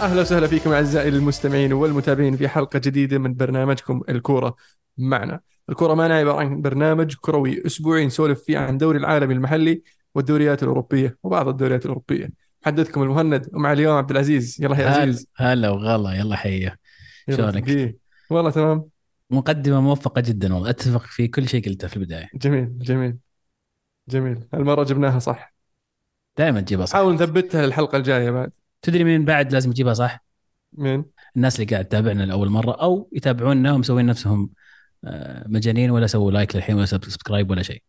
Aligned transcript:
أهلا 0.00 0.20
وسهلا 0.20 0.46
فيكم 0.46 0.72
أعزائي 0.72 1.08
المستمعين 1.08 1.72
والمتابعين 1.72 2.36
في 2.36 2.48
حلقة 2.48 2.78
جديدة 2.78 3.18
من 3.18 3.34
برنامجكم 3.34 4.02
الكورة 4.08 4.56
معنا. 4.98 5.40
الكورة 5.70 5.94
معنا 5.94 6.14
عبارة 6.14 6.40
عن 6.40 6.62
برنامج 6.62 7.14
كروي 7.20 7.66
أسبوعي 7.66 8.06
نسولف 8.06 8.42
فيه 8.42 8.58
عن 8.58 8.78
دوري 8.78 8.98
العالمي 8.98 9.34
المحلي 9.34 9.82
والدوريات 10.14 10.62
الأوروبية 10.62 11.18
وبعض 11.22 11.48
الدوريات 11.48 11.84
الأوروبية. 11.84 12.30
محدثكم 12.62 13.02
المهند 13.02 13.50
ومع 13.52 13.72
اليوم 13.72 13.96
عبد 13.96 14.10
العزيز. 14.10 14.56
يلا 14.60 14.80
يا 14.80 14.88
عزيز. 14.88 15.26
هلا 15.36 15.70
وغلا. 15.70 16.12
يلا 16.12 16.36
حيه 16.36 16.78
شلونك؟ 17.30 17.96
والله 18.30 18.50
تمام. 18.50 18.84
مقدمة 19.30 19.80
موفقة 19.80 20.20
جدا 20.20 20.54
والله. 20.54 20.70
أتفق 20.70 21.02
في 21.02 21.28
كل 21.28 21.48
شيء 21.48 21.64
قلته 21.64 21.88
في 21.88 21.96
البداية. 21.96 22.28
جميل 22.34 22.78
جميل 22.78 23.16
جميل. 24.08 24.48
هالمره 24.54 24.84
جبناها 24.84 25.18
صح. 25.18 25.54
دائما 26.38 26.60
تجيبها 26.60 26.86
صح. 26.86 26.92
حاول 26.92 27.14
نثبتها 27.14 27.66
للحلقة 27.66 27.98
الجاية 27.98 28.30
بعد. 28.30 28.52
تدري 28.82 29.04
مين 29.04 29.24
بعد 29.24 29.52
لازم 29.52 29.72
تجيبها 29.72 29.94
صح؟ 29.94 30.24
مين؟ 30.72 31.04
الناس 31.36 31.60
اللي 31.60 31.70
قاعد 31.70 31.84
تتابعنا 31.84 32.22
لأول 32.22 32.48
مرة 32.48 32.72
أو 32.72 33.10
يتابعونا 33.12 33.72
ومسوين 33.72 34.06
نفسهم 34.06 34.50
آه، 35.04 35.44
مجانين 35.48 35.90
ولا 35.90 36.06
سووا 36.06 36.32
like 36.32 36.56
للحين 36.56 36.76
ولا 36.76 36.84
subscribe 36.86 37.50
ولا 37.50 37.62
شيء. 37.62 37.82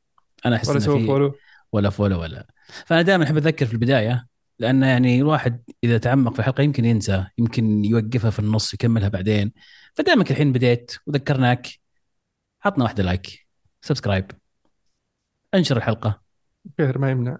أنا 0.45 0.55
أحس 0.55 0.69
ولا 0.69 0.79
سووا 0.79 1.05
follow 1.07 1.35
ولا 1.71 1.89
follow 1.89 2.21
ولا. 2.21 2.47
فأنا 2.85 3.01
دائما 3.01 3.23
أحب 3.23 3.37
أذكر 3.37 3.65
في 3.65 3.73
البداية 3.73 4.27
لأن 4.59 4.83
يعني 4.83 5.19
الواحد 5.19 5.63
إذا 5.83 5.97
تعمق 5.97 6.33
في 6.33 6.39
الحلقة 6.39 6.61
يمكن 6.61 6.85
ينسى 6.85 7.25
يمكن 7.37 7.85
يوقفها 7.85 8.29
في 8.29 8.39
النص 8.39 8.73
يكملها 8.73 9.09
بعدين. 9.09 9.53
فدامك 9.93 10.31
الحين 10.31 10.51
بديت 10.51 10.95
وذكرناك 11.07 11.67
عطنا 12.65 12.83
واحدة 12.83 13.03
like 13.03 13.47
subscribe 13.81 14.31
انشر 15.53 15.77
الحلقة. 15.77 16.21
خير 16.77 16.97
ما 16.97 17.11
يمنع. 17.11 17.37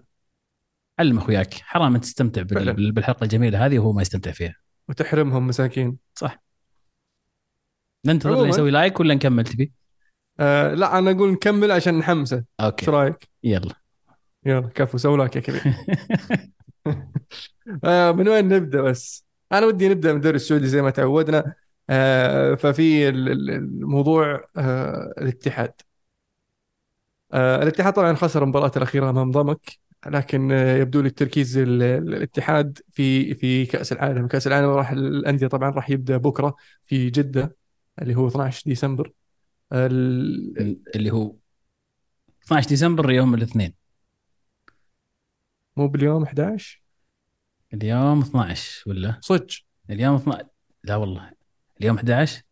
علم 1.00 1.18
اخوياك 1.18 1.54
حرام 1.54 1.94
أنت 1.94 2.04
تستمتع 2.04 2.42
بال- 2.42 2.92
بالحلقة 2.92 3.24
الجميلة 3.24 3.66
هذه 3.66 3.78
وهو 3.78 3.92
ما 3.92 4.02
يستمتع 4.02 4.30
فيها. 4.30 4.54
وتحرمهم 4.88 5.46
مساكين. 5.46 5.96
صح. 6.14 6.42
ننتظر 8.06 8.46
يسوي 8.46 8.70
like 8.70 9.00
ولا 9.00 9.14
نكمل 9.14 9.44
تبي؟ 9.44 9.72
آه 10.40 10.74
لا 10.74 10.98
أنا 10.98 11.10
أقول 11.10 11.32
نكمل 11.32 11.70
عشان 11.70 11.98
نحمسه. 11.98 12.36
إيش 12.36 12.44
okay 12.60 12.90
رأيك؟ 12.90 13.28
يلا. 13.44 13.74
يلا 14.46 14.68
كفو 14.74 14.98
سووا 14.98 15.24
like 15.24 15.36
يا 15.36 15.40
كبير. 15.40 15.62
آه 17.84 18.12
من 18.12 18.28
وين 18.28 18.48
نبدأ 18.48 18.80
بس؟ 18.82 19.26
أنا 19.52 19.66
ودي 19.66 19.88
نبدأ 19.88 20.10
من 20.12 20.16
الدوري 20.16 20.36
السعودي 20.36 20.66
زي 20.66 20.82
ما 20.82 20.90
تعودنا. 20.90 21.54
آه 21.90 22.54
ففي 22.54 23.08
ال- 23.08 23.28
ال- 23.28 23.50
الموضوع 23.50 24.44
آه 24.56 25.14
الاتحاد. 25.18 25.72
آه 27.32 27.62
الاتحاد 27.62 27.92
طبعا 27.92 28.14
خسر 28.14 28.42
المباراة 28.42 28.72
الأخيرة 28.76 29.10
أمام 29.10 29.30
ضمك. 29.30 29.89
لكن 30.06 30.50
يبدو 30.50 31.00
لي 31.00 31.08
التركيز 31.08 31.58
ال- 31.58 31.82
ال- 31.82 32.14
الاتحاد 32.14 32.78
في 32.92 33.34
في 33.34 33.66
كأس 33.66 33.92
العالم. 33.92 34.26
كأس 34.28 34.46
العالم 34.46 34.66
راح 34.68 34.90
الأندية 34.90 35.46
طبعا 35.46 35.70
راح 35.70 35.90
يبدأ 35.90 36.16
بكرة 36.16 36.56
في 36.86 37.10
جدة 37.10 37.56
اللي 38.02 38.14
هو 38.14 38.28
12 38.28 38.62
ديسمبر. 38.66 39.12
ال- 39.72 40.82
اللي 40.96 41.10
هو 41.10 41.34
12 42.44 42.68
ديسمبر 42.68 43.10
يوم 43.10 43.34
الاثنين. 43.34 43.74
مو 45.76 45.88
باليوم 45.88 46.22
11 46.24 46.82
اليوم 47.74 48.20
12 48.20 48.82
ولا؟ 48.86 49.18
صدق. 49.20 49.46
اليوم 49.90 50.14
12 50.16 50.46
لا 50.84 50.96
والله. 50.96 51.30
اليوم 51.80 51.96
11 51.96 52.42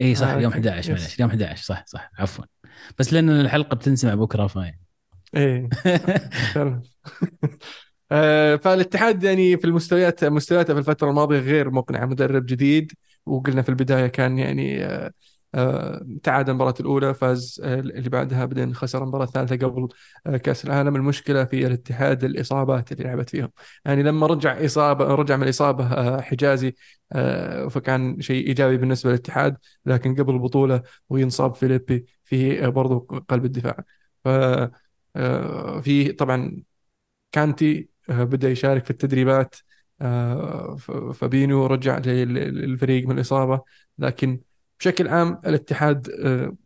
اي 0.00 0.14
صح 0.14 0.26
آه، 0.26 0.36
اليوم 0.36 0.52
okay. 0.52 0.68
11 0.68 0.92
yes. 0.92 1.00
معلش 1.00 1.14
اليوم 1.16 1.30
11 1.30 1.62
صح 1.64 1.84
صح. 1.86 2.10
عفوا. 2.18 2.44
بس 2.98 3.12
لأن 3.12 3.30
الحلقة 3.30 3.74
بتنسمع 3.74 4.14
بكرة 4.14 4.46
fine. 4.46 4.83
إيه. 5.36 5.68
آه، 8.12 8.56
فالاتحاد 8.56 9.24
يعني 9.24 9.56
في 9.56 9.64
المستويات 9.64 10.24
مستوياته 10.24 10.74
في 10.74 10.80
الفترة 10.80 11.10
الماضية 11.10 11.38
غير 11.38 11.70
مقنعة 11.70 12.06
مدرب 12.06 12.46
جديد 12.46 12.92
وقلنا 13.26 13.62
في 13.62 13.68
البداية 13.68 14.06
كان 14.06 14.38
يعني 14.38 14.84
آه، 14.84 15.12
آه، 15.54 16.06
تعادل 16.22 16.50
المباراة 16.50 16.74
الأولى 16.80 17.14
فاز 17.14 17.60
اللي 17.64 18.10
بعدها 18.10 18.44
بعدين 18.44 18.74
خسر 18.74 19.02
المباراة 19.02 19.24
الثالثة 19.24 19.56
قبل 19.56 19.88
كأس 20.38 20.64
العالم. 20.64 20.96
المشكلة 20.96 21.44
في 21.44 21.66
الاتحاد 21.66 22.24
الإصابات 22.24 22.92
اللي 22.92 23.04
لعبت 23.04 23.30
فيهم. 23.30 23.50
يعني 23.84 24.02
لما 24.02 24.26
رجع 24.26 24.64
إصابة 24.64 25.04
رجع 25.04 25.36
من 25.36 25.42
الإصابة 25.42 26.20
حجازي 26.20 26.74
فكان 27.70 28.20
شيء 28.20 28.46
إيجابي 28.46 28.76
بالنسبة 28.76 29.10
للاتحاد 29.10 29.56
لكن 29.86 30.14
قبل 30.14 30.34
البطولة 30.34 30.82
وينصاب 31.08 31.54
فيليبي 31.54 32.06
في 32.24 32.66
برضو 32.70 32.98
قلب 33.28 33.44
الدفاع. 33.44 33.76
ف 34.24 34.28
في 35.80 36.12
طبعا 36.12 36.62
كانتي 37.32 37.88
آه، 38.10 38.24
بدأ 38.24 38.50
يشارك 38.50 38.84
في 38.84 38.90
التدريبات 38.90 39.56
آه، 40.00 40.76
ف- 40.76 40.90
فابينو 40.92 41.66
رجع 41.66 41.98
لل- 41.98 42.34
للفريق 42.34 43.06
من 43.08 43.16
الإصابة 43.16 43.62
لكن 43.98 44.40
بشكل 44.80 45.08
عام 45.08 45.40
الاتحاد 45.46 46.10
آه، 46.10 46.56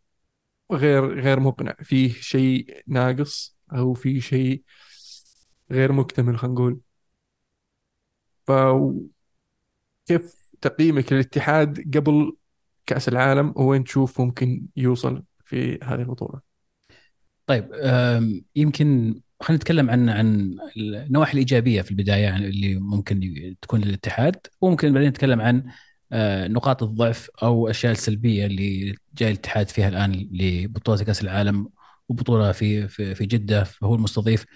غير 0.73 1.21
غير 1.21 1.41
مقنع. 1.41 1.75
فيه 1.83 2.13
شيء 2.13 2.83
ناقص 2.87 3.57
أو 3.73 3.95
في 3.95 4.21
شيء 4.21 4.63
غير 5.71 5.93
مكتمل 5.93 6.39
خلينا 6.39 6.55
نقول. 6.55 6.81
فكيف 8.47 9.09
تقييمك 10.61 11.13
للاتحاد 11.13 11.97
قبل 11.97 12.37
كأس 12.87 13.09
العالم؟ 13.09 13.55
وين 13.57 13.85
تشوف 13.85 14.21
ممكن 14.21 14.67
يوصل 14.77 15.23
في 15.45 15.79
هذه 15.83 16.01
البطولة؟ 16.01 16.48
طيب 17.49 17.69
يمكن 18.57 19.21
خلينا 19.41 19.57
نتكلم 19.63 19.91
عن 19.91 20.09
عن 20.09 20.57
النواحي 20.77 21.33
الإيجابية 21.33 21.83
في 21.83 21.91
البداية 21.91 22.23
يعني 22.23 22.47
اللي 22.47 22.75
ممكن 22.75 23.21
تكون 23.63 23.81
للاتحاد. 23.81 24.37
وممكن 24.61 24.93
بعدين 24.93 25.09
نتكلم 25.09 25.41
عن 25.41 25.65
آه، 26.13 26.49
نقاط 26.49 26.83
الضعف 26.83 27.31
أو 27.43 27.67
الاشياء 27.67 27.93
السلبية 27.93 28.47
اللي 28.47 28.95
جاي 29.19 29.31
الاتحاد 29.31 29.69
فيها 29.69 29.89
الآن 29.89 30.29
لبطولة 30.33 31.05
كأس 31.05 31.23
العالم 31.23 31.69
وبطولة 32.09 32.53
في 32.53 32.89
في 32.89 33.15
في 33.15 33.27
جدة 33.27 33.65
فهو 33.65 33.95
المستضيف. 33.95 34.47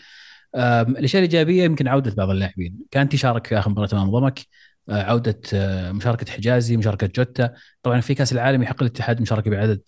الأشياء 0.55 1.23
الإيجابية 1.25 1.65
يمكن 1.65 1.89
عودة 1.89 2.15
بعض 2.15 2.31
اللاعبين. 2.31 2.79
كانتي 2.91 3.17
شارك 3.17 3.47
في 3.47 3.59
آخر 3.59 3.71
مباراة 3.71 3.89
أمام 3.93 4.11
ضمك 4.11 4.41
آه، 4.89 5.03
عودة 5.03 5.41
آه، 5.55 5.93
مشاركة 5.93 6.33
حجازي 6.33 6.77
مشاركة 6.77 7.07
جوتا. 7.07 7.55
طبعا 7.83 8.01
في 8.01 8.15
كأس 8.15 8.33
العالم 8.33 8.63
يحق 8.63 8.83
الاتحاد 8.83 9.21
مشاركة 9.23 9.51
بعدد 9.51 9.83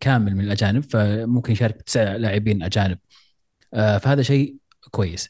كامل 0.00 0.34
من 0.36 0.44
الأجانب 0.44 0.82
فممكن 0.82 1.52
يشارك 1.52 1.82
تسع 1.82 2.16
لاعبين 2.16 2.62
أجانب. 2.62 2.98
آه، 3.74 3.98
فهذا 3.98 4.22
شيء 4.22 4.56
كويس. 4.90 5.28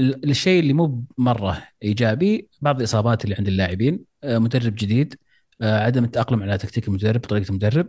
الشيء 0.00 0.60
اللي 0.60 0.72
مو 0.72 1.04
مرة 1.18 1.62
إيجابي 1.82 2.48
بعض 2.60 2.76
الإصابات 2.78 3.24
اللي 3.24 3.34
عند 3.38 3.48
اللاعبين 3.48 4.04
آه، 4.24 4.38
مدرب 4.38 4.74
جديد 4.74 5.14
آه، 5.62 5.78
عدم 5.80 6.04
التأقلم 6.04 6.42
على 6.42 6.58
تكتيك 6.58 6.88
المدرب 6.88 7.20
طريقة 7.20 7.48
المدرب. 7.50 7.88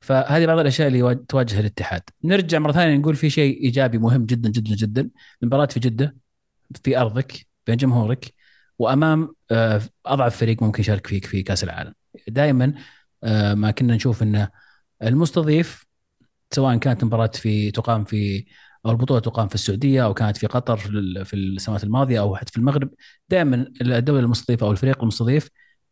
فهذه 0.00 0.46
بعض 0.46 0.58
الأشياء 0.58 0.88
اللي 0.88 1.02
وا- 1.02 1.12
تواجه 1.12 1.60
الاتحاد. 1.60 2.02
نرجع 2.24 2.58
مرة 2.58 2.72
ثانية 2.72 2.96
نقول 2.96 3.16
في 3.16 3.30
شيء 3.30 3.62
إيجابي 3.64 3.98
مهم 3.98 4.26
جدا 4.26 4.50
جدا 4.50 4.74
جدا. 4.74 5.10
المباراة 5.42 5.66
في 5.66 5.80
جدة 5.80 6.16
في 6.84 6.98
أرضك 6.98 7.46
بين 7.66 7.76
جمهورك 7.76 8.34
وأمام 8.78 9.34
أضعف 10.06 10.36
فريق 10.36 10.62
ممكن 10.62 10.80
يشارك 10.80 11.06
فيك 11.06 11.26
في 11.26 11.42
كأس 11.42 11.64
العالم. 11.64 11.94
دائما 12.28 12.74
ما 13.54 13.70
كنا 13.70 13.94
نشوف 13.94 14.22
إنه 14.22 14.48
المستضيف 15.02 15.86
سواء 16.50 16.76
كانت 16.76 17.04
مباراة 17.04 17.30
في 17.34 17.70
تقام 17.70 18.04
في 18.04 18.44
أو 18.86 18.90
البطولة 18.90 19.20
تقام 19.20 19.48
في 19.48 19.54
السعودية 19.54 20.04
أو 20.04 20.14
كانت 20.14 20.36
في 20.36 20.46
قطر 20.46 20.76
في 20.76 20.88
ال- 20.88 21.24
في 21.24 21.36
السنوات 21.36 21.84
الماضية 21.84 22.20
أو 22.20 22.36
حتى 22.36 22.52
في 22.52 22.58
المغرب 22.58 22.90
دائما 23.28 23.66
الدولة 23.80 24.20
المستضيفه 24.20 24.66
أو 24.66 24.72
الفريق 24.72 25.02
المستضيف 25.02 25.48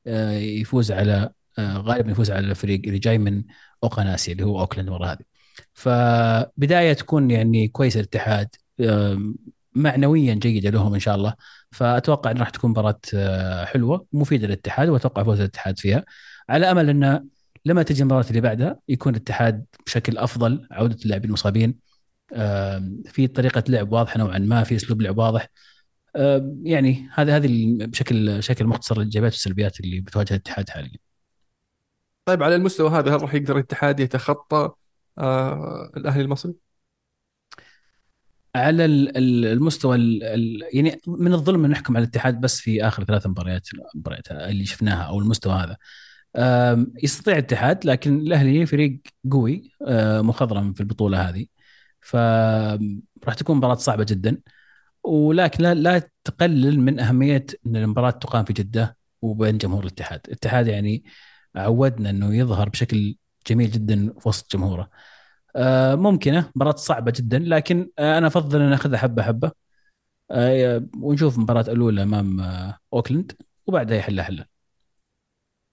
آه، 0.07 0.31
يفوز 0.33 0.93
على 0.93 1.31
آه، 1.59 1.77
غالبا 1.79 2.11
يفوز 2.11 2.31
على 2.31 2.47
الفريق 2.51 2.81
اللي 2.87 2.99
جاي 2.99 3.19
من 3.19 3.45
اوقناسيا 3.85 4.33
اللي 4.33 4.45
هو 4.45 4.61
أوكلاند 4.61 4.89
المرة 4.89 5.07
هذه. 5.07 5.25
فبداية 5.75 6.93
تكون 6.93 7.31
يعني 7.31 7.69
كويسه 7.69 8.01
الاتحاد 8.01 8.49
معنويا 9.75 10.35
جيدة 10.35 10.71
لهم 10.71 10.95
إن 10.95 11.01
شاء 11.01 11.15
الله. 11.15 11.35
فأتوقع 11.71 12.31
إن 12.31 12.39
راح 12.39 12.51
تكون 12.51 12.71
مباراة 12.71 13.01
آه، 13.15 13.65
حلوة 13.65 14.07
مفيدة 14.13 14.47
للاتحاد 14.47 14.89
وأتوقع 14.89 15.23
فوز 15.25 15.41
الاتحاد 15.41 15.79
فيها. 15.79 16.05
على 16.53 16.71
أمل 16.71 16.91
أن 16.91 17.29
لما 17.65 17.83
تجي 17.83 18.03
المباراة 18.03 18.25
اللي 18.29 18.41
بعدها 18.41 18.79
يكون 18.89 19.15
الاتحاد 19.15 19.65
بشكل 19.87 20.19
أفضل 20.19 20.69
عودة 20.71 20.97
اللاعبين 21.05 21.29
المصابين 21.29 21.79
في 23.05 23.27
طريقة 23.35 23.65
لعب 23.69 23.93
واضحة 23.93 24.19
نوعا 24.19 24.39
ما 24.39 24.65
في 24.65 24.77
أسلوب 24.77 25.03
لعب 25.03 25.19
واضح. 25.19 25.49
يعني 26.63 27.09
هذا 27.15 27.37
هذه 27.37 27.77
بشكل 27.87 28.39
بشكل 28.39 28.67
مختصر 28.67 28.97
الايجابيات 28.97 29.33
والسلبيات 29.33 29.81
اللي 29.81 30.01
بتواجه 30.01 30.31
الاتحاد 30.31 30.71
حاليا. 30.71 30.99
طيب 32.25 32.43
على 32.43 32.57
المستوى 32.57 32.91
هذا 32.91 33.17
هل 33.17 33.23
راح 33.23 33.35
يقدر 33.35 33.55
الاتحاد 33.57 34.01
يتخطى 34.01 34.71
آه 35.19 35.93
الأهلي 35.97 36.23
المصري؟ 36.23 36.55
على 38.55 38.85
ال- 38.85 39.17
ال- 39.17 39.47
المستوى 39.47 39.97
ال- 39.97 40.23
ال- 40.23 40.63
يعني 40.73 41.01
من 41.07 41.33
الظلم 41.33 41.65
أن 41.65 41.71
نحكم 41.71 41.97
على 41.97 42.05
الاتحاد 42.05 42.41
بس 42.41 42.61
في 42.61 42.87
آخر 42.89 43.05
ثلاث 43.05 43.27
مباريات 43.27 43.69
مباريات 43.95 44.31
اللي 44.31 44.65
شفناها 44.67 45.03
أو 45.03 45.19
المستوى 45.19 45.55
هذا. 45.55 45.77
يستطيع 47.03 47.35
الاتحاد 47.35 47.87
لكن 47.87 48.19
الأهلي 48.19 48.67
فريق 48.67 49.01
قوي 49.31 49.73
مخضرم 50.23 50.73
في 50.73 50.81
البطولة 50.81 51.29
هذه. 51.29 51.47
فراح 52.01 53.35
تكون 53.39 53.57
مباراة 53.57 53.75
صعبة 53.75 54.05
جدا. 54.05 54.39
ولكن 55.05 55.65
لا, 55.65 56.11
تقلل 56.25 56.81
من 56.81 57.01
أهمية 57.01 57.47
إن 57.67 57.77
المباراة 57.77 58.11
تقام 58.11 58.45
في 58.45 58.53
جدة 58.53 58.97
وبين 59.23 59.59
جمهور 59.59 59.83
الاتحاد، 59.85 60.21
الاتحاد 60.27 60.67
يعني 60.67 61.05
عودنا 61.57 62.11
إنه 62.11 62.37
يظهر 62.37 62.69
بشكل 62.69 63.17
جميل 63.47 63.71
جدا 63.71 64.15
في 64.21 64.29
وسط 64.29 64.53
جمهوره. 64.57 64.91
آه، 65.57 65.95
ممكنة 65.95 66.51
مباراة 66.57 66.77
صعبة 66.77 67.13
جدا 67.17 67.39
لكن 67.39 67.91
آه، 67.99 68.19
أنا 68.19 68.27
أفضل 68.27 68.63
أن 68.63 68.71
نأخذها 68.71 68.99
حبة 68.99 69.23
حبة. 69.23 69.53
آه، 70.31 70.87
ونشوف 71.01 71.37
المباراه 71.37 71.73
الأولى 71.73 72.03
أمام 72.03 72.41
أوكلاند 72.95 73.33
وبعدها 73.67 73.97
يحلها 73.97 74.25
حله. 74.25 74.47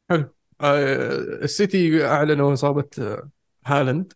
حلو. 0.09 0.38
السيتي 0.61 2.05
أعلنوا 2.05 2.53
إصابة 2.53 2.89
هالاند. 3.65 4.13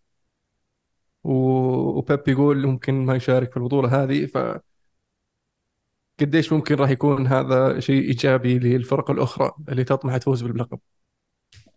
وبيب 1.23 2.27
يقول 2.27 2.67
ممكن 2.67 2.93
ما 3.05 3.15
يشارك 3.15 3.51
في 3.51 3.57
البطولة 3.57 4.03
هذه 4.03 4.25
ف 4.25 4.37
قديش 6.19 6.53
ممكن 6.53 6.75
راح 6.75 6.89
يكون 6.89 7.27
هذا 7.27 7.79
شيء 7.79 8.01
إيجابي 8.03 8.59
للفرق 8.59 9.11
الأخرى 9.11 9.51
اللي 9.69 9.83
تطمح 9.83 10.17
تفوز 10.17 10.41
باللقب؟ 10.43 10.79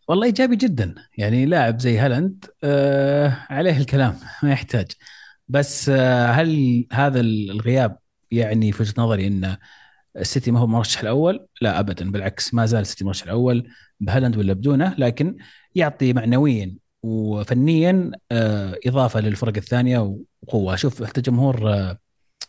والله 0.08 0.26
إيجابي 0.26 0.56
جدا. 0.56 0.94
يعني 1.18 1.46
لاعب 1.46 1.80
زي 1.80 1.98
هالاند 1.98 2.44
آه 2.64 3.46
عليه 3.50 3.76
الكلام 3.78 4.18
ما 4.42 4.52
يحتاج. 4.52 4.92
بس 5.48 5.88
آه 5.88 6.26
هل 6.26 6.86
هذا 6.92 7.20
الغياب 7.20 7.98
يعني 8.30 8.72
في 8.72 8.82
وجهة 8.82 8.94
نظري 8.98 9.26
ان 9.26 9.56
السيتي 10.16 10.50
ما 10.50 10.60
هو 10.60 10.64
المرشح 10.64 11.00
الأول؟ 11.00 11.46
لا 11.60 11.80
ابدا. 11.80 12.10
بالعكس 12.10 12.54
ما 12.54 12.66
زال 12.66 12.80
السيتي 12.80 13.00
المرشح 13.00 13.24
الأول 13.24 13.70
بهالاند 14.00 14.36
ولا 14.36 14.52
بدونه 14.52 14.94
لكن 14.98 15.36
يعطي 15.74 16.12
معنويا 16.12 16.76
وفنيا 17.02 18.10
آه 18.32 18.78
إضافة 18.86 19.20
للفرق 19.20 19.56
الثانية 19.56 20.16
وقوة. 20.42 20.76
شوف 20.76 21.04
حتى 21.04 21.20
جمهور 21.20 21.72
آه 21.72 21.98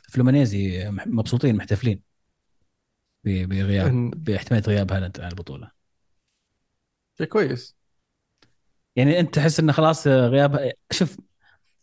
فلومينيزي 0.09 0.89
مبسوطين 0.89 1.55
محتفلين 1.55 2.01
بغياب 3.23 4.11
باحتماليه 4.23 4.65
غياب 4.67 4.91
هالاند 4.91 5.19
عن 5.19 5.29
البطولة. 5.29 5.71
شيء 7.17 7.27
كويس. 7.27 7.77
يعني 8.95 9.19
أنت 9.19 9.35
تحس 9.35 9.59
إنه 9.59 9.71
خلاص 9.71 10.07
غياب 10.07 10.71
شوف 10.91 11.17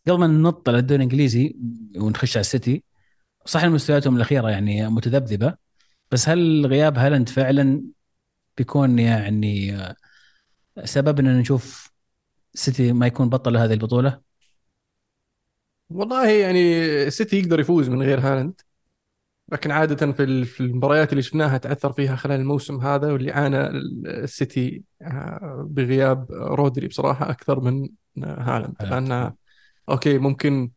قبل 0.08 0.18
ما 0.18 0.26
ننط 0.26 0.68
على 0.68 0.78
الدوري 0.78 0.96
الإنجليزي 0.96 1.56
ونخش 1.96 2.36
على 2.36 2.40
السيتي 2.40 2.84
صح 3.46 3.64
مستوياتهم 3.64 4.16
الأخيرة 4.16 4.50
يعني 4.50 4.88
متذبذبة 4.88 5.63
بس 6.10 6.28
هل 6.28 6.66
غياب 6.66 6.98
هالاند 6.98 7.28
فعلا 7.28 7.82
بيكون 8.56 8.98
يعني 8.98 9.78
سبب 10.84 11.18
اننا 11.18 11.40
نشوف 11.40 11.90
سيتي 12.54 12.92
ما 12.92 13.06
يكون 13.06 13.28
بطل 13.28 13.56
هذه 13.56 13.72
البطولة؟ 13.72 14.20
والله 15.90 16.28
يعني 16.30 17.10
سيتي 17.10 17.38
يقدر 17.38 17.60
يفوز 17.60 17.88
من 17.88 18.02
غير 18.02 18.20
هالاند 18.20 18.60
لكن 19.52 19.70
عادة 19.70 20.12
في 20.12 20.60
المباريات 20.60 21.12
اللي 21.12 21.22
شفناها 21.22 21.58
تعثر 21.58 21.92
فيها 21.92 22.16
خلال 22.16 22.40
الموسم 22.40 22.80
هذا 22.80 23.12
واللي 23.12 23.32
عانى 23.32 23.66
السيتي 24.06 24.84
آه، 25.02 25.66
بغياب 25.70 26.32
رودري 26.32 26.88
بصراحة 26.88 27.30
أكثر 27.30 27.60
من 27.60 27.88
هالاند 28.18 28.76
لأن 28.80 29.32
okay 29.88 30.18
ممكن 30.18 30.70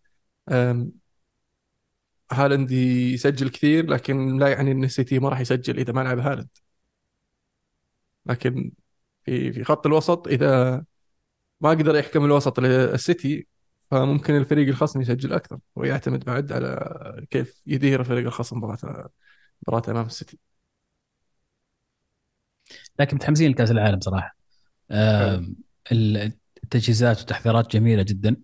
هالاند 2.32 2.72
يسجل 2.72 3.50
كثير 3.50 3.86
لكن 3.90 4.38
لا 4.40 4.48
يعني 4.48 4.72
أن 4.72 4.84
السيتي 4.84 5.20
ما 5.20 5.30
راح 5.30 5.40
يسجل 5.40 5.80
إذا 5.80 5.94
ما 5.94 6.02
لعب 6.02 6.20
هالاند. 6.20 6.50
لكن 8.26 8.72
في 9.26 9.54
في 9.54 9.64
خط 9.64 9.86
الوسط 9.86 10.28
إذا 10.28 10.84
ما 11.62 11.70
قدر 11.70 11.96
يحكم 11.96 12.26
الوسط 12.26 12.60
للسيتي 12.60 13.48
فممكن 13.92 14.36
الفريق 14.38 14.68
الخصم 14.68 15.02
يسجل 15.02 15.34
أكثر 15.34 15.60
ويعتمد 15.76 16.26
بعد 16.26 16.52
على 16.52 17.26
كيف 17.30 17.62
يدير 17.66 18.00
الفريق 18.00 18.26
الخصم 18.26 18.58
مباراة 18.58 19.10
مباراة 19.68 19.92
أمام 19.92 20.06
السيتي. 20.06 20.40
لكن 23.00 23.16
متحمسين 23.16 23.52
لكأس 23.52 23.72
العالم 23.72 24.00
صراحة. 24.00 24.38
التجهيزات 25.92 27.18
والتحضيرات 27.18 27.72
جميلة 27.72 28.04
جدا. 28.04 28.36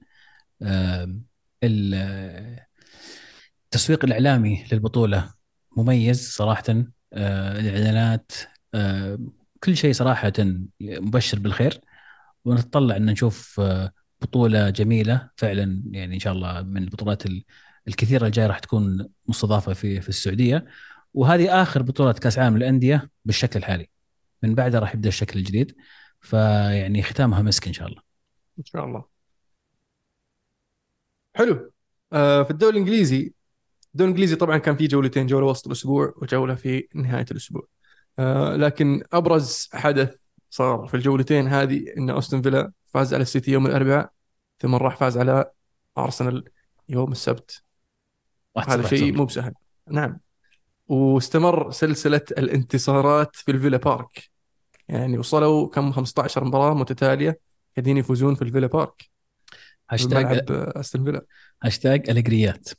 التسويق 3.74 4.06
الإعلامي 4.06 4.66
للبطولة 4.72 5.34
مميز 5.78 6.32
صراحة 6.32 6.64
آه، 7.14 7.60
الإعلانات 7.60 8.32
كل 9.64 9.78
شيء 9.78 9.94
صراحة 9.94 10.34
مبشر 10.82 11.40
بالخير. 11.40 11.82
ونتطلع 12.46 12.96
إن 12.96 13.06
نشوف 13.06 13.60
آه، 13.60 13.92
بطولة 14.22 14.70
جميلة 14.70 15.30
فعلا 15.38 15.84
يعني 15.92 16.16
إن 16.16 16.20
شاء 16.20 16.34
الله 16.34 16.62
من 16.62 16.84
البطولات 16.84 17.24
الكثيرة 17.88 18.26
الجاية 18.28 18.48
راح 18.48 18.60
تكون 18.60 19.10
مستضافة 19.28 19.74
في 19.74 20.02
في 20.02 20.10
السعودية. 20.10 20.66
وهذه 21.14 21.62
آخر 21.62 21.82
بطولة 21.82 22.14
كأس 22.14 22.40
عالم 22.40 22.58
للأندية 22.58 23.10
بالشكل 23.26 23.60
الحالي. 23.60 23.90
من 24.44 24.56
بعدها 24.56 24.80
راح 24.80 24.96
يبدأ 24.96 25.10
الشكل 25.10 25.40
الجديد. 25.40 25.76
فيعني 26.22 27.04
ختامها 27.04 27.42
مسك 27.42 27.68
إن 27.68 27.74
شاء 27.74 27.88
الله. 27.88 28.02
إن 28.60 28.66
شاء 28.66 28.86
الله. 28.86 29.06
حلو. 31.36 31.72
آه 32.14 32.44
في 32.44 32.52
الدوري 32.52 32.74
الإنجليزي 32.78 33.34
الدوري 33.94 34.10
الانجليزي 34.10 34.36
طبعا 34.36 34.58
كان 34.58 34.76
في 34.76 34.88
جولتين 34.88 35.28
جولة 35.28 35.46
وسط 35.46 35.68
الأسبوع 35.68 36.14
وجولة 36.18 36.56
في 36.56 36.88
نهاية 36.96 37.26
الأسبوع. 37.32 37.68
آه 38.20 38.56
لكن 38.56 39.04
أبرز 39.14 39.70
حدث 39.74 40.16
صار 40.50 40.88
في 40.88 40.94
الجولتين 40.94 41.48
هذه 41.48 41.86
إن 41.98 42.10
اوستن 42.10 42.42
فيلا 42.42 42.72
فاز 42.86 43.14
على 43.14 43.22
السيتي 43.22 43.52
يوم 43.52 43.68
الأربعاء 43.68 44.12
ثم 44.60 44.76
راح 44.76 44.98
فاز 44.98 45.18
على 45.18 45.52
أرسنال 45.98 46.44
يوم 46.90 47.12
السبت. 47.12 47.64
هذا 48.58 48.88
شيء 48.88 49.14
مو 49.14 49.26
بسهل. 49.26 49.54
نعم. 49.92 50.20
واستمر 50.88 51.72
سلسلة 51.72 52.22
الانتصارات 52.38 53.36
في 53.36 53.52
الفيلا 53.52 53.78
بارك. 53.78 54.32
يعني 54.88 55.18
وصلوا 55.18 55.68
كم؟ 55.68 55.92
15 55.92 56.44
مباراة 56.44 56.74
متتالية 56.74 57.40
قاعدين 57.76 57.98
يفوزون 57.98 58.36
في 58.36 58.42
الفيلا 58.42 58.68
بارك. 58.68 59.10
هاشتاج 59.90 60.46
أستون 60.50 61.04
فيلا. 61.04 61.26
هاشتاج 61.64 62.10
الجريات 62.10 62.70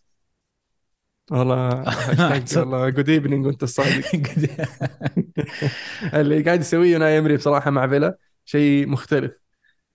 والله 1.30 1.84
والله 2.56 2.88
good 2.88 3.08
evening 3.08 3.46
وانت 3.46 3.62
الصادق. 3.62 4.04
اللي 6.14 6.42
قاعد 6.42 6.60
يسويه 6.60 6.98
أوناي 6.98 7.18
إيمري 7.18 7.36
بصراحة 7.36 7.70
مع 7.70 7.88
فيلا. 7.88 8.18
شيء 8.44 8.86
مختلف. 8.86 9.32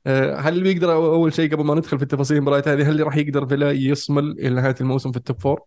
آه، 0.08 0.36
هل 0.36 0.64
بيقدر 0.64 0.94
أول 0.94 1.34
شيء 1.34 1.52
قبل 1.52 1.64
ما 1.64 1.76
ندخل 1.76 1.98
في 1.98 2.04
التفاصيل 2.04 2.38
المباريات 2.38 2.68
هذه 2.68 2.90
هل 2.92 3.04
راح 3.04 3.18
يقدر 3.18 3.48
فيلا 3.48 3.72
يصمل 3.72 4.32
إلى 4.32 4.50
نهاية 4.50 4.76
الموسم 4.82 5.12
في 5.12 5.18
ال 5.18 5.24
top 5.24 5.42
four؟ 5.42 5.62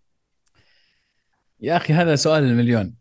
يا 1.61 1.77
أخي 1.77 1.93
هذا 1.93 2.17
سؤال 2.17 2.45
المليون. 2.45 2.95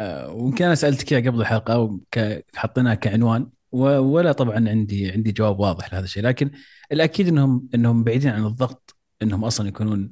أه 0.00 0.32
ويمكن 0.32 0.64
أنا 0.64 0.74
سألتك 0.74 1.12
إياه 1.12 1.20
قبل 1.20 1.40
الحلقة 1.40 2.00
وحطيناه 2.16 2.94
كعنوان 2.94 3.50
ولا 3.72 4.32
طبعا 4.32 4.68
عندي 4.68 5.10
عندي 5.12 5.32
جواب 5.32 5.60
واضح 5.60 5.92
لهذا 5.92 6.04
الشيء. 6.04 6.22
لكن 6.22 6.50
الأكيد 6.92 7.28
انهم 7.28 7.68
إنهم 7.74 8.04
بعيدين 8.04 8.30
عن 8.30 8.46
الضغط 8.46 8.96
إنهم 9.22 9.44
أصلا 9.44 9.68
يكونون 9.68 10.10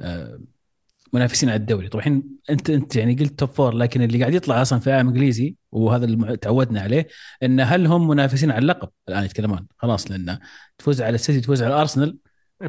أه 0.00 0.40
منافسين 1.12 1.48
على 1.48 1.56
الدوري. 1.56 1.88
طبعا 1.88 2.00
الحين 2.00 2.22
انت 2.50 2.70
أنت 2.70 2.96
يعني 2.96 3.14
قلت 3.14 3.38
top 3.38 3.48
four 3.48 3.74
لكن 3.74 4.02
اللي 4.02 4.20
قاعد 4.20 4.34
يطلع 4.34 4.62
أصلا 4.62 4.78
في 4.78 4.92
عالم 4.92 5.08
إنجليزي 5.08 5.54
وهذا 5.72 6.04
اللي 6.04 6.36
تعودنا 6.36 6.80
عليه 6.80 7.08
إن 7.42 7.60
هل 7.60 7.86
هم 7.86 8.08
منافسين 8.08 8.50
على 8.50 8.58
اللقب؟ 8.58 8.88
الآن 9.08 9.24
يتكلمون. 9.24 9.66
خلاص 9.78 10.10
لأن 10.10 10.38
تفوز 10.78 11.02
على 11.02 11.14
السيتي 11.14 11.40
تفوز 11.40 11.62
على 11.62 11.74
الأرسنال. 11.74 12.18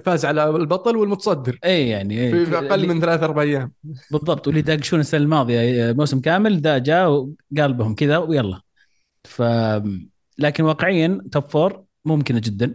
فاز 0.05 0.25
على 0.25 0.49
البطل 0.49 0.97
والمتصدر. 0.97 1.59
إي 1.65 1.89
يعني 1.89 2.23
أي 2.23 2.45
في 2.45 2.57
أقل 2.57 2.87
من 2.87 3.01
ثلاث 3.01 3.23
أربع 3.23 3.41
أيام. 3.41 3.71
بالضبط. 4.11 4.47
واللي 4.47 4.61
داقش 4.61 4.86
ون 4.86 4.99
السنة 4.99 5.21
الماضية 5.21 5.91
موسم 5.91 6.19
كامل 6.19 6.61
ذا 6.61 6.77
جاء 6.77 7.09
وقال 7.09 7.73
بهم 7.73 7.95
كذا 7.95 8.17
ويلا. 8.17 8.61
ف 9.23 9.43
لكن 10.37 10.63
واقعيا 10.63 11.21
top 11.31 11.49
four 11.49 11.83
ممكنة 12.05 12.41
جدا. 12.43 12.73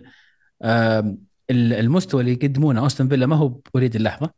المستوى 1.50 2.20
اللي 2.20 2.32
يقدمونه 2.32 2.80
أستون 2.80 3.08
فيلا 3.08 3.26
ما 3.26 3.36
هو 3.36 3.48
وليد 3.48 3.96
اللحظة. 3.96 4.30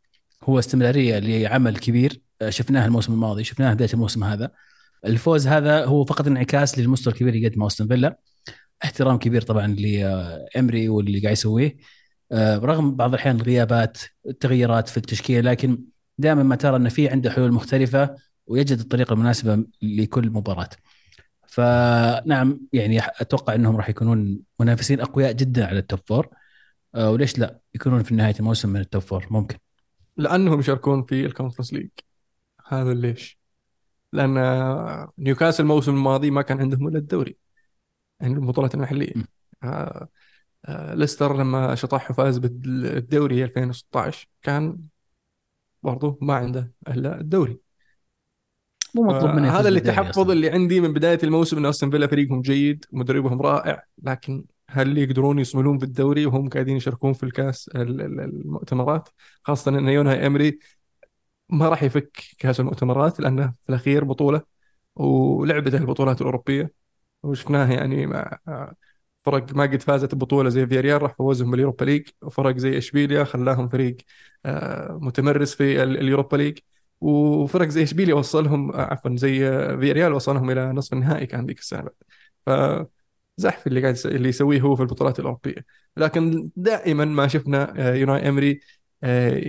هو 0.43 0.59
استمرارية 0.59 1.19
لعمل 1.19 1.77
كبير 1.77 2.21
آه، 2.41 2.49
شفناه 2.49 2.85
الموسم 2.85 3.13
الماضي 3.13 3.43
شفناه 3.43 3.73
بداية 3.73 3.89
الموسم 3.93 4.23
هذا. 4.23 4.51
الفوز 5.05 5.47
هذا 5.47 5.85
هو 5.85 6.05
فقط 6.05 6.27
انعكاس 6.27 6.79
للمستوى 6.79 7.13
الكبير 7.13 7.33
اللي 7.33 7.45
يقدمه 7.45 7.63
اوستن 7.63 7.87
فيلا 7.87 8.17
احترام 8.83 9.17
كبير 9.17 9.41
طبعا 9.41 9.67
لإمري 9.67 10.89
واللي 10.89 11.19
قاعد 11.19 11.33
يسويه. 11.33 11.77
آه، 12.31 12.57
رغم 12.57 12.95
بعض 12.95 13.13
الأحيان 13.13 13.35
الغيابات 13.35 13.97
التغييرات 14.27 14.89
في 14.89 14.97
التشكيلة 14.97 15.51
لكن 15.51 15.83
دائما 16.17 16.43
ما 16.43 16.55
ترى 16.55 16.75
إن 16.75 16.89
في 16.89 17.09
عنده 17.09 17.31
حلول 17.31 17.51
مختلفة 17.51 18.15
ويجد 18.47 18.79
الطريقة 18.79 19.13
المناسبة 19.13 19.65
لكل 19.81 20.29
مباراة. 20.29 20.69
فنعم 21.47 22.59
يعني 22.73 22.99
أتوقع 22.99 23.55
إنهم 23.55 23.77
راح 23.77 23.89
يكونون 23.89 24.39
منافسين 24.59 25.01
أقوياء 25.01 25.31
جدا 25.31 25.65
على 25.67 25.79
ال 25.79 25.84
top 25.84 25.99
four 26.05 26.29
آه، 26.95 27.11
وليش 27.11 27.39
لا؟ 27.39 27.59
يكونون 27.75 28.03
في 28.03 28.15
نهاية 28.15 28.35
الموسم 28.39 28.69
من 28.69 28.79
ال 28.81 28.86
top 28.86 29.01
four 29.01 29.27
ممكن. 29.31 29.57
لأنهم 30.17 30.59
يشاركون 30.59 31.03
في 31.03 31.25
ال 31.25 31.29
Conference 31.29 31.73
League. 31.73 31.89
هذا 32.67 32.93
ليش؟ 32.93 33.39
لأن 34.13 34.33
نيوكاسل 35.17 35.63
الموسم 35.63 35.95
الماضي 35.95 36.31
ما 36.31 36.41
كان 36.41 36.59
عندهم 36.59 36.87
إلا 36.87 36.97
الدوري. 36.97 37.37
عندهم 38.21 38.43
البطولات 38.43 38.75
المحلية. 38.75 39.13
آه 39.63 40.07
آه 40.65 40.93
ليستر 40.93 41.37
لما 41.37 41.75
شطح 41.75 42.11
وفاز 42.11 42.37
بالدوري 42.37 43.43
2016 43.43 44.27
كان 44.41 44.77
برضو 45.83 46.17
ما 46.21 46.33
عنده 46.33 46.71
إلا 46.87 47.19
الدوري. 47.19 47.59
مو 48.95 49.03
مطلوب 49.03 49.31
منه 49.31 49.59
هذا 49.59 49.67
اللي 49.67 49.79
التحفظ 49.79 50.31
اللي 50.31 50.49
عندي 50.49 50.81
من 50.81 50.93
بداية 50.93 51.19
الموسم 51.23 51.57
إن 51.57 51.65
أستون 51.65 51.91
فيلا 51.91 52.07
فريقهم 52.07 52.41
جيد 52.41 52.85
ومدربهم 52.91 53.41
رائع 53.41 53.83
لكن 54.03 54.45
هل 54.71 54.97
يقدرون 54.97 55.39
يصملون 55.39 55.77
بالدوري 55.77 56.25
وهم 56.25 56.49
قاعدين 56.49 56.77
يشاركون 56.77 57.13
في 57.13 57.23
الكاس 57.23 57.69
ال- 57.75 58.01
ال- 58.01 58.19
المؤتمرات؟ 58.19 59.09
خاصة 59.43 59.71
إن 59.79 59.87
يوناي 59.89 60.27
إمري 60.27 60.59
ما 61.49 61.69
راح 61.69 61.83
يفك 61.83 62.17
كاس 62.39 62.59
المؤتمرات 62.59 63.19
لأنه 63.19 63.53
في 63.63 63.69
الأخير 63.69 64.03
بطولة 64.03 64.41
ولعبته 64.95 65.77
البطولات 65.77 66.21
الأوروبية. 66.21 66.71
وشفناه 67.23 67.73
يعني 67.73 68.05
مع 68.07 68.39
فرق 69.23 69.53
ما 69.55 69.63
قد 69.63 69.81
فازت 69.81 70.15
ببطولة 70.15 70.49
زي 70.49 70.67
فياريال 70.67 71.01
راح 71.01 71.15
فوزهم 71.17 71.51
بال 71.51 71.60
Europa 71.60 71.85
League. 71.85 72.07
وفرق 72.21 72.57
زي 72.57 72.77
إشبيليا 72.77 73.23
خلاهم 73.23 73.69
فريق 73.69 73.97
آه، 74.45 74.99
متمرس 75.01 75.55
في 75.55 75.83
ال- 75.83 75.97
ال 75.99 76.04
Europa 76.04 76.37
League. 76.37 76.57
وفرق 77.01 77.67
زي 77.67 77.83
إشبيليا 77.83 78.15
وصلهم 78.15 78.71
آه، 78.71 78.81
عفوا 78.81 79.15
زي 79.15 79.39
فياريال 79.79 80.13
وصلهم 80.13 80.49
إلى 80.51 80.71
نصف 80.73 80.93
النهائي 80.93 81.25
كان 81.25 81.45
ذيك 81.45 81.59
السنة. 81.59 81.89
فزحف 83.41 83.67
اللي 83.67 83.81
قاعد 83.81 83.97
اللي 84.05 84.29
يسويه 84.29 84.61
هو 84.61 84.75
في 84.75 84.81
البطولات 84.81 85.19
الأوروبية. 85.19 85.65
لكن 85.97 86.49
دائما 86.55 87.05
ما 87.05 87.27
شفنا 87.27 87.73
آه، 87.77 87.95
يوناي 87.95 88.29
إمري 88.29 88.59
آه، 89.03 89.41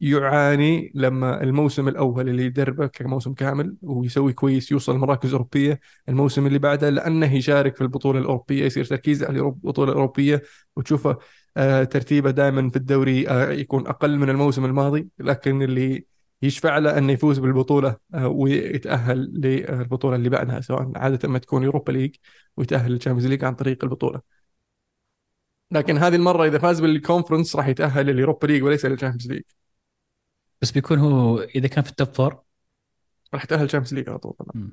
يعاني 0.00 0.92
لما 0.94 1.42
الموسم 1.42 1.88
الأول 1.88 2.28
اللي 2.28 2.44
يدربه 2.44 2.86
كموسم 2.86 3.34
كامل 3.34 3.76
ويسوي 3.82 4.32
كويس 4.32 4.72
يوصل 4.72 4.94
لمراكز 4.96 5.32
أوروبية. 5.32 5.80
الموسم 6.08 6.46
اللي 6.46 6.58
بعده 6.58 6.90
لأنه 6.90 7.34
يشارك 7.34 7.76
في 7.76 7.82
البطولة 7.82 8.18
الأوروبية 8.20 8.64
يصير 8.64 8.84
تركيزه 8.84 9.26
على 9.26 9.38
البطولة 9.40 9.92
الأوروبية. 9.92 10.42
وتشوفه 10.76 11.18
آه، 11.56 11.84
ترتيبه 11.84 12.30
دائما 12.30 12.70
في 12.70 12.76
الدوري 12.76 13.26
يكون 13.60 13.86
أقل 13.86 14.18
من 14.18 14.30
الموسم 14.30 14.64
الماضي. 14.64 15.08
لكن 15.18 15.62
اللي 15.62 16.06
يشفع 16.42 16.78
له 16.78 16.98
انه 16.98 17.12
يفوز 17.12 17.38
بالبطولة 17.38 17.96
آه، 18.14 18.28
ويتأهل 18.28 19.18
للبطولة 19.40 20.16
اللي 20.16 20.28
بعدها 20.28 20.60
سواء 20.60 20.92
عادة 20.96 21.28
ما 21.28 21.38
تكون 21.38 21.62
يوروبا 21.62 21.92
ليج 21.92 22.16
ويتأهل 22.56 22.92
لل 22.92 22.98
Champions 22.98 23.26
League 23.26 23.44
عن 23.44 23.54
طريق 23.54 23.84
البطولة. 23.84 24.20
لكن 25.70 25.98
هذه 25.98 26.14
المرة 26.16 26.44
إذا 26.46 26.58
فاز 26.58 26.80
بال 26.80 26.93
Conference 26.93 27.56
راح 27.56 27.66
يتأهل 27.68 28.06
لل 28.06 28.16
Europa 28.16 28.46
League 28.46 28.62
وليس 28.62 28.84
لل 28.86 28.94
Champions 28.94 29.28
League 29.32 29.42
بس 30.62 30.70
بيكون 30.70 30.98
هو 30.98 31.38
إذا 31.40 31.68
كان 31.68 31.84
في 31.84 31.90
ال 31.90 31.95
top 31.95 32.08
four 32.14 32.42
راح 33.34 33.44
يتأهل 33.44 33.62
لل 33.62 33.68
Champions 33.68 33.94
League 33.94 34.08
على 34.08 34.18
طول 34.18 34.32
طبعا. 34.32 34.72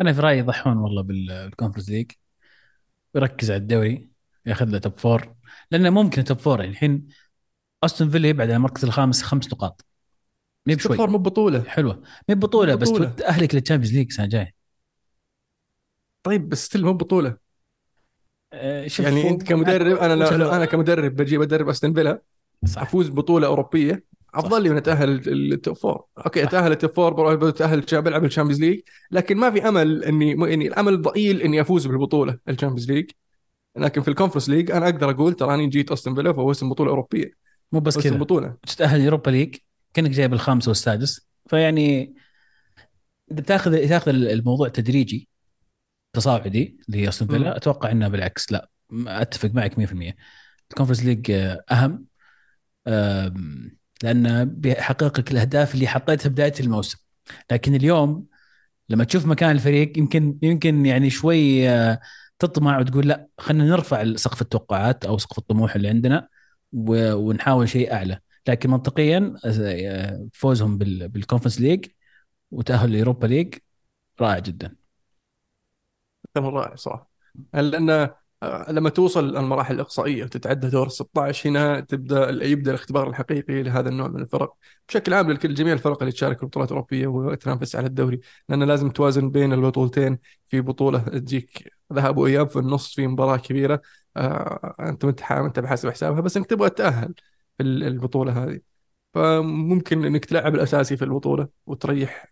أنا 0.00 0.12
في 0.12 0.20
رأيي 0.20 0.38
يضحون 0.38 0.76
والله 0.76 1.02
بال- 1.02 1.44
بال 1.48 1.55
Conference 1.55 1.88
League 1.90 2.10
ويركز 3.14 3.50
على 3.50 3.60
الدوري 3.60 4.10
ياخذ 4.46 4.66
له 4.68 4.78
top 4.78 4.98
four 4.98 5.34
لأنه 5.70 5.90
ممكن 5.90 6.24
top 6.24 6.38
four 6.38 6.60
يعني 6.60 6.70
الحين 6.72 7.08
استون 7.84 8.10
فيلا 8.10 8.28
يبعد 8.28 8.50
عن 8.50 8.56
المركز 8.56 8.84
الخامس 8.84 9.22
خمس 9.22 9.46
نقاط. 9.52 9.86
مي 10.70 10.76
بشوي. 10.76 10.96
four 10.96 11.10
مو 11.10 11.18
بطوله 11.18 11.62
حلوة. 11.62 12.02
مي 12.28 12.34
بطوله 12.34 12.74
بس. 12.74 12.92
تاهلك 13.16 13.54
لل 13.54 13.61
Champions 13.61 13.94
League 13.94 14.06
السنة 14.06 14.24
الجاية. 14.24 14.54
طيب 16.22 16.48
بس 16.48 16.64
still 16.66 16.84
مو 16.84 16.92
بطوله 16.92 17.36
أه، 18.52 18.86
يعني 18.98 19.30
أنت 19.30 19.42
كمدرب 19.42 19.96
أنا 19.96 20.14
لو, 20.14 20.30
لو- 20.30 20.36
لو 20.36 20.50
أنا 20.50 20.64
كمدرب 20.64 21.16
بجيب 21.16 21.42
ادرب 21.42 21.68
أستون 21.68 21.94
فيلا. 21.94 22.22
أفوز 22.76 23.08
ببطولة 23.08 23.46
أوروبية. 23.46 24.04
أفضل 24.34 24.62
لي 24.62 24.68
من 24.68 24.76
أتأهل 24.76 25.08
لل 25.26 25.46
top 25.46 25.76
four 25.76 26.04
أوكي. 26.26 26.44
أتأهل 26.44 26.72
ال 26.72 26.77
top 26.77 26.90
four 26.90 27.12
بروح 27.12 27.34
بتاهل 27.34 27.80
بلعب 27.92 28.24
ال 28.24 28.28
Champions 28.28 28.60
League 28.60 28.80
لكن 29.10 29.36
ما 29.36 29.50
في 29.50 29.68
أمل 29.68 30.04
اني 30.04 30.34
مو- 30.34 30.46
يعني 30.46 30.68
الأمل 30.68 31.02
ضئيل 31.02 31.42
إني 31.42 31.60
أفوز 31.60 31.86
بالبطولة 31.86 32.38
ال 32.48 32.52
Champions 32.52 32.90
League 32.90 33.10
لكن 33.76 34.02
في 34.02 34.08
ال 34.08 34.12
Conference 34.12 34.48
League 34.48 34.70
أنا 34.70 34.84
أقدر 34.84 35.10
أقول 35.10 35.32
ترى 35.34 35.54
اني 35.54 35.66
جيت 35.66 35.92
أستون 35.92 36.14
فيلا 36.14 36.32
فوزت 36.32 36.64
بطولة 36.64 36.90
أوروبية. 36.90 37.32
مو 37.72 37.80
بس 37.80 37.98
كذا. 37.98 38.14
البطوله 38.14 38.56
تتأهل 38.66 39.00
Europa 39.00 39.30
League 39.30 39.56
كأنك 39.94 40.10
جايب 40.10 40.32
الخامس 40.32 40.68
والسادس. 40.68 41.28
فيعني 41.48 42.14
إذا 43.32 43.40
تاخذ 43.40 43.88
تاخذ 43.88 44.08
الموضوع 44.08 44.68
تدريجي 44.68 45.28
تصاعدي 46.12 46.78
لاستون. 46.88 47.28
فيلا 47.28 47.56
أتوقع 47.56 47.90
انه 47.90 48.08
بالعكس. 48.08 48.52
لا 48.52 48.70
أتفق 49.06 49.50
معك 49.50 49.78
100% 49.78 50.16
ال 50.70 50.73
Conference 50.73 51.04
League 51.04 51.30
أهم. 51.70 52.06
لأنه 54.02 54.44
بيحقق 54.44 55.18
لك 55.18 55.32
الأهداف 55.32 55.74
اللي 55.74 55.86
حطيتها 55.86 56.28
بداية 56.28 56.54
الموسم. 56.60 56.98
لكن 57.50 57.74
اليوم 57.74 58.26
لما 58.88 59.04
تشوف 59.04 59.26
مكان 59.26 59.50
الفريق 59.50 59.98
يمكن 59.98 60.38
يمكن 60.42 60.86
يعني 60.86 61.10
شوي 61.10 61.68
آه، 61.68 62.00
تطمع 62.38 62.78
وتقول 62.78 63.08
لا 63.08 63.26
خلينا 63.38 63.64
نرفع 63.64 64.14
سقف 64.16 64.42
التوقعات 64.42 65.04
أو 65.04 65.18
سقف 65.18 65.38
الطموح 65.38 65.74
اللي 65.74 65.88
عندنا 65.88 66.28
ونحاول 66.72 67.68
شيء 67.68 67.92
أعلى. 67.92 68.20
لكن 68.48 68.70
منطقيا 68.70 69.34
آه، 69.44 70.28
فوزهم 70.32 70.78
بال- 70.78 71.08
بال 71.08 71.17
Conference 71.17 71.60
League 71.60 71.86
وتأهل 72.50 72.92
ل 72.92 72.97
Europa 72.97 73.26
League 73.26 73.54
رائع 74.20 74.38
جدا. 74.38 74.76
كان 76.34 76.44
رائع 76.44 76.74
صراحة 76.74 77.10
لأن 77.54 77.90
آه، 78.42 78.72
لما 78.72 78.90
توصل 78.90 79.36
المراحل 79.36 79.74
الإقصائية 79.74 80.24
وتتعدى 80.24 80.68
دور 80.70 80.86
ال 80.86 80.92
16 80.92 81.50
هنا 81.50 81.80
تبدأ 81.80 82.30
يبدأ 82.44 82.70
الاختبار 82.70 83.08
الحقيقي 83.08 83.62
لهذا 83.62 83.88
النوع 83.88 84.08
من 84.08 84.20
الفرق. 84.22 84.54
بشكل 84.88 85.14
عام 85.14 85.30
لكل 85.32 85.54
جميع 85.54 85.72
الفرق 85.72 86.02
اللي 86.02 86.12
تشارك 86.12 86.36
في 86.36 86.42
البطولات 86.42 86.68
الأوروبية 86.68 87.06
وتنافس 87.06 87.76
على 87.76 87.86
الدوري 87.86 88.20
لأن 88.48 88.62
لازم 88.62 88.90
توازن 88.90 89.30
بين 89.30 89.52
البطولتين. 89.52 90.18
في 90.48 90.60
بطولة 90.60 90.98
تجيك 90.98 91.72
ذهاب 91.92 92.16
وإياب 92.18 92.48
في 92.48 92.58
النص 92.58 92.94
في 92.94 93.06
مباراة 93.06 93.36
كبيرة. 93.36 93.82
آه، 94.16 94.74
أنت 94.80 95.04
انت 95.04 95.22
أنت 95.32 95.58
بحاسب 95.60 95.90
حسابها 95.90 96.20
بس 96.20 96.36
إنك 96.36 96.46
تبغى 96.46 96.70
تتاهل 96.70 97.14
البطولة 97.60 98.44
هذه. 98.44 98.60
فممكن 99.14 100.04
إنك 100.04 100.24
تلعب 100.24 100.54
الأساسي 100.54 100.96
في 100.96 101.04
البطولة 101.04 101.48
وتريح 101.66 102.30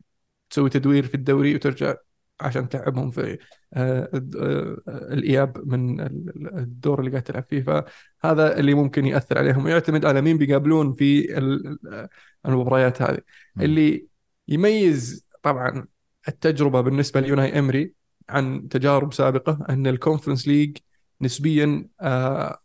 تسوي 0.51 0.71
تدوير 0.71 1.07
في 1.07 1.15
الدوري 1.15 1.55
وترجع 1.55 1.95
عشان 2.41 2.69
تلعبهم 2.69 3.11
في 3.11 3.39
آه، 3.75 4.11
آه، 4.41 4.77
الإياب 4.89 5.69
من 5.69 6.01
ال- 6.01 6.59
الدور 6.59 7.01
اللي 7.01 7.11
قاعد 7.11 7.23
تلعب 7.23 7.45
فيه. 7.51 7.63
فهذا 7.63 8.59
اللي 8.59 8.75
ممكن 8.75 9.07
يأثر 9.07 9.39
عليهم. 9.39 9.65
ويعتمد 9.65 10.05
على 10.05 10.21
مين 10.23 10.39
بيقابلون 10.39 10.93
في 10.93 11.39
ال- 11.39 11.67
ال- 11.67 12.09
المباريات 12.47 13.03
هذه. 13.03 13.19
اللي 13.61 14.07
يميز 14.49 15.27
طبعا 15.43 15.87
التجربة 16.29 16.81
بالنسبة 16.81 17.21
ليوناي 17.21 17.59
إمري 17.59 17.93
عن 18.29 18.69
تجارب 18.69 19.13
سابقة 19.13 19.67
إن 19.71 19.87
ال 19.87 19.92
Conference 19.92 20.49
League 20.49 20.77
نسبيا 21.21 21.89
آه، 22.01 22.59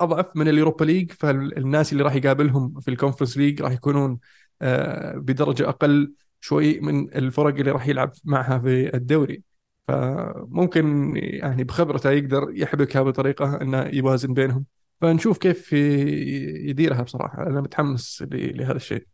أضعف 0.00 0.36
من 0.36 0.48
ال 0.48 0.53
Europa 0.53 0.84
League 0.84 1.12
فالناس 1.12 1.92
اللي 1.92 2.02
راح 2.02 2.14
يقابلهم 2.14 2.80
في 2.80 2.88
ال 2.88 2.92
Conference 2.92 3.36
League 3.36 3.62
راح 3.62 3.72
يكونون 3.72 4.18
آه، 4.62 5.12
بدرجة 5.16 5.68
أقل 5.68 6.14
شوي 6.40 6.80
من 6.80 7.14
الفرق 7.14 7.54
اللي 7.54 7.70
راح 7.70 7.88
يلعب 7.88 8.12
معها 8.24 8.58
في 8.58 8.94
الدوري. 8.96 9.42
فممكن 9.88 11.12
يعني 11.16 11.64
بخبرته 11.64 12.10
يقدر 12.10 12.46
يحبكها 12.52 13.02
بطريقه 13.02 13.62
إنه 13.62 13.82
يوازن 13.82 14.34
بينهم. 14.34 14.64
فنشوف 15.00 15.38
كيف 15.38 15.72
يديرها 15.72 17.02
بصراحة. 17.02 17.42
أنا 17.46 17.60
متحمس 17.60 18.24
لهذا 18.32 18.76
الشيء. 18.76 19.06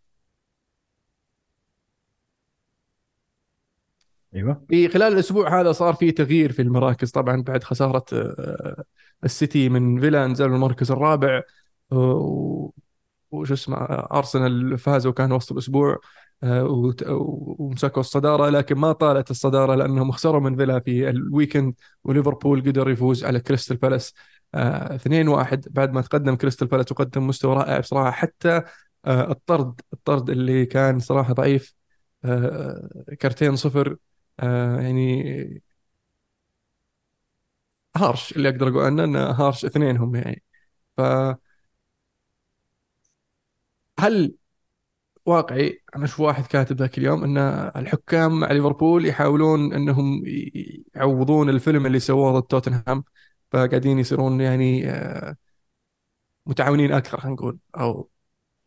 أيوه. 4.35 4.67
في 4.69 4.89
خلال 4.89 5.13
الأسبوع 5.13 5.61
هذا 5.61 5.73
صار 5.73 5.95
في 5.95 6.11
تغيير 6.13 6.53
في 6.53 6.63
المراكز 6.63 7.11
طبعا 7.11 7.43
بعد 7.43 7.65
خسارة 7.65 8.05
آه، 8.13 8.85
السيتي 9.25 9.69
من 9.69 10.01
فيلا 10.01 10.27
نزل 10.27 10.45
المركز 10.47 10.91
الرابع 10.91 11.43
آه، 11.93 12.73
وش 13.31 13.53
اسمه 13.53 13.77
أرسنال 14.13 14.79
فازوا 14.79 15.13
كان 15.13 15.33
وسط 15.33 15.53
الأسبوع 15.53 15.99
آه، 16.43 16.65
ومسكوا 17.11 18.01
الصدارة 18.01 18.51
لكن 18.51 18.75
ما 18.77 18.93
طالت 18.93 19.31
الصدارة 19.31 19.75
لأنهم 19.75 20.11
خسروا 20.13 20.41
من 20.41 20.57
فيلا 20.57 20.81
في 20.81 21.09
ال 21.11 21.19
weekend 21.19 21.75
وليفربول 22.05 22.61
قدر 22.61 22.91
يفوز 22.91 23.25
على 23.25 23.41
كريستال 23.41 23.77
بالاس 23.77 24.15
آه، 24.55 24.95
2-1 24.95 25.69
بعد 25.71 25.93
ما 25.93 26.01
تقدم 26.03 26.35
كريستال 26.37 26.69
بالاس 26.69 26.93
وقدم 26.93 27.27
مستوى 27.27 27.55
رائع 27.57 27.79
بصراحة 27.81 28.11
حتى 28.11 28.63
آه، 29.05 29.31
الطرد 29.31 29.81
الطرد 29.93 30.31
اللي 30.31 30.67
كان 30.67 30.99
صراحة 30.99 31.33
ضعيف 31.33 31.75
آه، 32.25 32.89
كرتين 33.21 33.57
صفرا 33.57 33.97
آه، 34.41 34.81
يعني 34.81 35.63
harsh 37.97 38.33
اللي 38.37 38.49
أقدر 38.49 38.69
أقول 38.69 38.85
عنه 38.85 39.05
إنه 39.05 39.21
harsh 39.31 39.65
اثنين 39.65 39.97
هم 39.97 40.15
يعني 40.17 40.43
فهل 40.97 41.39
واقعي 45.27 45.83
أنا 45.97 46.05
أشوف 46.05 46.21
واحد 46.21 46.47
كاتب 46.47 46.77
ذاك 46.77 46.99
اليوم 46.99 47.25
إن 47.25 47.39
الحكام 47.77 48.41
مع 48.41 48.53
ليفربول 48.53 49.07
يحاولون 49.07 49.73
إنهم 49.73 50.23
يعوضون 50.95 51.49
الفيلم 51.51 51.87
اللي 51.87 52.01
سووه 52.01 52.41
ضد 52.41 52.47
توتنهام 52.47 53.05
فقاعدين 53.53 53.99
يصيرون 53.99 54.41
يعني 54.41 54.91
آه، 54.91 55.37
متعاونين 56.47 56.93
أكثر 56.93 57.21
خلينا 57.21 57.35
نقول 57.35 57.59
أو 57.77 58.11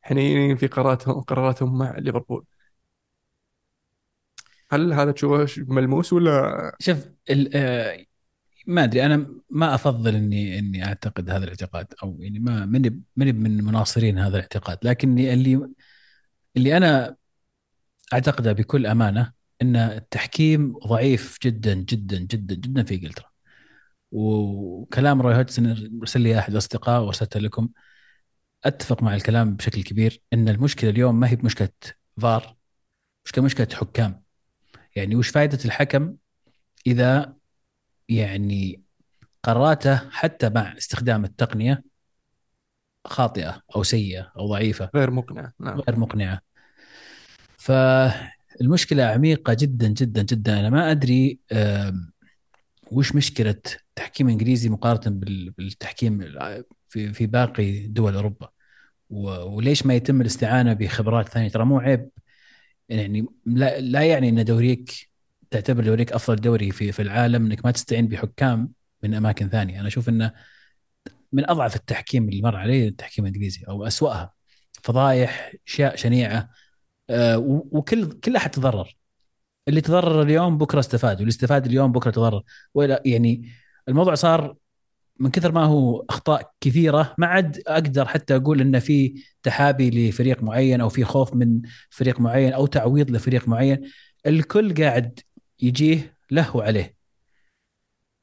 حنينين 0.02 0.58
في 0.58 0.68
قراراتهم 0.68 1.22
قراراتهم 1.22 1.78
مع 1.78 1.98
ليفربول. 1.98 2.46
هل 4.72 4.94
هذا 4.94 5.12
تشوفه 5.12 5.64
ملموس 5.68 6.14
ولا؟ 6.14 6.72
شوف 6.80 6.98
آه، 7.56 8.06
ما 8.68 8.84
أدري 8.84 9.06
أنا 9.06 9.28
ما 9.50 9.76
أفضل 9.76 10.16
إني 10.16 10.60
إني 10.60 10.86
أعتقد 10.86 11.30
هذا 11.30 11.44
الاعتقاد 11.44 11.94
أو 12.04 12.18
يعني 12.22 12.40
ما 12.40 12.66
ماني 12.66 13.02
ماني 13.16 13.32
من 13.34 13.64
مناصرين 13.64 14.20
هذا 14.20 14.36
الاعتقاد. 14.38 14.78
لكني 14.84 15.34
اللي 15.34 15.70
اللي 16.58 16.78
أنا 16.78 17.16
أعتقده 18.14 18.54
بكل 18.54 18.86
أمانة 18.88 19.34
إن 19.62 19.76
التحكيم 19.76 20.78
ضعيف 20.88 21.38
جدا 21.44 21.74
جدا 21.74 22.18
جدا 22.20 22.56
جدا 22.56 22.84
في 22.84 22.96
إنجلترا. 22.96 23.26
وكلام 24.12 25.22
روي 25.22 25.36
هودسون 25.36 26.00
أرسل 26.02 26.22
لي 26.22 26.40
أحد 26.40 26.52
الاصدقاء 26.52 27.02
وارسلته 27.04 27.40
لكم. 27.40 27.70
أتفق 28.66 29.04
مع 29.04 29.16
الكلام 29.16 29.56
بشكل 29.56 29.84
كبير 29.84 30.22
إن 30.34 30.50
المشكلة 30.50 30.90
اليوم 30.90 31.20
ما 31.20 31.30
هي 31.30 31.36
بمشكلة 31.36 31.70
فار 32.22 32.56
مشكلة 33.26 33.44
مشكلة 33.46 33.68
حكام. 33.74 34.24
يعني 34.96 35.16
وش 35.16 35.30
فائده 35.30 35.60
الحكم 35.66 36.16
إذا 36.88 37.38
يعني 38.10 38.82
قراراته 39.44 40.10
حتى 40.10 40.50
مع 40.50 40.78
استخدام 40.78 41.26
التقنية 41.26 41.84
خاطئة 43.06 43.62
أو 43.76 43.84
سيئة 43.84 44.32
أو 44.38 44.48
ضعيفة. 44.48 44.90
غير 44.96 45.12
مقنعة 45.12 45.54
نعم. 45.60 45.80
غير 45.80 46.00
مقنعة. 46.00 46.42
فالمشكلة 47.58 49.04
عميقة 49.04 49.54
جدا 49.54 49.88
جدا 49.88 50.22
جدا. 50.22 50.60
أنا 50.60 50.70
ما 50.70 50.92
أدري 50.92 51.40
وش 52.92 53.16
مشكلة 53.16 53.50
التحكيم 53.90 54.28
الانجليزي 54.28 54.70
مقارنة 54.70 55.20
بالتحكيم 55.58 56.20
في 56.90 57.14
في 57.14 57.28
باقي 57.28 57.88
دول 57.88 58.16
أوروبا؟ 58.16 58.50
وليش 59.10 59.86
ما 59.86 59.94
يتم 59.94 60.22
الاستعانة 60.22 60.74
بخبرات 60.74 61.30
ثانية؟ 61.30 61.50
ترى 61.50 61.66
مو 61.66 61.80
عيب. 61.80 62.10
يعني 62.90 63.26
لا, 63.46 63.80
لا 63.80 64.04
يعني 64.04 64.30
إن 64.30 64.46
دوريك 64.46 65.10
تعتبر 65.52 65.84
دوريك 65.84 66.12
أفضل 66.14 66.36
دوري 66.36 66.72
في 66.72 66.92
في 66.92 67.02
العالم 67.02 67.46
إنك 67.46 67.66
ما 67.66 67.72
تستعين 67.72 68.08
بحكام 68.08 68.72
من 69.04 69.14
أماكن 69.14 69.50
ثانية. 69.50 69.80
أنا 69.80 69.88
أشوف 69.88 70.10
إنه 70.10 70.34
من 71.34 71.50
أضعف 71.50 71.76
التحكيم 71.76 72.30
اللي 72.30 72.42
مر 72.42 72.56
علي 72.56 72.88
التحكيم 72.88 73.26
الإنجليزي 73.26 73.64
أو 73.68 73.88
أسوأها. 73.88 74.34
فضايح 74.84 75.54
أشياء 75.68 75.96
شنيعة 75.96 76.50
آه 77.10 77.38
وكل 77.72 78.12
كل 78.12 78.36
أحد 78.36 78.50
تضرر. 78.52 78.98
اللي 79.68 79.82
تضرر 79.82 80.22
اليوم 80.22 80.58
بكرة 80.58 80.80
استفاد 80.80 81.18
واللي 81.18 81.30
استفاد 81.30 81.66
اليوم 81.66 81.92
بكرة 81.92 82.12
تضرر. 82.12 82.44
ولا 82.74 83.02
يعني 83.06 83.50
الموضوع 83.88 84.16
صار 84.16 84.56
من 85.20 85.30
كثر 85.32 85.52
ما 85.52 85.64
هو 85.66 86.06
أخطاء 86.10 86.52
كثيرة 86.62 87.16
ما 87.18 87.28
عاد 87.28 87.64
أقدر 87.68 88.06
حتى 88.06 88.36
أقول 88.36 88.62
إن 88.62 88.80
في 88.80 89.24
تحابي 89.44 90.10
لفريق 90.10 90.44
معين 90.44 90.82
أو 90.82 90.90
في 90.90 91.04
خوف 91.04 91.34
من 91.34 91.62
فريق 91.90 92.20
معين 92.20 92.54
أو 92.54 92.66
تعويض 92.66 93.12
لفريق 93.12 93.48
معين. 93.48 93.82
الكل 94.28 94.74
قاعد 94.84 95.20
يجيه 95.62 96.18
له 96.32 96.58
وعليه 96.58 96.96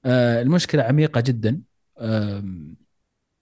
آه 0.05 0.43
المشكلة 0.43 0.83
عميقة 0.83 1.21
جدا. 1.21 1.63
آه 1.99 2.45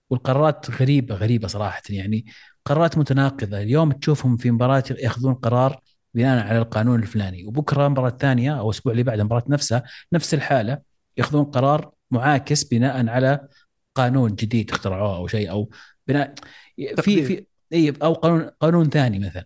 والقرارات 0.09 0.71
غريبة 0.71 1.15
غريبة 1.15 1.47
صراحة 1.47 1.81
يعني. 1.89 2.25
قرارات 2.65 2.97
متناقضة. 2.97 3.61
اليوم 3.61 3.91
تشوفهم 3.91 4.37
في 4.37 4.51
مباراة 4.51 4.83
يأخذون 4.91 5.33
قرار 5.33 5.79
بناء 6.13 6.47
على 6.47 6.57
القانون 6.57 6.99
الفلاني 7.03 7.45
وبكرة 7.45 7.87
مباراة 7.87 8.09
ثانية 8.09 8.59
أو 8.59 8.69
الأسبوع 8.69 8.91
اللي 8.93 9.03
بعده 9.03 9.21
المباراه 9.21 9.43
نفسها 9.47 9.83
نفس 10.13 10.33
الحالة 10.33 10.81
يأخذون 11.17 11.43
قرار 11.43 11.91
معاكس 12.11 12.63
بناء 12.63 13.07
على 13.07 13.47
قانون 13.95 14.35
جديد 14.35 14.71
اخترعوه 14.71 15.17
أو 15.17 15.27
شيء 15.27 15.51
أو 15.51 15.69
بناء 16.07 16.35
في 16.77 17.23
في 17.25 17.45
اي 17.73 17.93
أو 18.03 18.13
قانون 18.13 18.41
قانون 18.59 18.89
ثاني 18.89 19.19
مثلا. 19.19 19.45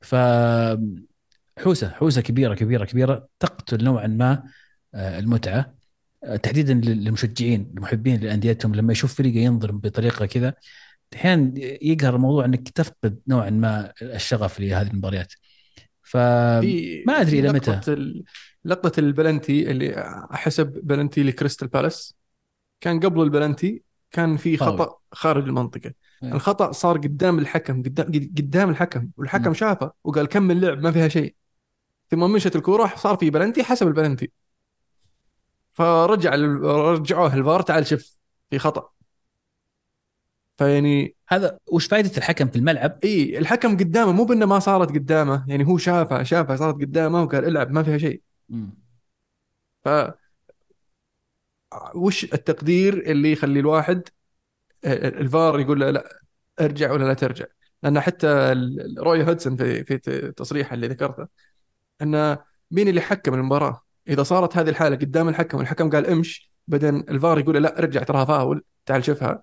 ف 0.00 0.14
حوسة 1.60 1.88
حوسة 1.88 2.20
كبيرة 2.20 2.54
كبيرة 2.54 2.84
كبيرة 2.84 3.28
تقتل 3.38 3.84
نوعا 3.84 4.06
ما 4.06 4.42
آه، 4.94 5.18
المتعة 5.18 5.74
آه، 6.24 6.36
تحديدا 6.36 6.74
للمشجعين 6.74 7.72
المحبين 7.76 8.20
لأنديتهم 8.20 8.74
لما 8.74 8.92
يشوف 8.92 9.14
فريقه 9.14 9.38
ينظر 9.38 9.72
بطريقة 9.72 10.26
كذا 10.26 10.54
أحيانا 11.14 11.52
يقهر 11.82 12.16
الموضوع 12.16 12.44
إنك 12.44 12.68
تفقد 12.68 13.20
نوعا 13.28 13.50
ما 13.50 13.92
الشغف 14.02 14.60
لهذه 14.60 14.90
المباريات. 14.90 15.32
فما 16.02 17.20
أدري 17.20 17.40
إلى 17.40 17.52
متى. 17.52 17.80
لقطة 18.64 19.00
البلنتي 19.00 19.70
اللي 19.70 20.16
حسب 20.30 20.80
بلنتي 20.82 21.22
لكريستال 21.22 21.68
بالاس. 21.68 22.14
كان 22.80 23.00
قبل 23.00 23.22
البلنتي 23.22 23.82
كان 24.10 24.36
في 24.36 24.56
خطأ 24.56 24.98
خارج 25.12 25.44
المنطقة. 25.44 25.92
أيه. 26.22 26.32
الخطأ 26.32 26.72
صار 26.72 26.98
قدام 26.98 27.38
الحكم 27.38 27.82
قدام 27.82 28.06
قدام 28.06 28.70
الحكم 28.70 29.08
والحكم. 29.16 29.54
شافه 29.54 29.92
وقال 30.04 30.26
كمل 30.26 30.60
لعب 30.60 30.82
ما 30.82 30.90
فيها 30.90 31.08
شيء. 31.08 31.34
ثم 32.10 32.32
مشت 32.32 32.56
الكورة 32.56 32.92
صار 32.96 33.16
في 33.16 33.30
بلنتي 33.30 33.62
حسب 33.64 33.86
البلنتي. 33.88 34.30
فرجع 35.70 36.34
رجعوه 36.34 37.34
الفار 37.34 37.62
تعال 37.62 37.86
شوف 37.86 38.16
في 38.50 38.58
خطأ. 38.58 38.90
فيعني 40.58 41.16
هذا 41.28 41.58
وش 41.66 41.86
فائده 41.86 42.10
الحكم 42.16 42.48
في 42.48 42.56
الملعب؟ 42.56 42.98
إي 43.04 43.38
الحكم 43.38 43.76
قدامه 43.76 44.12
مو 44.12 44.24
بأنه 44.24 44.46
ما 44.46 44.58
صارت 44.58 44.88
قدامه 44.90 45.44
يعني 45.48 45.66
هو 45.66 45.78
شافها 45.78 46.22
شافها 46.22 46.56
صارت 46.56 46.74
قدامه 46.74 47.22
وقال 47.22 47.44
العب 47.44 47.70
ما 47.70 47.82
فيها 47.82 47.98
شيء. 47.98 48.22
ف 49.84 49.88
وش 51.94 52.24
التقدير 52.24 53.10
اللي 53.10 53.32
يخلي 53.32 53.60
الواحد 53.60 54.08
الفار 54.84 55.60
يقول 55.60 55.80
له 55.80 55.90
لا 55.90 56.20
ارجع 56.60 56.92
ولا 56.92 57.04
لا 57.04 57.14
ترجع؟ 57.14 57.44
لأن 57.82 58.00
حتى 58.00 58.54
روي 58.98 59.24
هودسون 59.24 59.56
في 59.56 59.84
في 59.84 60.32
تصريحه 60.32 60.74
اللي 60.74 60.88
ذكرته 60.88 61.26
انه 62.02 62.38
مين 62.70 62.88
اللي 62.88 63.00
حكم 63.00 63.34
المباراة؟ 63.34 63.82
إذا 64.08 64.22
صارت 64.22 64.56
هذه 64.56 64.68
الحالة 64.68 64.96
قدام 64.96 65.28
الحكم 65.28 65.58
والحكم 65.58 65.90
قال 65.90 66.06
امش 66.06 66.50
بعدين 66.68 66.96
الفار 66.96 67.38
يقول 67.38 67.62
لا 67.62 67.78
ارجع 67.78 68.02
تراها 68.02 68.24
فاول 68.24 68.64
تعال 68.86 69.04
شوفها. 69.04 69.42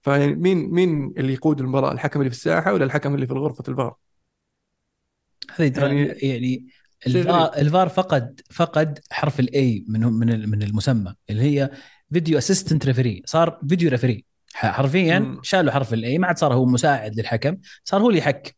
فمين 0.00 0.70
مين 0.70 1.14
اللي 1.18 1.32
يقود 1.32 1.60
المباراة؟ 1.60 1.92
الحكم 1.92 2.20
اللي 2.20 2.30
في 2.30 2.36
الساحة 2.36 2.72
ولا 2.72 2.84
الحكم 2.84 3.14
اللي 3.14 3.26
في 3.26 3.32
غرفه 3.32 3.64
الفار؟ 3.68 3.96
هذه 5.56 5.80
يعني 5.80 6.04
يعني 6.06 6.66
ال 7.06 7.16
VAR, 7.16 7.56
ال 7.56 7.64
VAR 7.64 7.88
فقد 7.88 8.40
فقد 8.50 8.98
حرف 9.10 9.40
ال 9.40 9.62
A 9.62 9.84
من 9.88 10.00
من 10.00 10.48
من 10.50 10.62
المسمى 10.62 11.14
اللي 11.30 11.42
هي 11.42 11.70
video 12.12 12.38
assistant 12.38 12.86
referee 12.86 13.22
صار 13.26 13.60
video 13.68 13.90
referee 13.90 14.24
حرفيا 14.54 15.38
شالوا 15.42 15.72
حرف 15.72 15.94
ال 15.94 16.06
A 16.06 16.18
ما 16.18 16.26
عاد 16.26 16.38
صار 16.38 16.54
هو 16.54 16.64
مساعد 16.64 17.20
للحكم 17.20 17.56
صار 17.84 18.02
هو 18.02 18.08
اللي 18.08 18.18
يحكم 18.18 18.52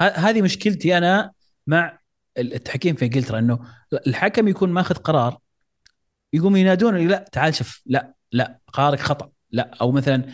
هذه 0.00 0.42
مشكلتي 0.42 0.98
أنا 0.98 1.32
مع 1.68 1.98
التحكيم 2.38 2.94
في 2.94 3.04
إنجلترا 3.04 3.38
إنه 3.38 3.58
الحكم 4.06 4.48
يكون 4.48 4.72
ماخذ 4.72 4.94
قرار 4.94 5.38
يقوم 6.32 6.56
ينادون 6.56 7.08
لا 7.08 7.24
تعال 7.32 7.54
شوف 7.54 7.82
لا 7.86 8.14
لا 8.32 8.58
قرارك 8.72 9.00
خطأ 9.00 9.30
لا. 9.50 9.70
أو 9.80 9.92
مثلا 9.92 10.24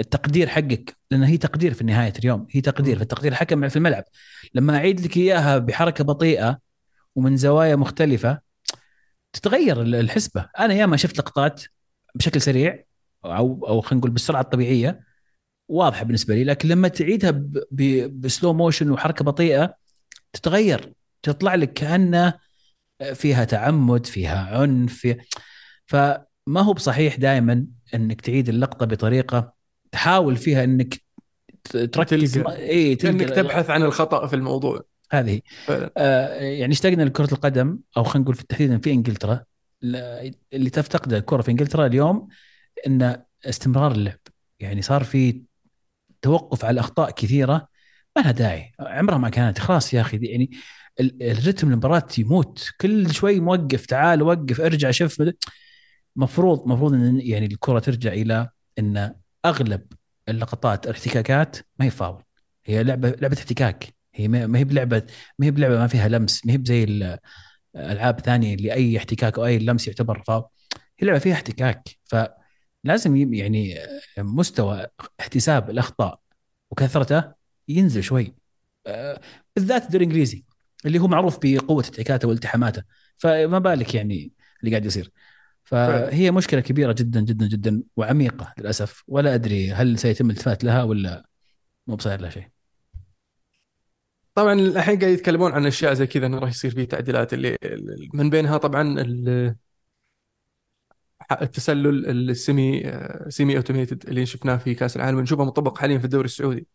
التقدير 0.00 0.48
حقك 0.48 0.96
لأن 1.10 1.22
هي 1.22 1.36
تقدير 1.36 1.74
في 1.74 1.84
نهاية 1.84 2.12
اليوم 2.18 2.46
هي 2.50 2.60
تقدير 2.60 2.98
في 2.98 3.04
تقدير 3.04 3.32
الحكم 3.32 3.68
في 3.68 3.76
الملعب. 3.76 4.04
لما 4.54 4.76
أعيد 4.76 5.00
لك 5.00 5.16
إياها 5.16 5.58
بحركة 5.58 6.04
بطيئة 6.04 6.58
ومن 7.14 7.36
زوايا 7.36 7.76
مختلفة 7.76 8.40
تتغير 9.32 9.82
الحسبة. 9.82 10.48
أنا 10.58 10.74
ياما 10.74 10.96
شفت 10.96 11.18
لقطات 11.18 11.62
بشكل 12.14 12.40
سريع 12.40 12.84
أو 13.24 13.66
أو 13.68 13.80
خلينا 13.80 13.98
نقول 13.98 14.10
بالسرعة 14.10 14.40
الطبيعية 14.40 15.00
واضحة 15.68 16.04
بالنسبة 16.04 16.34
لي. 16.34 16.44
لكن 16.44 16.68
لما 16.68 16.88
تعيدها 16.88 17.42
بسلو 18.08 18.52
موشن 18.52 18.90
وحركة 18.90 19.24
بطيئة 19.24 19.74
تتغير 20.34 20.92
تطلع 21.22 21.54
لك 21.54 21.72
كأنه 21.72 22.34
فيها 23.14 23.44
تعمد 23.44 24.06
فيها 24.06 24.58
عنف 24.60 25.16
فما 25.86 26.60
هو 26.60 26.72
بصحيح 26.72 27.16
دائما 27.16 27.66
إنك 27.94 28.20
تعيد 28.20 28.48
اللقطة 28.48 28.86
بطريقة 28.86 29.54
تحاول 29.92 30.36
فيها 30.36 30.64
إنك 30.64 31.02
تركز 31.72 32.38
اي 32.38 32.98
إنك 33.04 33.30
تبحث 33.30 33.70
عن 33.70 33.82
الخطأ 33.82 34.26
في 34.26 34.36
الموضوع. 34.36 34.84
هذه. 35.10 35.40
آه 35.96 36.40
يعني 36.40 36.72
اشتقنا 36.72 37.02
لكرة 37.02 37.34
القدم 37.34 37.78
أو 37.96 38.04
خلينا 38.04 38.24
نقول 38.24 38.36
تحديدا 38.36 38.78
في 38.78 38.92
إنجلترا 38.92 39.44
اللي 40.52 40.70
تفتقده 40.72 41.18
الكره 41.18 41.42
في 41.42 41.50
إنجلترا 41.50 41.86
اليوم 41.86 42.28
ان 42.86 43.22
استمرار 43.44 43.92
اللعب. 43.92 44.18
يعني 44.60 44.82
صار 44.82 45.04
في 45.04 45.42
توقف 46.22 46.64
على 46.64 46.80
أخطاء 46.80 47.10
كثيرة 47.10 47.68
ما 48.16 48.22
لها 48.22 48.30
داعي. 48.30 48.72
عمرها 48.80 49.18
ما 49.18 49.28
كانت. 49.28 49.58
خلاص 49.58 49.94
يا 49.94 50.00
أخي 50.00 50.18
يعني 50.22 50.50
الرتم 51.00 51.70
المباراه 51.70 52.08
يموت. 52.18 52.70
كل 52.80 53.14
شوي 53.14 53.40
موقف 53.40 53.86
تعال 53.86 54.22
وقف 54.22 54.60
ارجع 54.60 54.90
شوف. 54.90 55.22
مفروض 56.16 56.66
مفروض 56.66 56.94
إن 56.94 57.20
يعني 57.20 57.46
الكرة 57.46 57.78
ترجع 57.78 58.12
إلى 58.12 58.48
إن 58.78 59.14
أغلب 59.44 59.86
اللقطات 60.28 60.86
الاحتكاكات 60.86 61.56
ما 61.78 61.86
هي 61.86 61.90
فاول. 61.90 62.22
هي 62.64 62.82
لعبة 62.82 63.10
لعبة 63.10 63.36
احتكاك. 63.38 63.94
هي 64.14 64.28
ما 64.28 64.58
هي 64.58 64.64
بلعبة 64.64 65.02
ما 65.38 65.46
هي 65.46 65.50
بلعبة 65.50 65.78
ما 65.78 65.86
فيها 65.86 66.08
لمس. 66.08 66.46
ما 66.46 66.52
هي 66.52 66.62
زي 66.64 66.84
الالعاب 67.76 68.20
ثانية 68.20 68.54
اللي 68.54 68.72
أي 68.72 68.98
احتكاك 68.98 69.38
أو 69.38 69.46
أي 69.46 69.58
لمس 69.58 69.88
يعتبر 69.88 70.22
فاول. 70.26 70.44
هي 70.98 71.06
لعبة 71.06 71.18
فيها 71.18 71.34
احتكاك. 71.34 71.88
فلازم 72.04 73.34
يعني 73.34 73.78
مستوى 74.18 74.86
احتساب 75.20 75.70
الأخطاء 75.70 76.20
وكثرته 76.70 77.43
ينزل 77.68 78.02
شوي. 78.02 78.34
آه، 78.86 79.20
بالذات 79.56 79.82
الدوري 79.82 80.04
الانجليزي 80.04 80.44
اللي 80.86 80.98
هو 80.98 81.06
معروف 81.06 81.38
بقوة 81.42 81.82
احتكاكاته 81.82 82.28
والتحاماته 82.28 82.82
فما 83.18 83.58
بالك 83.58 83.94
يعني 83.94 84.32
اللي 84.60 84.70
قاعد 84.70 84.84
يصير. 84.84 85.12
فهي 85.64 86.30
مشكلة 86.30 86.60
كبيرة 86.60 86.92
جدا 86.92 87.20
جدا 87.20 87.48
جدا 87.48 87.82
وعميقة 87.96 88.54
للأسف. 88.58 89.04
ولا 89.08 89.34
أدري 89.34 89.72
هل 89.72 89.98
سيتم 89.98 90.30
الإلتفات 90.30 90.64
لها 90.64 90.82
ولا 90.82 91.26
مو 91.86 91.96
بصاير 91.96 92.20
لها 92.20 92.30
شيء. 92.30 92.48
طبعا 94.34 94.52
الحين 94.52 94.98
قاعد 94.98 95.12
يتكلمون 95.12 95.52
عن 95.52 95.66
أشياء 95.66 95.94
زي 95.94 96.06
كذا 96.06 96.26
إنه 96.26 96.38
راح 96.38 96.50
يصير 96.50 96.70
فيه 96.70 96.84
تعديلات 96.84 97.34
اللي 97.34 97.58
من 98.14 98.30
بينها 98.30 98.56
طبعا 98.58 99.00
التسلل 101.42 102.30
ال 102.30 102.82
semi 103.28 103.56
semi-automated 103.56 104.08
اللي 104.08 104.26
شفناه 104.26 104.56
في 104.56 104.74
كأس 104.74 104.96
العالم. 104.96 105.20
نشوفه 105.20 105.44
مطبق 105.44 105.78
حاليا 105.78 105.98
في 105.98 106.04
الدوري 106.04 106.24
السعودي. 106.24 106.60
آه، 106.60 106.66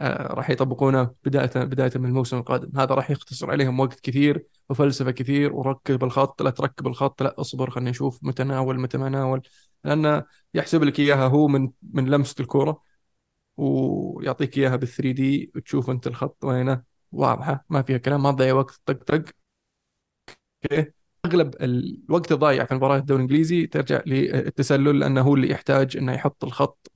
راح 0.00 0.50
يطبقونه 0.50 1.10
بدايه 1.24 1.50
بداية 1.64 1.90
من 1.96 2.04
الموسم 2.04 2.36
القادم. 2.38 2.80
هذا 2.80 2.94
راح 2.94 3.10
يختصر 3.10 3.50
عليهم 3.50 3.80
وقت 3.80 4.00
كثير 4.00 4.46
وفلسفة 4.70 5.10
كثير 5.10 5.52
وركب 5.52 6.04
الخط 6.04 6.42
لا 6.42 6.50
تركب 6.50 6.86
الخط 6.86 7.22
لا 7.22 7.40
اصبر 7.40 7.70
خلينا 7.70 7.90
نشوف 7.90 8.18
متى 8.24 8.44
ناول 8.44 8.80
متى 8.80 8.98
ما 8.98 9.08
ناول. 9.08 9.42
لأنه 9.84 10.24
يحسب 10.54 10.82
لك 10.84 11.00
إياها 11.00 11.26
هو 11.28 11.48
من 11.48 11.70
من 11.92 12.08
لمسة 12.10 12.34
الكورة 12.40 12.82
ويعطيك 13.56 14.58
إياها 14.58 14.76
بال 14.76 14.88
3D 14.88 15.52
وتشوف 15.56 15.90
أنت 15.90 16.06
الخط 16.06 16.44
وينه. 16.44 16.82
واضحة 17.12 17.64
ما 17.70 17.82
فيها 17.82 17.98
كلام 17.98 18.22
ما 18.22 18.30
تضيع 18.32 18.54
وقت. 18.54 18.80
طق 18.86 19.04
طق. 19.04 19.24
okay. 20.64 20.92
أغلب 21.26 21.54
الوقت 21.60 22.32
الضايع 22.32 22.64
في 22.64 22.74
مباراة 22.74 22.96
الدوري 22.98 23.22
الإنجليزي 23.24 23.66
ترجع 23.66 24.02
للتسلل 24.06 24.98
لأنه 25.00 25.20
هو 25.20 25.34
اللي 25.34 25.50
يحتاج 25.50 25.96
إنه 25.96 26.12
يحط 26.12 26.44
الخط 26.44 26.92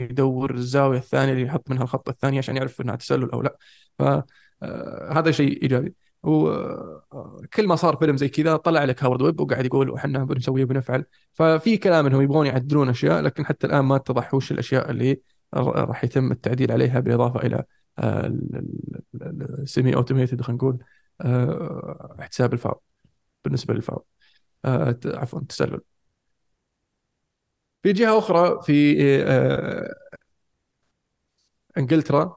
يدور 0.00 0.54
الزاوية 0.54 0.98
الثانية 0.98 1.32
اللي 1.32 1.42
يحط 1.42 1.70
منها 1.70 1.82
الخط 1.82 2.08
الثاني 2.08 2.38
عشان 2.38 2.56
يعرف 2.56 2.80
إنها 2.80 2.96
تسلل 2.96 3.30
أو 3.30 3.42
لا. 3.42 3.56
فهذا 3.98 5.28
آه، 5.28 5.30
شيء 5.30 5.62
إيجابي. 5.62 5.94
وكل 6.22 7.66
ما 7.66 7.76
صار 7.76 7.96
فيلم 7.96 8.16
زي 8.16 8.28
كذا 8.28 8.56
طلع 8.56 8.84
لك 8.84 9.04
هاورد 9.04 9.22
ويب 9.22 9.40
وقاعد 9.40 9.66
يقول 9.66 9.94
إحنا 9.94 10.24
بنسوي 10.24 10.64
وبنفعل 10.64 11.04
ففي 11.34 11.76
كلام 11.76 12.06
إنهم 12.06 12.22
يبغون 12.22 12.46
يعدلون 12.46 12.88
أشياء 12.88 13.20
لكن 13.20 13.46
حتى 13.46 13.66
الآن 13.66 13.80
ما 13.84 13.96
اتضح 13.96 14.34
وش 14.34 14.52
الأشياء 14.52 14.90
اللي 14.90 15.20
راح 15.54 16.04
يتم 16.04 16.32
التعديل 16.32 16.72
عليها 16.72 17.00
بالإضافة 17.00 17.40
إلى 17.40 17.64
ال 19.58 19.94
semi-automated 19.96 20.42
خلينا 20.42 20.56
نقول 20.58 20.78
آه، 21.20 22.16
احتساب 22.20 22.52
الفاول 22.52 22.80
بالنسبة 23.44 23.74
للفاول 23.74 24.02
آه، 24.64 24.98
عفوا 25.06 25.40
التسلل 25.40 25.80
في 27.82 27.92
جهة 27.92 28.18
أخرى 28.18 28.62
في 28.62 28.96
آه، 29.24 29.94
إنجلترا 31.78 32.36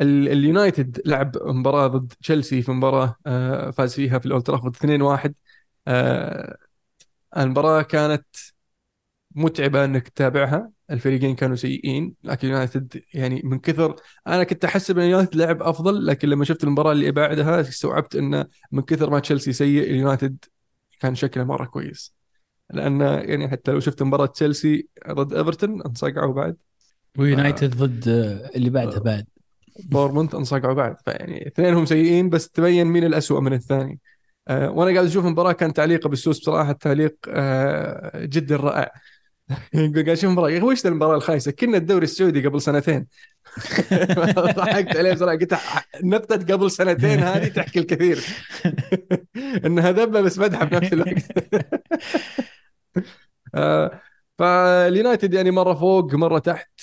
اليونايتد 0.00 1.00
لعب 1.06 1.36
مباراة 1.42 1.86
ضد 1.86 2.12
تشيلسي 2.22 2.62
في 2.62 2.72
مباراة 2.72 3.16
فاز 3.70 3.94
فيها 3.94 4.18
في 4.18 4.26
الأولد 4.26 4.44
ترافورد 4.46 4.76
2-1 4.76 5.34
المباراة 7.36 7.82
كانت 7.82 8.26
متعبة 9.34 9.84
إنك 9.84 10.08
تتابعها. 10.08 10.72
الفريقين 10.90 11.34
كانوا 11.36 11.56
سيئين 11.56 12.14
لكن 12.24 12.48
يونايتد 12.48 13.02
يعني 13.14 13.40
من 13.44 13.58
كثر 13.58 13.96
أنا 14.26 14.44
كنت 14.44 14.64
احسب 14.64 14.98
ان 14.98 15.04
يونايتد 15.10 15.36
لعب 15.36 15.62
أفضل 15.62 16.06
لكن 16.06 16.28
لما 16.28 16.44
شفت 16.44 16.64
المباراة 16.64 16.92
اللي 16.92 17.10
بعدها 17.12 17.60
استوعبت 17.60 18.16
انه 18.16 18.46
من 18.72 18.82
كثر 18.82 19.10
ما 19.10 19.18
تشيلسي 19.20 19.52
سيء 19.52 19.82
اليونايتد 19.82 20.44
كان 21.00 21.14
شكله 21.14 21.44
مرة 21.44 21.64
كويس. 21.66 22.21
لأن 22.72 23.00
يعني 23.00 23.48
حتى 23.48 23.70
لو 23.72 23.80
شفت 23.80 24.02
مباراة 24.02 24.26
تشيلسي 24.26 24.88
ضد 25.10 25.34
إيفرتون 25.34 25.82
انصقعوا 25.82 26.32
بعد. 26.32 26.56
ويونايتد 27.18 27.76
ضد 27.76 28.08
اللي 28.54 28.70
بعدها 28.70 28.98
بعد. 28.98 29.26
بورنموث 29.84 30.34
انصقعوا 30.34 30.74
بعد. 30.74 30.96
فيعني 31.04 31.46
اثنينهم 31.46 31.86
سيئين 31.86 32.30
بس 32.30 32.48
تبين 32.48 32.86
مين 32.86 33.04
الأسوأ 33.04 33.40
من 33.40 33.52
الثاني. 33.52 34.00
أه 34.48 34.70
وأنا 34.70 34.92
قاعد 34.92 35.06
أشوف 35.06 35.26
المباراه 35.26 35.52
كان 35.52 35.72
تعليقه 35.72 36.08
بالسوس 36.08 36.38
بصراحة 36.38 36.70
التعليق 36.70 37.16
أه 37.28 38.24
جدا 38.24 38.56
رائع. 38.56 38.92
قاعد 39.74 40.08
أشوف 40.08 40.24
المباراه 40.24 40.50
يا 40.50 40.58
أخي 40.58 40.66
وش 40.66 40.86
المباراة 40.86 41.16
الخايسة؟ 41.16 41.50
كنا 41.50 41.76
الدوري 41.76 42.04
السعودي 42.04 42.46
قبل 42.46 42.60
سنتين. 42.62 43.06
ضحكت 44.56 44.96
عليه 44.96 45.12
بصراحة. 45.12 45.36
قلت 45.36 45.58
نقطة 46.04 46.54
قبل 46.54 46.70
سنتين 46.70 47.18
هذه 47.18 47.48
تحكي 47.48 47.78
الكثير. 47.78 48.24
إنها 49.66 49.92
ذبة 49.92 50.20
بس 50.20 50.38
مدحه 50.38 50.66
في 50.66 50.74
نفس 50.74 50.92
الوقت. 50.92 51.54
آه، 51.54 52.51
فاليونايتد 54.38 55.34
يعني 55.34 55.50
مرة 55.50 55.74
فوق 55.74 56.14
مرة 56.14 56.38
تحت 56.38 56.80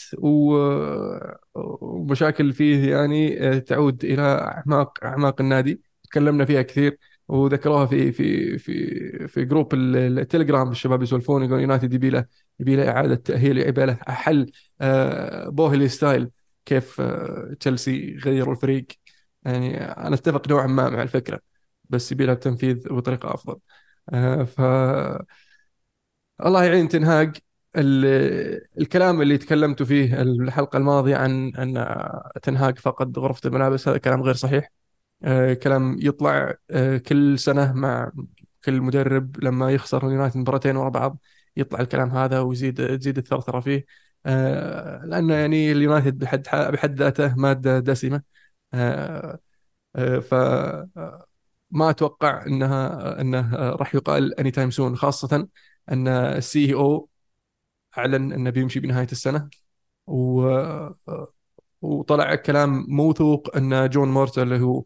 ومشاكل 1.82 2.54
فيه 2.54 2.92
يعني 2.92 3.48
آه، 3.50 3.60
تعود 3.60 4.06
إلى 4.06 4.22
أعماق 4.22 5.04
أعماق 5.04 5.42
النادي. 5.42 5.82
تكلمنا 6.04 6.46
فيها 6.46 6.62
كثير 6.62 6.98
وذكروها 7.28 7.86
في 7.86 8.12
في 8.12 8.58
في 8.58 9.28
في 9.28 9.46
group 9.46 9.74
التليجرام 9.74 10.72
الشباب 10.72 11.02
يسولفون 11.04 11.44
يقول 11.44 11.60
يونايتد 11.62 11.94
يبي 11.94 12.10
له 12.10 12.26
يبي 12.60 12.76
له 12.76 12.90
إعادة 12.90 13.16
تأهيل 13.16 13.58
يبي 13.58 13.86
له 13.86 13.98
حل 14.08 14.52
آه، 14.82 15.50
بوهلي 15.50 15.88
style 15.90 16.30
كيف 16.66 17.02
آه، 17.02 17.56
تشيلسي 17.60 18.18
غيروا 18.26 18.54
الفريق. 18.54 18.88
يعني 19.44 19.78
أنا 19.84 20.16
أتفق 20.16 20.48
نوعا 20.50 20.68
ما 20.68 20.90
مع 20.90 21.02
الفكرة 21.02 21.40
بس 21.90 22.12
يبي 22.12 22.26
لها 22.26 22.36
تنفيذ 22.36 22.90
بطريقة 22.90 23.34
أفضل. 23.34 23.60
آه، 24.14 24.44
ف 24.44 24.62
الله 26.46 26.64
يعين 26.64 26.88
تنهاج 26.88 27.38
الكلام 27.76 29.22
اللي 29.22 29.38
تكلمت 29.38 29.84
فيه 29.84 30.22
الحلقة 30.22 30.78
الماضية 30.78 31.16
عن 31.18 31.56
ان 31.56 31.86
تنهاج 32.44 32.80
فقد 32.80 33.20
غرفة 33.20 33.48
الملابس 33.48 33.88
هذا 33.88 33.98
كلام 33.98 34.22
غير 34.24 34.34
صحيح. 34.34 34.72
آه، 35.24 35.54
كلام 35.54 35.98
يطلع 36.02 36.56
آه، 36.72 36.98
كل 36.98 37.40
سنة 37.40 37.74
مع 37.74 38.12
كل 38.66 38.82
مدرب 38.82 39.44
لما 39.44 39.72
يخسر 39.72 40.08
اليونايتد 40.08 40.38
مباراتين 40.38 40.76
ورا 40.78 40.90
بعض 40.90 41.18
يطلع 41.58 41.80
الكلام 41.82 42.10
هذا 42.10 42.40
ويزيد 42.40 43.00
تزيد 43.00 43.18
الثرثرة 43.18 43.60
فيه. 43.60 43.86
آه، 44.26 45.06
لأنه 45.06 45.34
يعني 45.34 45.72
اليونايتد 45.72 46.20
بحد 46.20 46.44
بحد 46.54 47.00
ذاته 47.00 47.36
مادة 47.36 47.80
دسمة. 47.80 48.22
ف 50.22 50.34
ما 51.72 51.90
أتوقع 51.90 52.46
انها 52.46 53.22
إنه 53.22 53.56
راح 53.56 53.96
يقال 53.96 54.40
anytime 54.40 54.72
soon 54.72 54.96
خاصة 54.96 55.48
أن 55.92 56.08
ال 56.08 56.74
CEO 56.74 57.10
أعلن 57.98 58.34
أنه 58.34 58.50
بيمشي 58.50 58.80
بنهاية 58.80 59.08
السنة. 59.12 59.50
و 60.08 60.42
وطلع 61.82 62.36
كلام 62.36 62.86
موثوق 62.90 63.56
أن 63.58 63.90
جون 63.90 64.10
مورتا 64.12 64.44
اللي 64.44 64.60
هو 64.62 64.84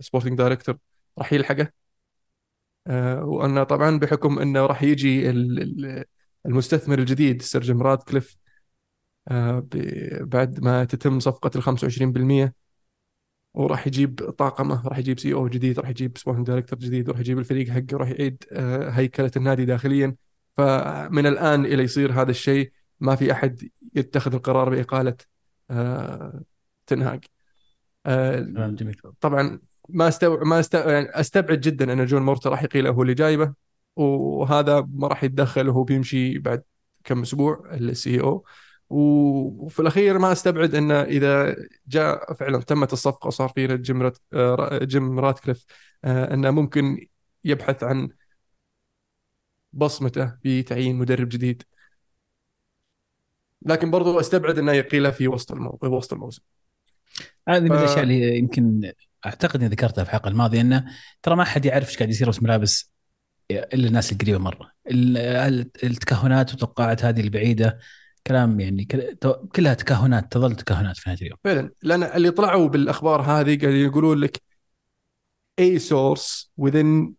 sporting 0.00 0.32
آه، 0.32 0.36
director 0.44 0.78
راح 1.18 1.32
يلحقه. 1.32 1.72
آه، 2.86 3.24
وانه 3.24 3.64
طبعا 3.64 3.98
بحكم 3.98 4.38
أنه 4.38 4.66
راح 4.66 4.82
يجي 4.82 5.30
المستثمر 6.46 6.98
الجديد 6.98 7.42
سير 7.42 7.62
جيم 7.62 7.82
رادكليف 7.82 8.36
آه، 9.28 9.66
بعد 10.20 10.60
ما 10.64 10.84
تتم 10.84 11.20
صفقة 11.20 11.50
ال 11.56 11.62
25% 11.62 12.54
وراح 13.56 13.86
يجيب 13.86 14.30
طاقمه 14.38 14.88
راح 14.88 14.98
يجيب 14.98 15.18
CEO 15.18 15.48
جديد 15.48 15.80
راح 15.80 15.88
يجيب 15.88 16.18
sporting 16.18 16.46
director 16.46 16.78
جديد 16.78 17.08
وراح 17.08 17.20
يجيب 17.20 17.38
الفريق 17.38 17.68
حقه 17.68 17.86
وراح 17.92 18.08
يعيد 18.08 18.44
هيكلة 18.90 19.30
النادي 19.36 19.64
داخليا. 19.64 20.16
فمن 20.52 21.26
الآن 21.26 21.66
إلى 21.66 21.82
يصير 21.82 22.12
هذا 22.12 22.30
الشيء 22.30 22.72
ما 23.00 23.16
في 23.16 23.32
أحد 23.32 23.68
يتخذ 23.94 24.34
القرار 24.34 24.70
بإقالة 24.70 25.16
تنهاج. 26.86 27.24
آه، 28.06 28.46
طبعا 29.20 29.60
ما 29.88 30.08
استوعب 30.08 30.46
ما 30.46 30.60
استوعب 30.60 30.88
يعني 30.88 31.08
أستبعد 31.20 31.60
جدا 31.60 31.92
أن 31.92 32.06
جون 32.06 32.22
مورتا 32.22 32.50
راح 32.50 32.62
يقيله 32.62 32.90
هو 32.90 33.02
اللي 33.02 33.14
جايبه 33.14 33.54
وهذا 33.96 34.88
ما 34.90 35.08
راح 35.08 35.24
يتدخل 35.24 35.68
وهو 35.68 35.84
بيمشي 35.84 36.38
بعد 36.38 36.62
كم 37.04 37.22
أسبوع 37.22 37.74
ال 37.74 38.20
CEO 38.20 38.44
وفي 38.90 39.80
الأخير 39.80 40.18
ما 40.18 40.32
أستبعد 40.32 40.74
انه 40.74 41.02
إذا 41.02 41.56
جاء 41.86 42.34
فعلا 42.34 42.60
تمت 42.62 42.92
الصفقة 42.92 43.26
وصار 43.26 43.48
في 43.48 43.76
جيم 43.78 44.02
رات 44.02 44.18
جيم 44.82 45.20
راتكليف 45.20 45.64
آه، 46.04 46.34
إنه 46.34 46.50
ممكن 46.50 47.06
يبحث 47.44 47.82
عن 47.84 48.08
بصمته 49.72 50.32
في 50.42 50.62
تعيين 50.62 50.96
مدرب 50.96 51.28
جديد. 51.28 51.62
لكن 53.62 53.90
برضو 53.90 54.20
أستبعد 54.20 54.58
إنه 54.58 54.72
يقيله 54.72 55.10
في 55.10 55.28
وسط 55.28 55.52
المو... 55.52 55.78
وسط 55.82 56.12
الموسم. 56.12 56.42
هذه 57.48 57.62
من 57.62 57.72
الأشياء 57.72 58.02
اللي 58.02 58.38
يمكن 58.38 58.92
أعتقد 59.26 59.60
إني 59.60 59.68
ذكرتها 59.68 60.04
في 60.04 60.10
الحلقة 60.10 60.28
الماضية 60.28 60.60
إنه 60.60 60.84
ترى 61.22 61.36
ما 61.36 61.44
حد 61.44 61.64
يعرف 61.64 61.88
إيش 61.88 61.96
قاعد 61.96 62.10
يصير 62.10 62.32
في 62.32 62.44
ملابس 62.44 62.92
إلا 63.50 63.88
الناس 63.88 64.12
القريبة 64.12 64.38
مرة. 64.38 64.72
التكهنات 65.84 66.50
والتوقعات 66.50 67.04
هذه 67.04 67.20
البعيدة 67.20 67.78
كلام 68.26 68.60
يعني 68.60 68.84
كلها 69.54 69.74
تكهنات 69.74 70.32
تظل 70.32 70.54
تكهنات 70.54 70.96
في 70.96 71.10
نهايه 71.10 71.22
اليوم. 71.22 71.38
فعلا. 71.44 71.70
لأن 71.82 72.02
اللي 72.02 72.30
طلعوا 72.30 72.68
بالأخبار 72.68 73.22
هذه 73.22 73.58
قاعدين 73.58 73.86
يقولون 73.86 74.18
لك 74.18 74.42
a 75.58 75.78
source 75.78 76.52
within 76.60 77.10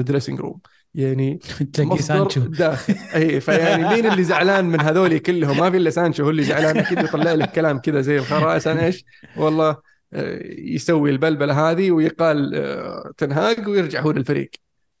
the 0.00 0.04
dressing 0.04 0.38
room. 0.42 0.58
يعني 0.94 1.38
تلاقي 1.72 1.98
سانشو. 1.98 2.40
داخل. 2.40 2.94
اي 3.14 3.40
فيعني 3.40 3.88
مين 3.88 4.06
اللي 4.06 4.24
زعلان 4.24 4.64
من 4.64 4.80
هذول 4.80 5.18
كلهم؟ 5.18 5.58
ما 5.58 5.70
في 5.70 5.76
إلا 5.76 5.90
سانشو 5.90 6.24
هو 6.24 6.30
اللي 6.30 6.42
زعلان. 6.42 6.78
أكيد 6.78 6.98
يطلع 6.98 7.32
لك 7.32 7.52
كلام 7.52 7.78
كذا 7.78 8.00
زي 8.00 8.18
الخراس 8.18 8.66
أنا 8.66 8.84
إيش؟ 8.84 9.04
والله 9.36 9.76
آه، 10.12 10.40
يسوي 10.58 11.10
البلبلة 11.10 11.70
هذه 11.70 11.90
ويقال 11.90 12.54
آه، 12.54 13.12
تنهاج 13.16 13.68
ويرجع 13.68 14.00
هو 14.00 14.10
للفريق. 14.10 14.50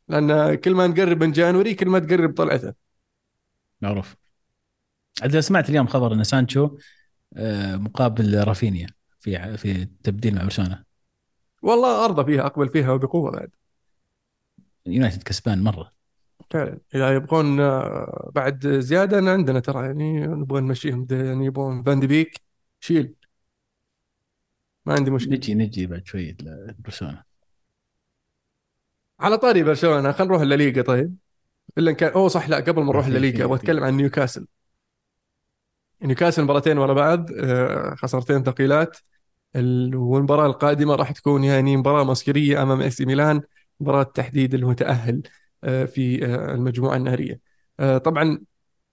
لأن 0.08 0.54
كل 0.54 0.74
ما 0.74 0.86
نقرب 0.86 1.24
من 1.24 1.32
January 1.32 1.74
كل 1.74 1.88
ما 1.88 1.98
تقرب 1.98 2.34
طلعته. 2.34 2.72
معروف. 3.80 4.19
عاد 5.22 5.40
سمعت 5.40 5.70
اليوم 5.70 5.86
خبر 5.86 6.12
إن 6.12 6.24
سانشو 6.24 6.76
آه، 7.36 7.76
مقابل 7.76 8.44
رافينيا 8.44 8.86
في 9.20 9.56
في 9.56 9.84
تبديل 9.84 10.34
مع 10.34 10.42
برشلونة. 10.42 10.84
والله 11.62 12.04
أرضى 12.04 12.24
فيها 12.24 12.46
أقبل 12.46 12.68
فيها 12.68 12.92
وبقوة 12.92 13.30
بعد. 13.30 13.50
يونايتد 14.86 15.22
كسبان 15.22 15.62
مرة. 15.62 15.92
فعلا. 16.50 16.78
إذا 16.94 17.14
يبغون 17.14 17.60
آه، 17.60 18.30
بعد 18.34 18.66
زيادة 18.66 19.32
عندنا 19.32 19.60
ترى 19.60 19.86
يعني 19.86 20.26
نبغى 20.26 20.60
نمشيهم 20.60 21.06
يعني 21.10 21.46
يبغون 21.46 21.82
فان 21.82 22.00
دي 22.00 22.06
بيك 22.06 22.40
شيل. 22.80 23.14
ما 24.86 24.94
عندي 24.94 25.10
مشكلة. 25.10 25.36
نجي 25.36 25.54
نجي 25.54 25.86
بعد 25.86 26.06
شوية 26.06 26.36
لبرشلونة. 26.42 27.22
على 29.20 29.38
طاري 29.38 29.62
برشلونة 29.62 30.12
خلينا 30.12 30.32
نروح 30.32 30.42
الليغا 30.42 30.82
طيب. 30.82 31.16
إلا 31.78 31.90
إن 31.90 31.96
كان 31.96 32.12
أوه 32.12 32.28
صح 32.28 32.48
لا 32.48 32.56
قبل 32.56 32.82
ما 32.82 32.92
نروح 32.92 33.06
الليغا 33.06 33.44
أبغى 33.44 33.56
أتكلم 33.56 33.84
عن 33.84 33.96
نيوكاسل. 33.96 34.46
نيوكاسل 36.04 36.42
مباراتين 36.44 36.78
ورا 36.78 36.92
بعض 36.94 37.26
آه، 37.38 37.94
خسارتين 37.94 38.42
ثقيلات. 38.44 38.96
ال- 39.56 39.96
والمباراة 39.96 40.46
القادمة 40.46 40.94
راح 40.94 41.12
تكون 41.12 41.44
يعني 41.44 41.76
مباراة 41.76 42.04
مصيرية 42.04 42.62
أمام 42.62 42.80
AC 42.80 43.04
ميلان 43.06 43.42
مباراة 43.80 44.02
تحديد 44.02 44.54
المتأهل 44.54 45.22
آه، 45.64 45.84
في 45.84 46.26
آه، 46.26 46.54
المجموعة 46.54 46.96
النهائية. 46.96 47.40
آه، 47.80 47.98
طبعا 47.98 48.40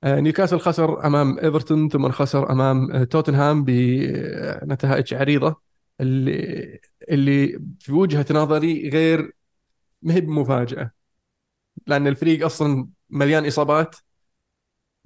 نيوكاسل 0.06 0.60
خسر 0.60 1.06
أمام 1.08 1.40
إيفرتون 1.40 1.90
ثم 1.90 2.12
خسر 2.12 2.52
أمام 2.52 3.04
توتنهام 3.04 3.64
بنتائج 3.64 5.14
عريضة. 5.14 5.56
اللي 6.02 6.80
اللي 7.12 7.60
في 7.80 7.94
وجهة 7.94 8.26
نظري 8.32 8.90
غير 8.90 9.32
مهب 10.02 10.28
مفاجاه 10.28 10.92
لأن 11.88 12.08
الفريق 12.08 12.46
أصلا 12.46 12.90
مليان 13.10 13.46
إصابات. 13.48 13.96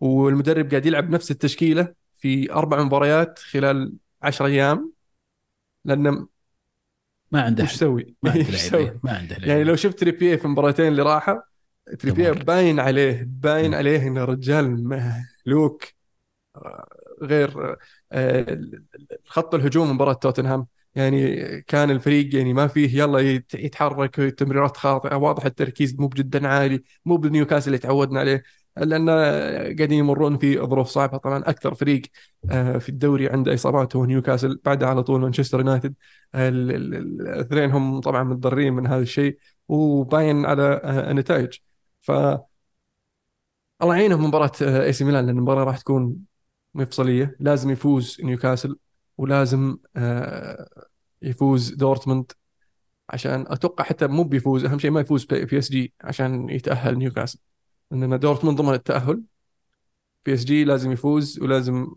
والمدرب 0.01 0.71
قاعد 0.71 0.87
يلعب 0.87 1.11
نفس 1.11 1.31
التشكيلة 1.31 1.95
في 2.19 2.53
أربع 2.53 2.83
مباريات 2.83 3.39
خلال 3.39 3.93
10 4.23 4.47
أيام 4.47 4.93
لأنه 5.85 6.29
ما 7.31 7.41
عنده 7.41 7.63
أحد. 7.63 7.73
يسوي؟ 7.73 8.15
ما 8.23 8.31
عنده؟ 8.31 8.45
لعيبة 8.51 8.99
ما 9.03 9.11
عنده 9.17 9.35
يعني 9.47 9.63
لو 9.63 9.75
شفت 9.75 9.99
تريبية 9.99 10.35
في 10.35 10.45
المباراتين 10.45 10.87
اللي 10.87 11.01
راحوا 11.01 11.35
تريبية. 11.99 12.31
باين 12.31 12.79
عليه 12.79 13.23
باين. 13.27 13.73
عليه 13.73 14.07
إنه 14.07 14.25
رجال 14.25 14.83
مهلوك 14.87 15.83
غير 17.21 17.77
آه، 18.11 18.59
خط 19.25 19.55
الهجوم 19.55 19.91
مباراة 19.91 20.13
توتنهام 20.13 20.67
يعني 20.95 21.35
كان 21.61 21.91
الفريق 21.91 22.35
يعني 22.35 22.53
ما 22.53 22.67
فيه 22.67 22.99
يلا 23.01 23.19
يت- 23.19 23.53
يتحرك 23.53 24.15
تمريرات 24.15 24.77
خاطئة 24.77 25.15
واضح 25.15 25.45
التركيز 25.45 25.95
مو 25.99 26.09
جدا 26.09 26.47
عالي 26.47 26.83
مو 27.05 27.17
بنيوكاسل 27.17 27.67
اللي 27.67 27.77
تعودنا 27.77 28.19
عليه 28.19 28.43
لأن 28.77 29.10
قاعدين 29.10 29.91
يمرون 29.91 30.38
في 30.38 30.57
ظروف 30.60 30.88
صعبة. 30.88 31.17
طبعا 31.17 31.39
أكثر 31.39 31.75
فريق 31.75 32.01
آه، 32.51 32.77
في 32.77 32.89
الدوري 32.89 33.29
عنده 33.29 33.53
إصابات 33.53 33.95
هو 33.95 34.05
نيوكاسل. 34.05 34.60
بعدها 34.65 34.89
على 34.89 35.03
طول 35.03 35.21
مانشستر 35.21 35.60
يونايتد. 35.60 35.93
ال- 36.36 36.71
الاثنين 36.95 37.71
هم 37.71 37.99
طبعا 37.99 38.23
متضررين 38.23 38.73
من 38.73 38.88
هذا 38.88 39.01
الشيء 39.01 39.38
وباين 39.67 40.45
على 40.45 40.63
آه، 40.84 41.12
النتائج. 41.12 41.53
ف 42.01 42.12
الله 43.81 43.95
يعينهم 43.95 44.25
مباراة 44.25 44.51
AC 44.62 45.04
ميلان 45.03 45.25
لأن 45.25 45.38
المباراة 45.38 45.63
راح 45.63 45.77
تكون 45.77 46.15
مفصلية. 46.75 47.36
لازم 47.39 47.69
يفوز 47.69 48.17
نيوكاسل 48.23 48.75
ولازم 49.17 49.77
آه، 49.95 50.67
يفوز 51.21 51.73
دورتموند. 51.73 52.31
عشان 53.10 53.45
أتوقع 53.47 53.84
حتى 53.84 54.07
مو 54.07 54.23
بيفوز 54.23 54.65
أهم 54.65 54.79
شيء 54.79 54.91
ما 54.91 54.99
يفوز 54.99 55.25
PSG 55.25 55.93
عشان 56.01 56.49
يتأهل 56.49 56.97
نيوكاسل. 56.97 57.39
لأن 57.91 58.19
دورتموند 58.19 58.58
ضمن 58.58 58.73
التاهل 58.73 59.23
PSG 60.25 60.63
لازم 60.63 60.91
يفوز 60.91 61.39
ولازم 61.39 61.88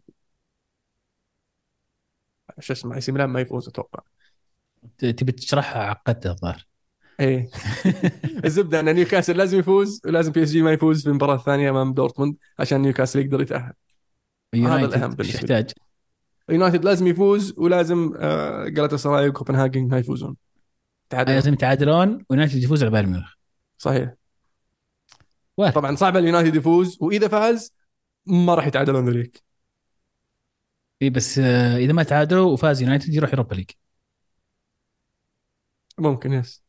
شو 2.60 2.72
اسمه 2.72 2.94
AC 2.94 3.12
ميلان 3.12 3.30
ما 3.30 3.40
يفوز 3.40 3.68
أتوقع. 3.68 4.02
تبي 4.98 5.32
تشرحها 5.32 5.82
عقدتها 5.82 6.32
الظاهر. 6.32 6.66
إيه 7.20 7.50
الزبدة 8.44 8.80
إن 8.80 8.94
نيوكاسل 8.94 9.36
لازم 9.36 9.58
يفوز 9.58 10.00
ولازم 10.06 10.32
PSG 10.32 10.62
ما 10.62 10.72
يفوز 10.72 11.02
في 11.02 11.08
المباراة 11.08 11.34
الثانية 11.34 11.70
أمام 11.70 11.94
دورتموند 11.94 12.36
عشان 12.58 12.80
نيوكاسل 12.82 13.20
يقدر 13.20 13.40
يتأهل. 13.40 13.72
يونايتد 14.54 14.92
الأهم 14.94 15.10
إيش 15.10 15.16
بالنسبة 15.16 15.38
يحتاج؟ 15.38 15.70
يونايتد 16.48 16.84
لازم 16.84 17.06
يفوز 17.06 17.54
ولازم 17.56 18.12
آه، 18.16 18.68
جالاتا 18.68 18.96
سراي 18.96 19.28
وكوبنهاجن 19.28 19.88
ما 19.88 19.98
يفوزون. 19.98 20.36
تعادل 21.10 21.32
لازم 21.32 21.52
يتعادلون 21.52 22.24
ويونايتد 22.30 22.62
يفوز 22.62 22.82
على 22.82 22.90
بايرن 22.90 23.08
ميونخ. 23.08 23.34
صحيح. 23.78 24.14
وارد 25.56 25.72
طبعا 25.72 25.96
صعب 25.96 26.16
اليونايتد 26.16 26.56
يفوز 26.56 26.98
وإذا 27.00 27.28
فاز 27.28 27.74
ما 28.26 28.54
راح 28.54 28.66
يتعادلون 28.66 29.04
ذوليك 29.04 29.42
اي 31.02 31.10
بس 31.10 31.38
آه، 31.38 31.76
إذا 31.76 31.92
ما 31.92 32.02
تعادلوا 32.02 32.52
وفاز 32.52 32.82
يونايتد 32.82 33.14
يروح 33.14 33.30
Europa 33.30 33.54
League. 33.54 33.70
ممكن 35.98 36.32
yes. 36.32 36.64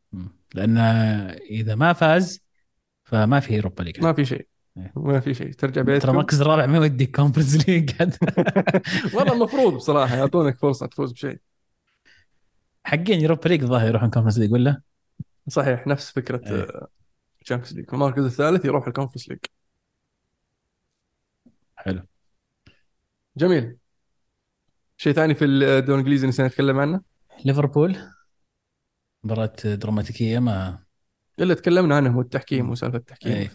لأن 0.53 0.77
آه، 0.77 1.31
إذا 1.31 1.75
ما 1.75 1.93
فاز 1.93 2.41
فما 3.03 3.39
في 3.39 3.55
يوروبا 3.55 3.83
ليج. 3.83 4.03
ما 4.03 4.13
في 4.13 4.25
شيء. 4.25 4.47
إيه. 4.77 4.93
ما 4.95 5.19
في 5.19 5.33
شيء. 5.33 5.51
ترجع 5.51 5.81
ترى 5.81 5.93
بيتكم 5.93 6.09
المركز 6.09 6.41
الرابع 6.41 6.65
ما 6.65 6.77
يوديك 6.77 7.15
كونفرنس 7.15 7.67
ليج 7.67 7.91
والله 9.13 9.33
المفروض 9.33 9.73
بصراحة 9.73 10.15
يعطونك 10.15 10.57
فرصة 10.57 10.85
تفوز 10.85 11.11
بشيء. 11.11 11.39
حقين 12.83 13.21
يوروبا 13.21 13.49
ليج 13.49 13.61
الظاهر 13.61 13.87
يروحون 13.87 14.09
كونفرنس 14.09 14.37
ليج 14.37 14.53
ولا؟ 14.53 14.81
صحيح 15.47 15.87
نفس 15.87 16.11
فكرة 16.11 16.41
إيه. 16.51 16.87
تشامبيونز 17.45 17.73
ليج 17.75 17.85
المركز 17.93 18.23
الثالث 18.23 18.65
يروح 18.65 18.87
الكونفرنس 18.87 19.29
ليج. 19.29 19.39
حلو. 21.75 22.03
جميل. 23.37 23.77
شيء 24.97 25.13
ثاني 25.13 25.35
في 25.35 25.45
الدوري 25.45 25.99
الإنجليزي 25.99 26.27
نسينا 26.27 26.47
نتكلم 26.47 26.79
عنه؟ 26.79 27.01
ليفربول. 27.45 27.97
مباراة 29.23 29.55
دراماتيكية 29.65 30.39
ما 30.39 30.83
إلا 31.39 31.53
تكلمنا 31.53 31.95
عنه 31.95 32.17
والتحكيم 32.17 32.65
مم. 32.65 32.71
وسالفة 32.71 32.97
التحكيم 32.97 33.31
إيه. 33.31 33.51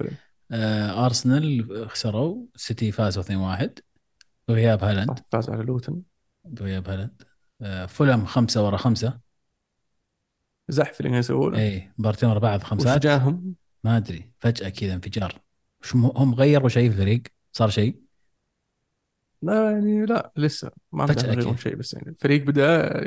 آه 0.50 1.06
أرسنال 1.06 1.86
خسروا 1.90 2.46
سيتي 2.56 2.92
فازوا 2.92 3.22
2-1 3.22 3.78
بغياب 4.48 4.84
هالاند. 4.84 5.18
فاز 5.28 5.50
على 5.50 5.62
لوتن. 5.62 6.02
بغياب 6.44 6.88
هالاند. 6.88 7.22
آه 7.62 7.86
فولهام 7.86 8.26
خمسة 8.26 8.66
ورا 8.66 8.76
خمسة. 8.76 9.20
زحف 10.68 11.00
اللي 11.00 11.16
يسوونه 11.16 11.58
اي 11.58 11.92
مباراتين 11.98 12.28
ورا 12.28 12.38
بعض 12.38 12.62
خمسات. 12.62 12.96
وشجاهم 12.96 13.54
ما 13.84 13.96
أدري. 13.96 14.30
فجأة 14.38 14.68
كذا 14.68 14.94
انفجار. 14.94 15.40
شو 15.82 15.98
هم 15.98 16.34
غيروا 16.34 16.68
شيء 16.68 16.90
في 16.90 16.96
الفريق؟ 16.96 17.22
صار 17.52 17.70
شيء؟ 17.70 17.96
لا 19.42 19.70
يعني 19.70 20.06
لا 20.06 20.32
لسه 20.36 20.70
ما 20.92 21.04
بدأ. 21.06 21.56
شيء 21.56 21.74
بس 21.74 21.94
يعني 21.94 22.08
الفريق 22.08 22.42
بدأ 22.42 23.00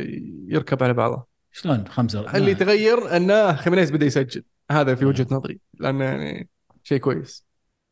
يركب 0.47 0.83
على 0.83 0.93
بعضه. 0.93 1.25
شلون؟ 1.51 1.87
خمسة 1.87 2.21
ورا- 2.21 2.37
اللي 2.37 2.53
ما- 2.53 2.59
تغير 2.59 3.15
انه 3.17 3.53
خيمينيز 3.55 3.91
بدأ 3.91 4.05
يسجل؟ 4.05 4.43
هذا 4.71 4.95
في 4.95 5.05
وجهة 5.05 5.27
آه. 5.31 5.35
نظري 5.35 5.59
لأنه 5.79 6.03
يعني 6.03 6.49
شيء 6.83 6.97
كويس. 6.97 7.45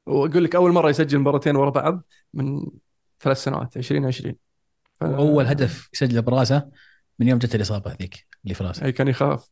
وأقول 0.05 0.43
لك 0.43 0.55
أول 0.55 0.71
مرة 0.71 0.89
يسجل 0.89 1.19
مباراتين 1.19 1.55
ورا 1.55 1.69
بعض 1.69 2.03
من 2.33 2.65
ثلاث 3.19 3.43
سنوات 3.43 3.77
2020 3.77 4.35
ف... 4.99 5.03
وأول 5.03 5.45
هدف 5.45 5.89
يسجله 5.93 6.21
براسه 6.21 6.69
من 7.19 7.27
يوم 7.27 7.39
جت 7.39 7.55
الإصابة 7.55 7.93
ذيك 8.01 8.27
اللي 8.43 8.53
في 8.55 8.63
راسه. 8.63 8.85
أي 8.85 8.91
كان 8.91 9.07
يخاف. 9.07 9.49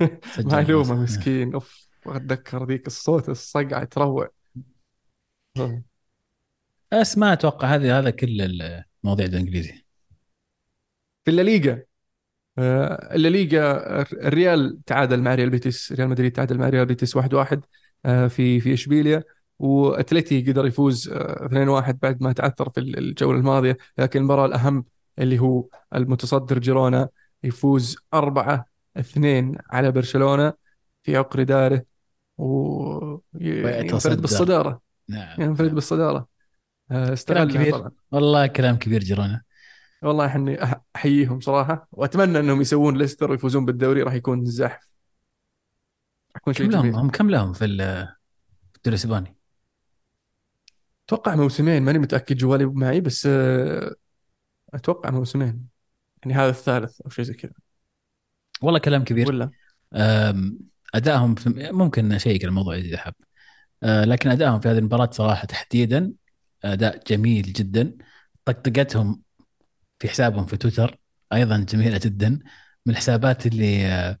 إيه، 0.00 0.20
معلومة. 0.44 1.02
مسكين. 1.02 1.54
أوف. 1.54 1.89
اتذكر 2.06 2.66
ذيك 2.66 2.86
الصوت 2.86 3.28
الصقعه 3.28 3.84
تروع 3.84 4.30
بس 6.92 7.18
ما 7.18 7.32
أتوقع 7.32 7.74
هذه 7.74 7.98
هذا 7.98 8.10
كل 8.10 8.40
المواضيع 9.04 9.26
الانجليزي 9.26 9.84
في 11.24 11.30
الليغا 11.30 11.82
آه، 12.58 13.14
الليغا 13.14 14.02
الريال 14.02 14.80
تعادل 14.86 15.20
مع 15.22 15.34
ريال 15.34 15.50
بيتيس. 15.50 15.92
ريال 15.92 16.08
مدريد 16.08 16.32
تعادل 16.32 16.58
مع 16.58 16.68
ريال 16.68 16.86
بيتيس 16.86 17.16
1-1 17.16 17.60
آه، 18.04 18.26
في 18.28 18.60
في 18.60 18.74
إشبيليا. 18.74 19.24
وأتلتي 19.58 20.40
قدر 20.42 20.66
يفوز 20.66 21.08
آه، 21.08 21.46
2-1 21.46 21.98
بعد 22.02 22.22
ما 22.22 22.32
تعثر 22.32 22.70
في 22.70 22.80
الجولة 22.80 23.38
الماضية. 23.38 23.76
لكن 23.98 24.20
المباراة 24.20 24.46
الأهم 24.46 24.84
اللي 25.18 25.38
هو 25.38 25.66
المتصدر 25.94 26.58
جيرونا 26.58 27.08
يفوز 27.44 27.96
4-2 28.14 29.58
على 29.70 29.92
برشلونة 29.92 30.52
في 31.02 31.16
عقر 31.16 31.42
داره. 31.42 31.84
وينفرد. 32.40 34.20
بالصدارة. 34.20 34.80
نعم 35.08 35.40
ينفرد 35.40 35.74
بالصدارة. 35.74 36.28
آه، 36.90 36.94
كلام 37.04 37.12
استغلها 37.12 37.44
كبير. 37.44 37.78
طبعا. 37.78 37.90
والله 38.12 38.46
كلام 38.46 38.76
كبير 38.76 39.00
جيرونا 39.00 39.42
والله 40.02 40.26
احني 40.26 40.56
أح- 40.56 40.78
أحييهم 40.96 41.40
صراحة. 41.40 41.88
وأتمنى 41.92 42.38
إنهم 42.38 42.60
يسوون 42.60 42.98
ليستر 42.98 43.30
ويفوزون 43.30 43.64
بالدوري. 43.64 44.02
راح 44.02 44.14
يكون 44.14 44.44
زحف. 44.44 44.90
يكون 46.36 46.54
شيء 46.54 46.66
كم 46.66 46.72
لهم؟ 46.72 46.94
هم 46.94 47.10
كم 47.10 47.30
لهم 47.30 47.52
في 47.52 47.64
ال- 47.64 48.06
في 48.72 48.76
الدوري 48.76 48.94
الإسباني؟ 48.94 49.36
أتوقع 51.06 51.34
موسمين. 51.34 51.82
ماني 51.82 51.98
متأكد 51.98 52.36
جوالي 52.36 52.64
معي 52.64 53.00
بس 53.00 53.26
آه، 53.26 53.94
أتوقع 54.74 55.10
موسمين. 55.10 55.66
يعني 56.22 56.34
هذا 56.34 56.50
الثالث 56.50 57.00
أو 57.00 57.10
شيء 57.10 57.24
زي 57.24 57.34
كذا. 57.34 57.52
والله 58.62 58.78
كلام 58.78 59.04
كبير. 59.04 59.28
ولا؟ 59.28 59.50
أم، 59.94 60.58
أدائهم 60.94 61.34
في 61.34 61.72
ممكن 61.72 62.08
نشيك 62.08 62.44
الموضوع 62.44 62.74
إذا 62.74 62.98
حاب. 62.98 63.14
أه، 63.82 64.04
لكن 64.04 64.30
أدائهم 64.30 64.60
في 64.60 64.68
هذه 64.68 64.78
المباراة 64.78 65.10
صراحة 65.12 65.44
تحديدا 65.46 66.12
أداء 66.64 67.02
جميل 67.06 67.52
جدا. 67.52 67.96
طقطقتهم 68.44 69.22
في 69.98 70.08
حسابهم 70.08 70.46
في 70.46 70.56
تويتر 70.56 70.98
أيضا 71.32 71.58
جميلة 71.58 72.00
جدا. 72.04 72.28
من 72.86 72.92
الحسابات 72.92 73.46
اللي 73.46 73.86
أه، 73.86 74.18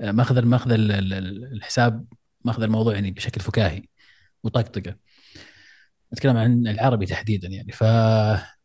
ماخذ 0.00 0.42
مأخذ 0.44 0.72
ال- 0.72 1.52
الحساب 1.52 2.06
مأخذ 2.44 2.62
الموضوع 2.62 2.94
يعني 2.94 3.10
بشكل 3.10 3.40
فكاهي 3.40 3.82
وطقطقة. 4.44 4.96
أتكلم 6.12 6.36
عن 6.36 6.66
العربي 6.66 7.06
تحديدا 7.06 7.48
يعني. 7.48 7.72
ف 7.72 7.84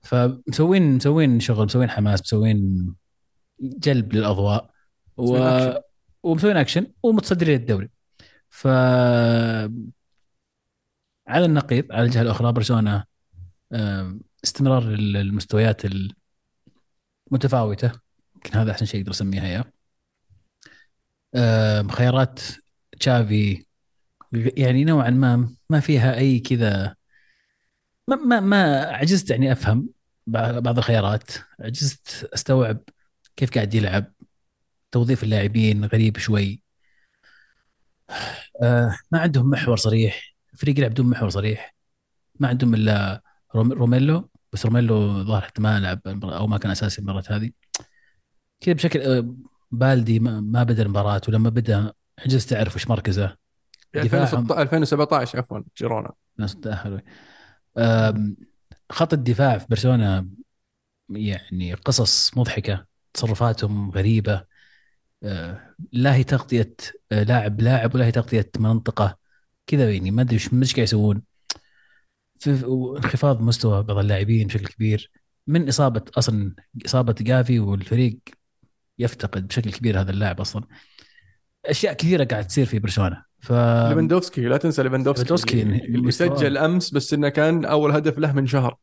فمسوين 0.02 0.96
مسوين 0.96 1.40
شغل 1.40 1.66
مسوين 1.66 1.90
حماس 1.90 2.22
مسوين 2.22 2.94
جلب 3.62 4.14
للأضواء. 4.14 4.70
و... 5.18 5.38
ومسوين 6.26 6.58
اكشن 6.58 6.88
ومتصدرين 7.04 7.56
الدوري. 7.56 7.90
ف 8.50 8.68
على 11.28 11.46
النقيض 11.46 11.92
على 11.92 12.04
الجهة 12.06 12.22
الأخرى 12.22 12.52
برشلونة 12.52 13.04
استمرار 14.44 14.84
المستويات 14.94 15.82
المتفاوته 17.32 17.92
يمكن 18.36 18.60
هذا 18.60 18.72
أحسن 18.72 18.86
شيء 18.86 19.02
أقدر 19.02 19.12
أسميها 19.12 19.46
اياه 19.46 19.66
آم، 21.36 21.90
خيارات 21.90 22.40
تشافي 23.00 23.66
يعني 24.34 24.84
نوعا 24.86 25.10
ما 25.10 25.50
ما 25.70 25.80
فيها 25.80 26.18
أي 26.18 26.40
كذا 26.40 26.96
ما 28.08 28.16
ما 28.16 28.40
ما 28.40 28.82
عجزت 28.82 29.30
يعني 29.30 29.52
أفهم 29.52 29.90
بعض 30.28 30.78
الخيارات. 30.78 31.32
عجزت 31.60 32.30
أستوعب 32.34 32.78
كيف 33.36 33.52
قاعد 33.54 33.74
يلعب. 33.74 34.14
توظيف 34.96 35.24
اللاعبين 35.24 35.86
غريب 35.86 36.18
شوي. 36.18 36.62
آه 38.64 38.98
ما 39.12 39.20
عندهم 39.20 39.50
محور 39.50 39.78
صريح. 39.78 40.36
فريق 40.58 40.78
يلعب 40.80 40.92
بدون 40.92 41.10
محور 41.10 41.30
صريح. 41.30 41.76
ما 42.40 42.48
عندهم 42.48 42.74
إلا 42.74 43.22
روم- 43.56 43.72
روميو 43.74 44.30
بس 44.54 44.66
روميو 44.66 45.24
ظهر 45.24 45.42
حتى 45.42 45.62
ما 45.62 45.80
لعب 45.80 46.00
أو 46.24 46.48
ما 46.48 46.58
كان 46.58 46.72
أساسي 46.72 47.00
المباراة 47.02 47.24
هذه. 47.30 47.52
كذا 48.60 48.74
بشكل 48.74 49.00
آه، 49.02 49.36
بالدي 49.72 50.20
ما, 50.20 50.64
بدأ 50.64 50.84
المباراة 50.84 51.22
ولما 51.28 51.50
بدأ 51.50 51.94
عجزت 52.20 52.54
اعرف 52.54 52.76
وش 52.76 52.88
مركزه. 52.88 53.38
دفاعهم 53.96 54.24
2016 54.52 54.62
2017 54.62 55.40
عفوا 55.40 55.62
جيرونا. 55.78 56.12
ناس 56.38 56.56
تأهلوا. 56.56 57.00
آم، 57.78 58.38
خط 58.92 59.14
الدفاع 59.14 59.58
في 59.58 59.66
برشلونة 59.70 60.28
يعني 61.10 61.74
قصص 61.74 62.38
مضحكة 62.38 62.86
تصرفاتهم 63.14 63.92
غريبة. 63.92 64.55
لا 65.92 66.16
هي 66.16 66.24
تغطية 66.24 66.76
آه، 67.12 67.24
لاعب 67.24 67.62
لاعب 67.62 67.96
ولا 67.96 68.06
هي 68.06 68.12
تغطية 68.12 68.52
منطقة. 68.60 69.18
كذا 69.68 69.94
يعني 69.94 70.12
ما 70.12 70.22
أدري 70.22 70.36
إيش 70.36 70.50
قاعد 70.50 70.78
يسوون. 70.78 71.22
في 72.40 72.66
انخفاض 72.98 73.42
مستوى 73.42 73.84
بعض 73.84 73.98
اللاعبين 73.98 74.48
بشكل 74.48 74.68
كبير. 74.68 75.12
من 75.48 75.68
إصابة 75.68 76.02
أصلا 76.18 76.56
إصابة 76.86 77.16
جافي 77.22 77.60
والفريق 77.60 78.20
يفتقد 79.00 79.48
بشكل 79.48 79.72
كبير 79.72 80.02
هذا 80.02 80.12
اللاعب 80.12 80.42
أصلا. 80.42 80.64
أشياء 81.66 81.94
كثيرة 81.94 82.24
قاعد 82.24 82.48
تصير 82.48 82.66
في 82.66 82.80
برشلونة. 82.80 83.24
ف 83.40 83.52
ليفاندوفسكي 83.52 84.42
لا 84.42 84.58
تنسى 84.58 84.84
ليفاندوفسكي. 84.84 85.62
اللي. 85.62 86.12
سجل 86.12 86.58
أمس 86.58 86.92
بس 86.92 87.14
إنه 87.14 87.30
كان 87.30 87.66
أول 87.66 87.92
هدف 87.92 88.18
له 88.18 88.34
من 88.34 88.48
شهر. 88.48 88.78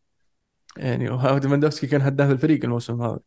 يعني 0.76 1.09
ليفاندوفسكي 1.09 1.87
كان 1.87 2.00
هداف 2.00 2.31
الفريق 2.31 2.64
الموسم 2.64 3.02
هذا. 3.02 3.18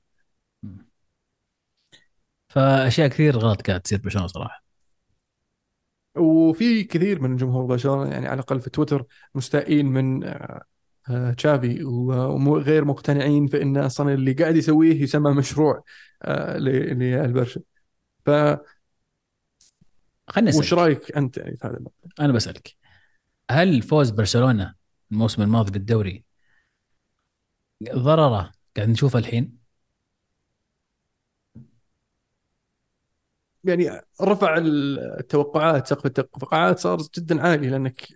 فأشياء 2.56 3.08
كثير 3.08 3.38
غلط 3.38 3.62
قاعد 3.62 3.82
تصير 3.82 4.00
برشلونه 4.00 4.28
صراحة. 4.28 4.64
وفي 6.18 6.84
كثير 6.84 7.22
من 7.22 7.36
جمهور 7.36 7.66
برشلونة 7.66 8.12
يعني 8.12 8.28
على 8.28 8.34
الأقل 8.34 8.62
في 8.62 8.70
تويتر 8.70 9.06
مستائين 9.36 9.86
من 9.86 10.24
آه، 11.10 11.32
تشافي 11.38 11.84
وغير 11.84 12.86
مقتنعين 12.86 13.48
في 13.48 13.62
إن 13.62 13.78
أصلا 13.78 14.14
اللي 14.14 14.34
قاعد 14.34 14.56
يسويه 14.56 15.02
يسمى 15.02 15.32
مشروع 15.32 15.84
آه، 16.24 16.58
للبرشا. 16.58 17.62
ف 18.26 18.30
خليني 20.28 20.58
وش 20.58 20.66
اسالك 20.66 20.74
رأيك 20.74 21.18
أنت 21.18 21.38
يعني 21.38 21.58
في 21.58 21.68
هذا 21.68 21.78
الموضوع؟ 21.78 21.94
أنا 22.20 22.34
بسألك. 22.34 22.76
هل 23.52 23.82
فوز 23.82 24.10
برشلونة 24.10 24.76
الموسم 25.12 25.42
الماضي 25.42 25.72
بالدوري 25.72 26.24
ضرره 27.94 28.52
قاعد 28.78 28.90
نشوفه 28.90 29.20
الحين؟ 29.20 29.65
يعني 33.68 34.02
رفع 34.22 34.58
التوقعات 34.58 35.88
سقف 35.88 36.06
التوقعات 36.06 36.80
صار 36.80 36.98
جدا 37.18 37.42
عالي 37.42 37.70
لأنك 37.70 38.08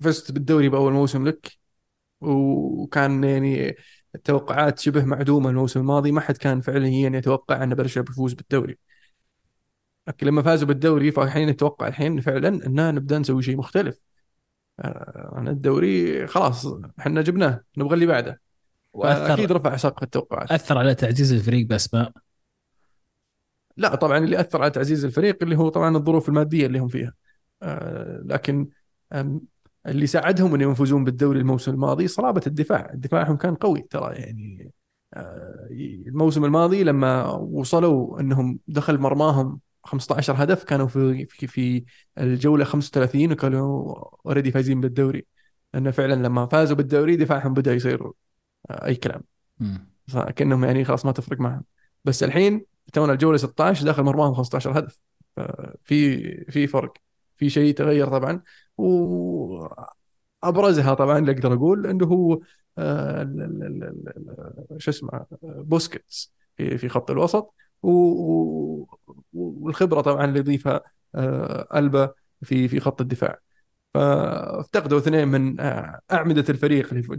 فزت 0.00 0.32
بالدوري 0.32 0.68
بأول 0.68 0.92
موسم 0.92 1.26
لك 1.26 1.58
وكان 2.20 3.24
يعني 3.24 3.76
التوقعات 4.14 4.78
شبه 4.78 5.04
معدومة 5.04 5.50
الموسم 5.50 5.80
الماضي. 5.80 6.12
ما 6.12 6.20
حد 6.20 6.36
كان 6.36 6.60
فعليا 6.60 7.10
يتوقع 7.16 7.62
أن 7.62 7.74
برشا 7.74 8.00
بيفوز 8.00 8.34
بالدوري. 8.34 8.78
لكن 10.08 10.26
لما 10.26 10.42
فازوا 10.42 10.68
بالدوري 10.68 11.12
فالحين 11.12 11.48
نتوقع 11.48 11.88
الحين 11.88 12.20
فعلا 12.20 12.48
إن 12.48 12.94
نبدأ 12.94 13.18
نسوي 13.18 13.42
شيء 13.42 13.56
مختلف. 13.56 14.00
آه، 14.80 15.30
عن 15.32 15.48
الدوري 15.48 16.26
خلاص 16.26 16.66
إحنا 16.98 17.22
جبناه 17.22 17.60
نبغى 17.76 17.94
اللي 17.94 18.06
بعده. 18.06 18.40
واثر 18.92 19.56
رفع 19.56 19.76
سقف 19.76 20.02
التوقعات. 20.02 20.52
أثر 20.52 20.78
على 20.78 20.94
تعزيز 20.94 21.32
الفريق 21.32 21.66
بأسماء. 21.66 22.12
لا 23.80 23.94
طبعا 23.94 24.18
اللي 24.18 24.40
أثر 24.40 24.62
على 24.62 24.70
تعزيز 24.70 25.04
الفريق 25.04 25.38
اللي 25.42 25.56
هو 25.56 25.68
طبعا 25.68 25.96
الظروف 25.96 26.28
المادية 26.28 26.66
اللي 26.66 26.78
هم 26.78 26.88
فيها. 26.88 27.12
آه، 27.62 28.22
لكن 28.24 28.68
اللي 29.86 30.06
ساعدهم 30.06 30.54
إنهم 30.54 30.72
يفوزون 30.72 31.04
بالدوري 31.04 31.38
الموسم 31.40 31.72
الماضي 31.72 32.08
صلابة 32.08 32.42
الدفاع، 32.46 32.90
دفاعهم 32.94 33.36
كان 33.36 33.54
قوي 33.54 33.82
ترى 33.90 34.14
يعني 34.14 34.72
آه، 35.14 35.68
الموسم 36.06 36.44
الماضي 36.44 36.84
لما 36.84 37.26
وصلوا 37.30 38.20
إنهم 38.20 38.58
دخل 38.68 38.98
مرماهم 38.98 39.60
15 39.84 40.44
هدف 40.44 40.64
كانوا 40.64 40.86
في 40.86 41.26
في 41.26 41.46
في 41.46 41.84
الجولة 42.18 42.64
35 42.64 43.32
وكانوا 43.32 43.94
اوريدي 44.26 44.50
فايزين 44.52 44.80
بالدوري. 44.80 45.26
لأنه 45.74 45.90
فعلا 45.90 46.14
لما 46.14 46.46
فازوا 46.46 46.76
بالدوري 46.76 47.16
دفاعهم 47.16 47.54
بدأ 47.54 47.74
يصير 47.74 48.12
آه، 48.70 48.86
أي 48.86 48.94
كلام. 48.94 49.22
كانهم 50.36 50.64
يعني 50.64 50.84
خلاص 50.84 51.06
ما 51.06 51.12
تفرق 51.12 51.40
معهم. 51.40 51.64
بس 52.04 52.22
الحين 52.22 52.69
تونا 52.92 53.12
الجولة 53.12 53.36
16 53.36 53.84
داخل 53.84 54.02
مرماهم 54.02 54.34
15 54.34 54.78
هدف. 54.78 54.98
في 55.84 56.20
في 56.50 56.66
فرق. 56.66 56.92
في 57.36 57.50
شيء 57.50 57.74
تغير 57.74 58.08
طبعا. 58.08 58.42
وابرزها 58.78 60.94
طبعا 60.94 61.18
اللي 61.18 61.32
أقدر 61.32 61.52
أقول 61.54 61.86
إنه 61.86 62.06
هو 62.06 62.40
آه، 62.78 63.22
شو 64.78 64.90
اسمه 64.90 65.26
بوسكيتس 65.42 66.32
في 66.56 66.78
في 66.78 66.88
خط 66.88 67.10
الوسط. 67.10 67.54
والخبرة 69.32 70.00
طبعا 70.00 70.24
اللي 70.24 70.38
يضيفها 70.38 70.80
آه، 71.14 71.68
ألبا 71.78 72.12
في 72.42 72.68
في 72.68 72.80
خط 72.80 73.00
الدفاع. 73.00 73.38
فافتقدوا 73.94 74.98
اثنين 74.98 75.28
من 75.28 75.60
آه، 75.60 76.00
أعمدة 76.12 76.44
الفريق 76.48 76.94
لف- 76.94 77.10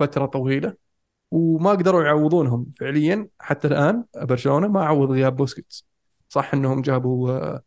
لفتره 0.00 0.26
طويلة. 0.26 0.85
وما 1.30 1.70
قدروا 1.70 2.04
يعوضونهم 2.04 2.66
فعليا. 2.80 3.28
حتى 3.40 3.68
الآن 3.68 4.04
برشلونة 4.16 4.68
ما 4.68 4.84
عوض 4.84 5.10
غياب 5.10 5.36
بوسكيتس. 5.36 5.86
صح 6.28 6.54
إنهم 6.54 6.82
جابوا 6.82 7.30
آه، 7.30 7.62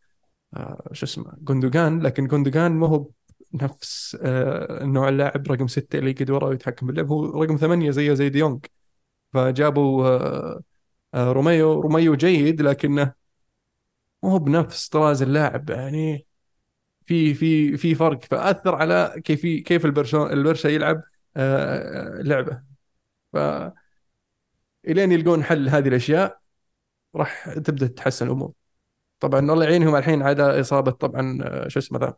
آه، 0.53 0.89
شو 0.93 1.05
اسمه 1.05 1.33
جوندوجان 1.41 2.01
لكن 2.01 2.27
جوندوجان 2.27 2.71
ما 2.71 2.87
هو 2.87 3.09
نفس 3.53 4.17
آه، 4.21 4.83
نوع 4.83 5.09
اللاعب. 5.09 5.51
رقم 5.51 5.67
ستة 5.67 5.99
اللي 5.99 6.11
يقعد 6.11 6.29
ورا 6.31 6.47
ويتحكم 6.47 6.87
باللعب. 6.87 7.07
هو 7.11 7.43
رقم 7.43 7.55
ثمانية 7.55 7.91
زيه 7.91 8.13
زي 8.13 8.29
ديونج 8.29 8.65
فجابوا 9.33 10.07
آه، 10.07 10.61
آه، 11.13 11.31
روميو 11.31 11.79
روميو 11.81 12.15
جيد 12.15 12.61
لكنه 12.61 13.13
مو 14.23 14.29
هو 14.29 14.39
بنفس 14.39 14.89
طراز 14.89 15.21
اللاعب. 15.21 15.69
يعني 15.69 16.25
في 17.05 17.33
في 17.33 17.77
في 17.77 17.95
فرق. 17.95 18.23
فأثر 18.23 18.75
على 18.75 19.21
كيف 19.25 19.41
كيف 19.41 19.85
البرشا 19.85 20.33
البرشا 20.33 20.67
يلعب 20.67 21.03
آه، 21.37 22.21
لعبه. 22.21 22.68
ف 23.33 23.37
الين 24.87 25.11
يلقون 25.11 25.43
حل 25.43 25.69
هذه 25.69 25.87
الأشياء 25.87 26.39
راح 27.15 27.49
تبدأ 27.53 27.87
تتحسن 27.87 28.25
الأمور. 28.27 28.53
طبعا 29.19 29.39
الله 29.39 29.63
يعينهم 29.65 29.95
الحين 29.95 30.21
عاد 30.23 30.39
إصابة 30.39 30.91
طبعا 30.91 31.39
آه، 31.43 31.67
شو 31.67 31.79
اسمه 31.79 31.99
ذا؟ 31.99 32.17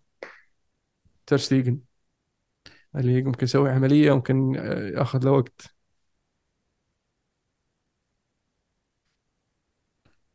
ترشتيجن 1.27 1.81
اللي 2.95 3.21
ممكن 3.23 3.43
يسوي 3.43 3.69
عملية 3.69 4.15
ممكن 4.15 4.57
آه، 4.57 4.89
يأخذ 4.99 5.23
له 5.25 5.31
وقت. 5.31 5.75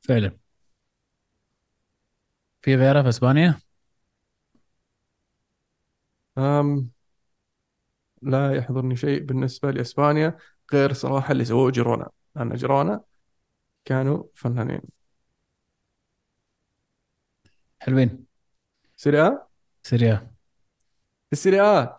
فعلا. 0.01 0.39
في 2.63 2.77
غيره 2.77 3.03
في 3.03 3.09
إسبانيا؟ 3.09 3.61
أم 6.39 6.91
لا 8.23 8.55
يحضرني 8.57 8.97
شيء 8.97 9.21
بالنسبة 9.23 9.71
لإسبانيا. 9.71 10.39
غير 10.73 10.93
صراحة 10.93 11.33
اللي 11.33 11.45
سووه 11.45 11.71
جيرونا 11.71 12.11
لأن 12.37 12.55
جيرونا 12.55 13.01
كانوا 13.85 14.25
فنانين. 14.35 14.81
حلوين. 17.81 18.27
سيريا؟ 18.97 19.47
سيريا. 19.83 20.35
السيريا 21.33 21.99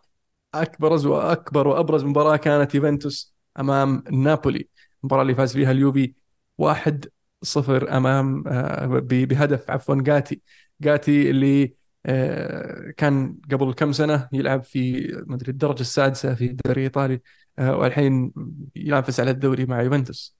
أكبر 0.54 1.08
واكبر 1.08 1.68
وأبرز 1.68 2.04
مباراة 2.04 2.38
كانت 2.38 2.76
يوفنتوس 2.76 3.36
أمام 3.60 4.04
نابولي. 4.12 4.70
المباراة 5.04 5.22
اللي 5.22 5.36
فاز 5.36 5.54
فيها 5.54 5.72
اليوفي 5.72 6.14
واحد 6.58 7.06
صفر 7.44 7.98
أمام 7.98 8.48
آه، 8.48 8.86
بهدف 9.02 9.72
عفوا 9.72 9.96
جاتي. 10.02 10.42
جاتي 10.82 11.30
اللي 11.30 11.76
آه، 12.06 12.92
كان 12.98 13.38
قبل 13.52 13.74
كم 13.74 13.92
سنة 13.92 14.30
يلعب 14.34 14.64
في 14.64 15.08
مدري 15.28 15.52
الدرجة 15.52 15.82
السادسة 15.82 16.36
في 16.36 16.46
الدوري 16.46 16.82
الإيطالي. 16.82 17.22
والحين 17.60 18.34
ينافس 18.76 19.20
على 19.20 19.32
الدوري 19.32 19.66
مع 19.66 19.82
يوفنتوس. 19.82 20.38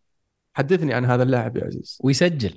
حدثني 0.54 0.94
عن 0.94 1.06
هذا 1.06 1.24
اللاعب 1.24 1.58
يا 1.58 1.66
عزيز. 1.66 1.98
ويسجل. 2.04 2.54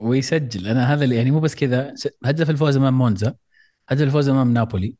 ويسجل. 0.00 0.68
أنا 0.68 0.94
هذا 0.94 1.04
اللي 1.04 1.16
يعني 1.16 1.30
مو 1.30 1.40
بس 1.40 1.54
كذا. 1.54 1.94
هدف 2.24 2.50
الفوز 2.50 2.76
أمام 2.76 2.98
مونزا. 2.98 3.34
هدف 3.88 4.02
الفوز 4.02 4.28
أمام 4.28 4.52
نابولي. 4.52 4.94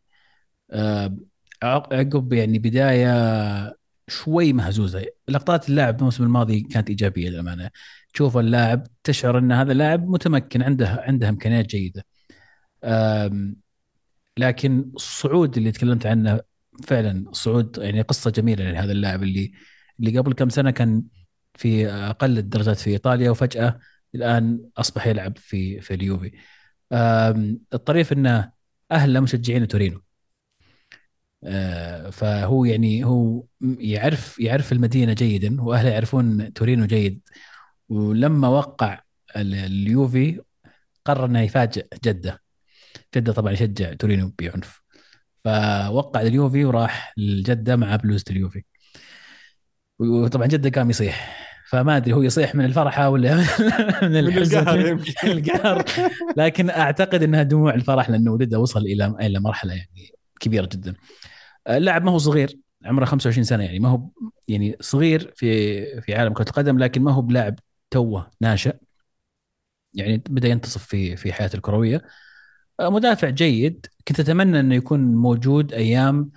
عقب 1.62 2.32
يعني 2.32 2.58
بداية 2.58 3.76
شوي 4.08 4.52
مهزوزة. 4.52 5.06
لقطات 5.28 5.68
اللاعب 5.68 5.98
الموسم 5.98 6.24
الماضي 6.24 6.60
كانت 6.60 6.88
إيجابية 6.88 7.28
للأمانة. 7.30 7.70
تشوف 8.14 8.36
اللاعب 8.38 8.86
تشعر 9.04 9.38
أن 9.38 9.52
هذا 9.52 9.72
اللاعب 9.72 10.08
متمكن 10.08 10.62
عنده 10.62 10.88
عنده 10.88 11.28
إمكانيات 11.28 11.66
جيدة. 11.66 12.04
لكن 14.38 14.90
الصعود 14.96 15.56
اللي 15.56 15.72
تكلمت 15.72 16.06
عنه 16.06 16.40
فعلا 16.82 17.28
الصعود 17.30 17.78
يعني 17.78 18.02
قصة 18.02 18.30
جميلة 18.30 18.70
لهذا 18.70 18.92
اللاعب 18.92 19.22
اللي 19.22 19.52
اللي 20.00 20.18
قبل 20.18 20.32
كم 20.34 20.48
سنة 20.48 20.70
كان 20.70 21.04
في 21.54 21.88
أقل 21.90 22.38
الدرجات 22.38 22.76
في 22.78 22.90
إيطاليا 22.90 23.30
وفجأة 23.30 23.80
الآن 24.14 24.70
أصبح 24.76 25.06
يلعب 25.06 25.38
في 25.38 25.80
في 25.80 25.94
اليوفي. 25.94 26.32
الطريف 27.74 28.12
إنه 28.12 28.52
اهله 28.92 29.20
مشجعين 29.20 29.68
تورينو. 29.68 30.02
آه، 31.44 32.10
فهو 32.10 32.64
يعني 32.64 33.04
هو 33.04 33.44
يعرف 33.60 34.38
يعرف 34.40 34.72
المدينة 34.72 35.12
جيدا 35.12 35.62
وأهله 35.62 35.90
يعرفون 35.90 36.52
تورينو 36.52 36.86
جيد. 36.86 37.28
ولما 37.88 38.48
وقع 38.48 39.02
اليوفي 39.36 40.40
قرر 41.04 41.24
إنه 41.24 41.40
يفاجئ 41.40 41.86
جدة. 42.04 42.42
جدة 43.16 43.32
طبعا 43.32 43.52
يشجع 43.52 43.94
تورينو 43.94 44.34
بعنف. 44.38 44.81
فوقع 45.44 46.20
اليوفي 46.20 46.64
وراح 46.64 47.12
لجدة 47.16 47.76
مع 47.76 47.96
بلوز 47.96 48.24
اليوفي 48.30 48.64
وطبعا 49.98 50.46
جدة 50.46 50.70
قام 50.70 50.90
يصيح. 50.90 51.42
فما 51.70 51.96
أدري 51.96 52.12
هو 52.12 52.22
يصيح 52.22 52.54
من 52.54 52.64
الفرحة 52.64 53.08
ولا 53.08 53.34
من 54.02 54.24
من 54.24 54.38
القهر 55.24 55.84
لكن 56.36 56.70
أعتقد 56.70 57.22
إنها 57.22 57.42
دموع 57.42 57.74
الفرح 57.74 58.10
لأنه 58.10 58.32
ولده 58.32 58.58
وصل 58.58 58.80
إلى 58.80 59.06
إلى 59.20 59.40
مرحلة 59.40 59.74
يعني 59.74 60.12
كبيرة 60.40 60.68
جدا. 60.72 60.94
اللاعب 61.68 62.04
ما 62.04 62.10
هو 62.10 62.18
صغير 62.18 62.58
عمره 62.84 63.04
25 63.04 63.44
سنة 63.44 63.64
يعني. 63.64 63.78
ما 63.78 63.88
هو 63.88 64.08
يعني 64.48 64.76
صغير 64.80 65.32
في 65.36 66.00
في 66.00 66.14
عالم 66.14 66.32
كرة 66.32 66.48
القدم 66.48 66.78
لكن 66.78 67.02
ما 67.02 67.12
هو 67.12 67.22
بلاعب 67.22 67.58
توه 67.90 68.30
ناشئ. 68.40 68.74
يعني 69.94 70.22
بدأ 70.28 70.48
ينتصف 70.48 70.84
في 70.84 71.16
في 71.16 71.32
حياته 71.32 71.56
الكروية. 71.56 72.02
مدافع 72.90 73.28
جيد. 73.30 73.86
كنت 74.08 74.20
أتمنى 74.20 74.60
إنه 74.60 74.74
يكون 74.74 75.00
موجود 75.14 75.72
أيام 75.72 76.30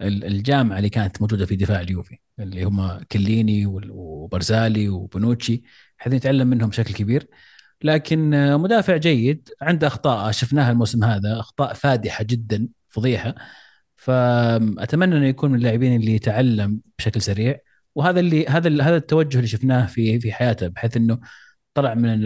الجامعة 0.00 0.78
اللي 0.78 0.88
كانت 0.88 1.20
موجودة 1.22 1.46
في 1.46 1.56
دفاع 1.56 1.80
اليوفي 1.80 2.18
اللي 2.40 2.64
هم 2.64 2.98
كليني 3.12 3.66
وبرزالي 3.90 4.88
وبنوتشي 4.88 5.62
بحيث 5.98 6.12
يتعلم 6.12 6.46
منهم 6.46 6.68
بشكل 6.68 6.94
كبير. 6.94 7.28
لكن 7.82 8.30
مدافع 8.56 8.96
جيد 8.96 9.48
عنده 9.62 9.86
أخطاء 9.86 10.30
شفناها 10.32 10.70
الموسم 10.72 11.04
هذا 11.04 11.40
أخطاء 11.40 11.74
فادحة 11.74 12.24
جدا 12.24 12.68
فضيحة. 12.90 13.34
فأتمنى 13.96 15.16
إنه 15.16 15.26
يكون 15.26 15.50
من 15.50 15.58
اللاعبين 15.58 16.00
اللي 16.00 16.14
يتعلم 16.14 16.80
بشكل 16.98 17.22
سريع. 17.22 17.58
وهذا 17.94 18.20
اللي 18.20 18.46
هذا 18.46 18.82
هذا 18.82 18.96
التوجه 18.96 19.36
اللي 19.36 19.48
شفناه 19.48 19.86
في 19.86 20.20
في 20.20 20.32
حياته 20.32 20.68
بحيث 20.68 20.96
إنه 20.96 21.18
طلع 21.74 21.94
من 21.94 22.20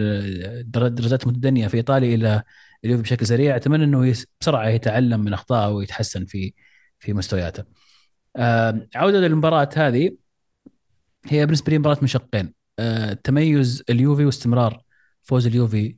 درجات 0.71 1.27
متدنية 1.27 1.67
في 1.67 1.77
إيطاليا 1.77 2.15
إلى 2.15 2.43
اليوفي 2.85 3.03
بشكل 3.03 3.25
سريع 3.27 3.55
أتمنى 3.55 3.83
إنه 3.83 4.13
بسرعة 4.41 4.67
يتعلم 4.67 5.19
من 5.19 5.33
أخطائه 5.33 5.71
ويتحسن 5.71 6.25
في 6.25 6.53
في 6.99 7.13
مستوياته. 7.13 7.63
عودة 8.95 9.19
للمباراة 9.19 9.69
هذه 9.75 10.11
هي 11.25 11.45
بالنسبة 11.45 11.71
لي 11.71 11.77
مباراة 11.77 11.97
من 12.01 12.07
شقين 12.07 12.53
تميز 13.23 13.83
اليوفي 13.89 14.25
واستمرار 14.25 14.81
فوز 15.23 15.47
اليوفي 15.47 15.95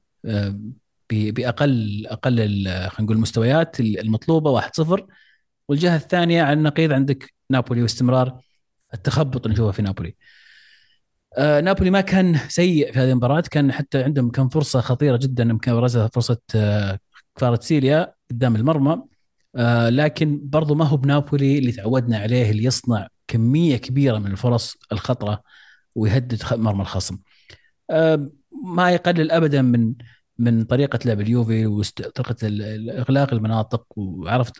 بأقل 1.11 2.05
أقل 2.07 2.37
خلينا 2.67 2.91
نقول 2.99 3.15
المستويات 3.15 3.79
المطلوبة 3.79 4.61
1-0 4.61 5.01
والجهة 5.67 5.95
الثانية 5.95 6.43
على 6.43 6.53
النقيض 6.53 6.91
عندك 6.91 7.33
نابولي 7.49 7.81
واستمرار 7.81 8.41
التخبط 8.93 9.45
اللي 9.45 9.53
نشوفه 9.53 9.71
في 9.71 9.81
نابولي. 9.81 10.15
آه 11.37 11.61
نابولي 11.61 11.89
ما 11.89 12.01
كان 12.01 12.37
سيء 12.47 12.91
في 12.93 12.99
هذه 12.99 13.11
المباراة 13.11 13.41
كان 13.51 13.71
حتى 13.71 14.03
عندهم 14.03 14.31
كان 14.31 14.49
فرصة 14.49 14.81
خطيرة 14.81 15.17
جدا 15.17 15.43
يمكن 15.43 15.73
برزها 15.73 16.07
فرصة 16.13 16.37
آه 16.55 16.99
سيليا 17.59 18.13
قدام 18.31 18.55
المرمى 18.55 19.03
آه 19.55 19.89
لكن 19.89 20.39
برضو 20.43 20.75
ما 20.75 20.85
هو 20.85 20.97
بنابولي 20.97 21.57
اللي 21.57 21.71
تعودنا 21.71 22.17
عليه 22.17 22.51
اللي 22.51 22.63
يصنع 22.63 23.07
كمية 23.27 23.77
كبيرة 23.77 24.17
من 24.17 24.31
الفرص 24.31 24.77
الخطرة 24.91 25.43
ويهدد 25.95 26.41
مرمى 26.51 26.81
الخصم. 26.81 27.17
ما 28.65 28.91
يقلل 28.91 29.31
ابدا 29.31 29.61
من 29.61 29.93
من 30.37 30.63
طريقة 30.63 30.99
لعب 31.05 31.21
اليوفي 31.21 31.65
وطريقه 31.65 32.37
إغلاق 33.01 33.33
المناطق 33.33 33.85
وعرفت 33.95 34.53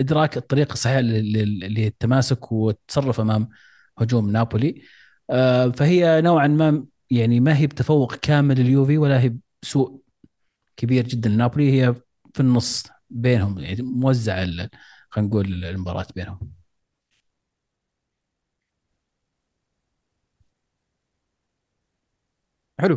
إدراك 0.00 0.36
الطريقة 0.36 0.72
الصحيحه 0.72 1.00
للتماسك 1.00 2.52
والتصرف 2.52 3.20
أمام 3.20 3.48
هجوم 3.98 4.30
نابولي 4.30 4.82
فهي 5.76 6.20
نوعا 6.22 6.46
ما 6.46 6.86
يعني 7.10 7.40
ما 7.40 7.56
هي 7.58 7.66
بتفوق 7.66 8.14
كامل 8.14 8.60
اليوفي 8.60 8.98
ولا 8.98 9.20
هي 9.22 9.34
بسوء 9.62 10.00
كبير 10.76 11.08
جدا. 11.08 11.30
لنابولي 11.30 11.72
هي 11.82 11.94
في 12.34 12.40
النص 12.40 12.86
بينهم 13.10 13.58
يعني 13.58 13.82
موزعة 13.82 14.46
خلينا 15.10 15.28
نقول 15.30 15.64
المباراة 15.64 16.06
بينهم. 16.16 16.52
حلو. 22.80 22.96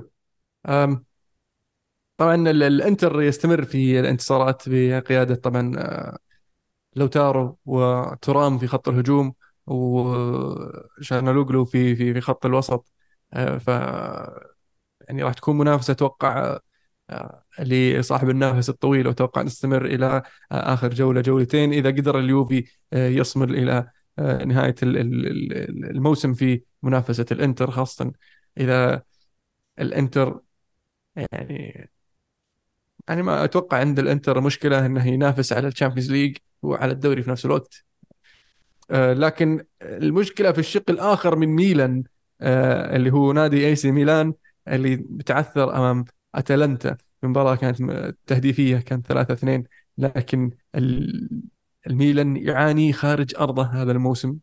طبعا 2.17 2.35
الإنتر 2.51 3.21
يستمر 3.21 3.63
في 3.65 3.99
الانتصارات 3.99 4.63
بقيادة 4.69 5.35
طبعا 5.35 5.71
آه، 5.77 6.17
لوتارو 6.95 7.59
وترام 7.65 8.57
في 8.59 8.67
خط 8.67 8.89
الهجوم. 8.89 9.33
وشانالوغلو 9.67 11.65
في 11.65 11.95
في 11.95 12.13
في 12.13 12.21
خط 12.21 12.45
الوسط. 12.45 12.91
آه، 13.33 13.57
ف 13.57 13.69
يعني 15.01 15.23
راح 15.23 15.33
تكون 15.33 15.57
منافسة 15.57 15.91
أتوقع 15.91 16.59
آه، 17.09 17.43
لصاحب 17.59 18.29
النافس 18.29 18.69
الطويل 18.69 19.07
وأتوقع 19.07 19.41
نستمر 19.41 19.85
إلى 19.85 20.21
آخر 20.51 20.89
جولة 20.93 21.21
جولتين. 21.21 21.73
إذا 21.73 21.89
قدر 21.89 22.19
اليوفي 22.19 22.65
يصمر 22.93 23.49
إلى 23.49 23.91
نهاية 24.45 24.75
الموسم 24.83 26.33
في 26.33 26.63
منافسة 26.83 27.25
الإنتر 27.31 27.71
خاصة 27.71 28.11
إذا 28.57 29.03
الإنتر 29.79 30.41
يعني 31.15 31.89
يعني 33.07 33.21
ما 33.23 33.43
أتوقع 33.43 33.77
عند 33.79 33.99
الإنتر 33.99 34.41
مشكلة 34.41 34.85
إنه 34.85 35.07
ينافس 35.07 35.53
على 35.53 35.67
الشامبيونز 35.67 36.11
ليج 36.11 36.37
وعلى 36.61 36.91
الدوري 36.91 37.23
في 37.23 37.31
نفس 37.31 37.45
الوقت. 37.45 37.73
آه 37.73 37.92
لكن 38.91 39.65
المشكلة 39.81 40.51
في 40.51 40.59
الشق 40.59 40.83
الآخر 40.89 41.35
من 41.35 41.47
ميلان 41.47 42.03
آه 42.41 42.95
اللي 42.95 43.11
هو 43.11 43.31
نادي 43.33 43.67
اي 43.67 43.75
سي 43.75 43.91
ميلان 43.91 44.33
اللي 44.67 44.95
بتعثر 44.95 45.75
أمام 45.77 46.05
أتلانتا. 46.35 46.97
المباراة 47.23 47.55
كانت 47.55 47.81
تهديفية 48.27 48.77
كانت 48.77 49.07
3 49.07 49.33
2 49.33 49.63
لكن 49.97 50.51
الميلان 51.87 52.37
يعاني 52.37 52.93
خارج 52.93 53.35
أرضه 53.39 53.63
هذا 53.63 53.91
الموسم. 53.91 54.37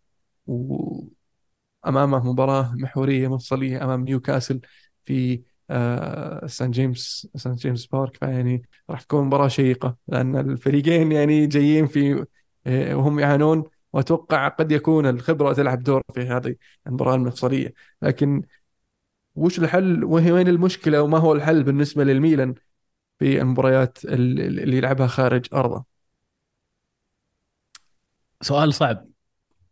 وامامه 0.46 2.32
مباراة 2.32 2.74
محورية 2.74 3.28
مفصلية 3.28 3.84
أمام 3.84 4.04
نيوكاسل 4.04 4.60
في 5.04 5.42
آه، 5.70 6.46
سان 6.46 6.70
جيمس 6.70 7.28
سان 7.36 7.54
جيمس 7.54 7.86
بارك. 7.86 8.16
فيعني 8.16 8.62
راح 8.90 9.02
تكون 9.02 9.24
مباراة 9.26 9.48
شيقة 9.48 9.96
لأن 10.08 10.36
الفريقين 10.36 11.12
يعني 11.12 11.46
جايين 11.46 11.86
في 11.86 12.26
آه، 12.66 12.94
وهم 12.96 13.18
يعانون 13.20 13.64
وأتوقع 13.92 14.48
قد 14.48 14.72
يكون 14.72 15.06
الخبرة 15.06 15.52
تلعب 15.52 15.82
دور 15.82 16.02
في 16.14 16.20
هذه 16.20 16.54
المباراة 16.86 17.14
المفصلية. 17.14 17.74
لكن 18.02 18.42
وش 19.34 19.58
الحل؟ 19.58 20.04
وين 20.04 20.48
المشكلة 20.48 21.02
وما 21.02 21.18
هو 21.18 21.32
الحل 21.32 21.62
بالنسبة 21.62 22.04
للميلان 22.04 22.54
في 23.18 23.40
المباريات 23.40 24.04
اللي 24.04 24.76
يلعبها 24.76 25.06
خارج 25.06 25.46
أرضه؟ 25.54 25.84
سؤال 28.42 28.74
صعب 28.74 29.06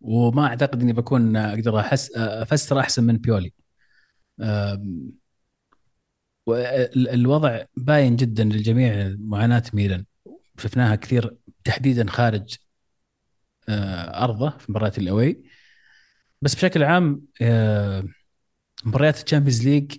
وما 0.00 0.46
أعتقد 0.46 0.82
إني 0.82 0.92
بكون 0.92 1.36
أقدر 1.36 1.80
احس 1.80 2.12
أفسر 2.16 2.80
أحسن 2.80 3.04
من 3.04 3.16
بيولي. 3.16 3.52
والوضع 6.46 7.64
باين 7.76 8.16
جدا 8.16 8.44
للجميع 8.44 9.16
معاناة 9.18 9.62
ميلان. 9.72 10.04
شفناها 10.58 10.94
كثير 10.94 11.36
تحديدا 11.64 12.10
خارج 12.10 12.56
أرضه 14.24 14.50
في 14.58 14.72
مباريات 14.72 14.98
ال 14.98 15.06
away. 15.06 15.42
بس 16.42 16.54
بشكل 16.54 16.82
عام 16.82 17.22
آه، 17.42 18.04
مباريات 18.84 19.24
الشامبيونز 19.24 19.68
ليج 19.68 19.96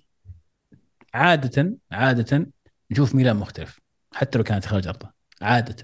عادة 1.14 1.78
عادة 1.92 2.52
نشوف 2.92 3.16
ميلان 3.16 3.36
مختلف 3.36 3.80
حتى 4.14 4.38
لو 4.38 4.44
كانت 4.44 4.66
خارج 4.66 4.88
أرضه 4.88 5.14
عادة. 5.42 5.76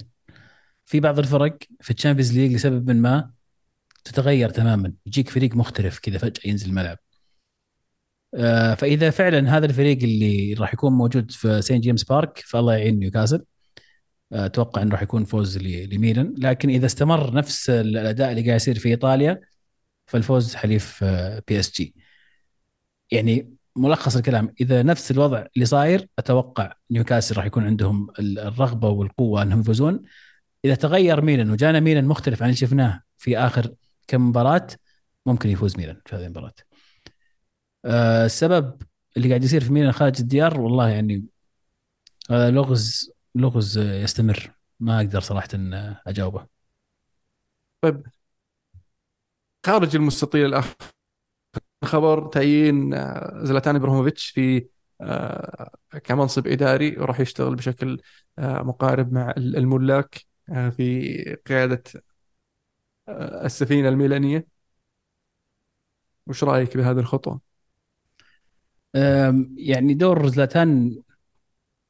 في 0.85 0.99
بعض 0.99 1.19
الفرق 1.19 1.57
في 1.81 1.91
الشامبيونز 1.91 2.33
ليج 2.37 2.53
لسبب 2.53 2.91
ما 2.91 3.31
تتغير 4.03 4.49
تماما 4.49 4.93
يجيك 5.05 5.29
فريق 5.29 5.55
مختلف 5.55 5.99
كذا 5.99 6.17
فجأة 6.17 6.41
ينزل 6.45 6.69
الملعب. 6.69 6.97
آه، 8.35 8.73
فإذا 8.75 9.09
فعلا 9.09 9.57
هذا 9.57 9.65
الفريق 9.65 10.03
اللي 10.03 10.53
راح 10.53 10.73
يكون 10.73 10.93
موجود 10.93 11.31
في 11.31 11.61
سانت 11.61 11.81
جيمس 11.81 12.03
بارك 12.03 12.39
فالله 12.39 12.73
يعين 12.75 12.99
نيوكاسل. 12.99 13.45
أتوقع 14.35 14.81
إنه 14.81 14.91
راح 14.91 15.01
يكون 15.01 15.25
فوز 15.25 15.57
لميلان. 15.57 16.35
لكن 16.37 16.69
إذا 16.69 16.85
استمر 16.85 17.33
نفس 17.33 17.69
الأداء 17.69 18.31
اللي 18.31 18.41
قاعد 18.41 18.55
يصير 18.55 18.79
في 18.79 18.89
إيطاليا 18.89 19.41
فالفوز 20.05 20.55
حليف 20.55 21.03
بي 21.47 21.59
إس 21.59 21.71
جي. 21.75 21.95
يعني 23.11 23.53
ملخص 23.75 24.15
الكلام 24.15 24.53
إذا 24.61 24.83
نفس 24.83 25.11
الوضع 25.11 25.45
اللي 25.55 25.65
صاير 25.65 26.07
أتوقع 26.19 26.73
نيوكاسل 26.91 27.37
راح 27.37 27.45
يكون 27.45 27.65
عندهم 27.65 28.07
الرغبة 28.19 28.89
والقوة 28.89 29.41
إنهم 29.41 29.59
يفوزون. 29.59 30.01
إذا 30.65 30.75
تغير 30.75 31.21
ميلان 31.21 31.51
وجانا 31.51 31.79
ميلان 31.79 32.05
مختلف 32.05 32.41
عن 32.43 32.49
اللي 32.49 32.57
شفناه 32.57 33.01
في 33.17 33.37
آخر 33.37 33.73
كم 34.07 34.29
مباراة 34.29 34.67
ممكن 35.25 35.49
يفوز 35.49 35.77
ميلان 35.77 36.01
في 36.05 36.15
هذه 36.15 36.25
المباراة. 36.25 36.53
أه 37.85 38.25
السبب 38.25 38.81
اللي 39.17 39.27
قاعد 39.29 39.43
يصير 39.43 39.63
في 39.63 39.73
ميلان 39.73 39.91
خارج 39.91 40.15
الديار 40.19 40.61
والله 40.61 40.89
يعني 40.89 41.25
هذا 42.31 42.51
لغز 42.51 43.11
لغز 43.35 43.77
يستمر. 43.77 44.51
ما 44.79 44.97
أقدر 44.97 45.19
صراحة 45.21 45.49
أجاوبه. 46.07 46.47
طيب. 47.81 48.03
خارج 49.65 49.95
المستطيل 49.95 50.45
الآخر 50.45 50.75
خبر 51.85 52.27
تعيين 52.27 52.93
آه، 52.93 53.39
زلاتان 53.43 53.75
إبراهيموفيتش 53.75 54.29
في 54.29 54.67
آه، 55.01 55.71
كمنصب 56.03 56.47
إداري 56.47 56.97
وراح 56.97 57.19
يشتغل 57.19 57.55
بشكل 57.55 58.01
آه، 58.39 58.61
مقارب 58.61 59.13
مع 59.13 59.33
الملاك 59.37 60.25
في 60.47 61.37
قيادة 61.47 61.83
السفينة 63.09 63.89
الميلانية. 63.89 64.47
وش 66.27 66.43
رأيك 66.43 66.77
بهذه 66.77 66.99
الخطوة؟ 66.99 67.41
يعني 69.57 69.93
دور 69.93 70.27
زلاتان 70.27 71.01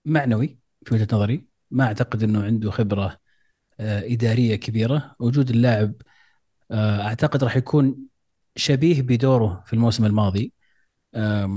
معنوي. 0.05 0.64
في 0.85 0.93
وجهة 0.95 1.07
نظري 1.13 1.45
ما 1.71 1.83
أعتقد 1.83 2.23
إنه 2.23 2.43
عنده 2.43 2.71
خبرة 2.71 3.17
إدارية 3.79 4.55
كبيرة. 4.55 5.15
وجود 5.19 5.49
اللاعب 5.49 5.93
أعتقد 6.71 7.43
راح 7.43 7.57
يكون 7.57 8.07
شبيه 8.55 9.01
بدوره 9.01 9.63
في 9.67 9.73
الموسم 9.73 10.05
الماضي. 10.05 10.53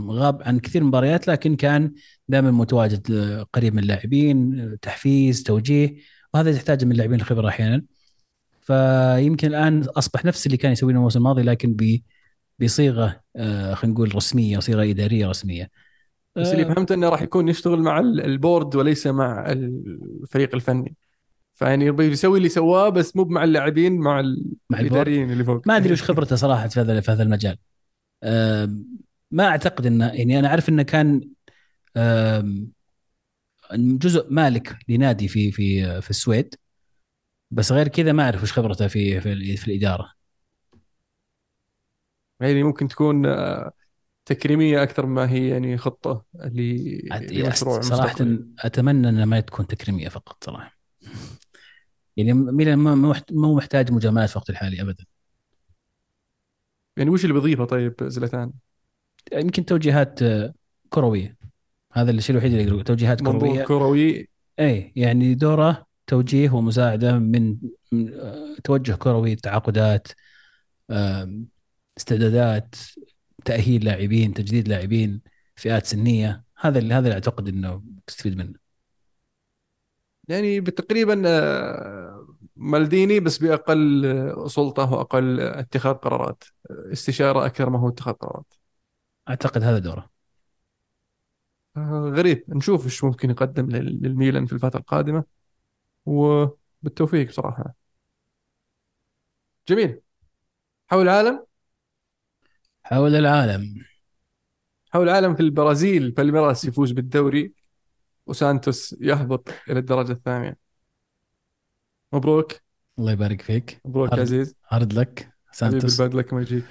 غاب 0.09 0.43
عن 0.43 0.59
كثير 0.61 0.83
من 0.83 0.87
المباريات 0.87 1.29
لكن 1.29 1.57
كان 1.57 1.95
دائما 2.29 2.51
متواجد 2.51 3.13
آه، 3.13 3.43
قريب 3.53 3.75
من 3.75 3.83
اللاعبين 3.83 4.61
آه، 4.61 4.79
تحفيز 4.83 5.43
توجيه 5.43 5.97
وهذا 6.35 6.51
يحتاج 6.51 6.85
من 6.85 6.93
اللاعبين 6.93 7.21
الخبرة 7.21 7.49
أحيانا. 7.49 7.85
فيمكن 8.61 9.49
الآن 9.49 9.83
أصبح 9.83 10.25
نفس 10.25 10.47
اللي 10.47 10.57
كان 10.57 10.73
يسويه 10.73 10.95
الموسم 10.95 11.19
الماضي 11.19 11.43
لكن 11.43 11.77
بصيغة 12.61 13.21
آه، 13.37 13.75
خلينا 13.75 13.95
نقول 13.95 14.15
رسمية 14.15 14.59
صيغه 14.59 14.91
إدارية 14.91 15.29
رسمية. 15.29 15.71
بس 16.39 16.53
اللي 16.53 16.65
فهمت 16.65 16.93
إنه 16.93 17.09
راح 17.09 17.23
يكون 17.23 17.49
يشتغل 17.49 17.83
مع 17.83 17.99
البورد 18.01 18.77
وليس 18.77 19.07
مع 19.07 19.53
الفريق 19.53 20.55
الفني. 20.55 20.95
فيعني 21.55 21.91
بيسوي 21.91 22.39
اللي 22.39 22.49
سواه 22.49 22.89
بس 22.89 23.17
مو 23.17 23.25
مع 23.25 23.45
اللاعبين 23.45 23.99
مع, 23.99 24.23
مع 24.71 24.81
الإداريين 24.81 25.31
اللي 25.31 25.45
فوق. 25.45 25.67
ما 25.67 25.77
أدري 25.77 25.93
وش 25.93 26.03
خبرته 26.03 26.37
صراحة 26.37 26.69
في 26.69 26.81
هذا 26.81 27.01
في 27.01 27.11
هذا 27.11 27.23
المجال. 27.23 27.59
ما 29.31 29.45
أعتقد 29.49 29.87
انه 29.87 30.07
يعني 30.07 30.39
أنا 30.39 30.49
أعرف 30.49 30.69
إنه 30.69 30.83
كان 30.83 31.21
جزء 33.75 34.27
مالك 34.31 34.77
لنادي 34.89 35.29
في 35.29 35.53
في 35.53 36.01
في 36.01 36.11
السويد. 36.11 36.55
بس 37.51 37.73
غير 37.73 37.89
كذا 37.89 38.13
ما 38.13 38.23
أعرف 38.23 38.43
وش 38.43 38.53
خبرته 38.53 38.87
في 38.87 39.21
في, 39.21 39.57
في 39.57 39.69
الإدارة. 39.69 40.13
يعني 42.41 42.63
ممكن 42.63 42.89
تكون 42.89 43.27
آه، 43.27 43.73
تكريمية 44.29 44.83
أكثر 44.83 45.07
ما 45.07 45.31
هي 45.31 45.49
يعني 45.49 45.79
خطة 45.79 46.25
لمشروع 46.35 47.81
صراحة 47.81 48.17
أتمنى 48.59 49.09
أنها 49.09 49.25
ما 49.25 49.41
تكون 49.41 49.67
تكريمية 49.67 50.09
فقط 50.09 50.45
صراحة. 50.45 50.79
يعني 52.17 52.33
ميلان 52.33 52.79
مو 53.31 53.55
محتاج 53.55 53.93
مجاملات 53.93 54.29
في 54.29 54.37
الوقت 54.37 54.51
الحالي 54.51 54.83
ابدا. 54.83 55.05
يعني 56.97 57.11
وش 57.11 57.25
اللي 57.25 57.35
بيضيفه 57.35 57.65
طيب 57.65 57.95
زلتان؟ 58.03 58.53
يمكن 59.33 59.65
توجيهات 59.65 60.23
آه، 60.23 60.55
كروية. 60.89 61.37
هذا 61.93 62.11
الشيء 62.11 62.37
الوحيد 62.37 62.53
اللي 62.53 62.65
يقول 62.65 62.85
توجيهات 62.85 63.21
كروية. 63.21 63.65
كروي. 63.65 64.29
اي 64.61 64.93
يعني 64.97 65.35
دوره 65.35 65.87
توجيه 66.07 66.51
ومساعدة 66.51 67.19
من 67.19 67.57
آه، 67.95 68.57
توجه 68.65 68.93
كروي 68.93 69.37
تعاقدات 69.37 70.09
استعدادات 71.99 72.75
تأهيل 73.45 73.85
لاعبين 73.85 74.35
تجديد 74.35 74.69
لاعبين 74.69 75.23
فئات 75.57 75.87
سنية. 75.87 76.45
هذا 76.57 76.79
اللي 76.79 76.95
هذا 76.95 77.01
اللي 77.01 77.15
أعتقد 77.15 77.49
إنه 77.49 77.83
تستفيد 78.07 78.37
منه. 78.37 78.55
يعني 80.29 80.61
تقريبا 80.61 81.23
آه، 81.27 82.27
مالديني 82.57 83.21
بس 83.21 83.39
بأقل 83.39 84.51
سلطة 84.51 84.93
وأقل 84.93 85.41
اتخاذ 85.41 85.95
قرارات. 85.95 86.45
استشارة 86.71 87.47
أكثر 87.47 87.71
ما 87.71 87.79
هو 87.79 87.89
اتخاذ 87.89 88.15
قرارات. 88.15 88.55
أعتقد 89.29 89.63
هذا 89.63 89.79
دوره. 89.79 90.11
آه، 91.77 92.13
غريب. 92.17 92.45
نشوف 92.49 92.85
إيش 92.85 93.05
ممكن 93.05 93.31
يقدم 93.31 93.71
للميلان 93.71 94.47
في 94.47 94.53
الفترة 94.53 94.79
القادمة. 94.81 95.25
وبالتوفيق 96.07 97.31
صراحة 97.31 97.75
جميل. 99.69 100.01
حول 100.91 101.03
العالم. 101.03 101.48
حول 102.91 103.15
العالم. 103.15 103.75
حول 104.91 105.09
العالم 105.09 105.35
في 105.35 105.41
البرازيل 105.41 106.11
بالميراس 106.11 106.65
يفوز 106.65 106.93
بالدوري 106.93 107.53
وسانتوس 108.27 108.97
يهبط 109.01 109.49
إلى 109.71 109.79
الدرجة 109.79 110.13
الثانية. 110.13 110.57
مبروك. 112.13 112.53
الله 112.99 113.13
يبارك 113.13 113.43
فيك. 113.43 113.81
مبروك 113.85 114.13
يا 114.13 114.21
عزيز. 114.21 114.55
hard 114.71 114.93
luck. 114.93 115.29
سانتوس. 115.53 116.01
ال 116.01 116.04
bad 116.04 116.15
luck 116.15 116.33
ما 116.33 116.41
يجيك. 116.41 116.65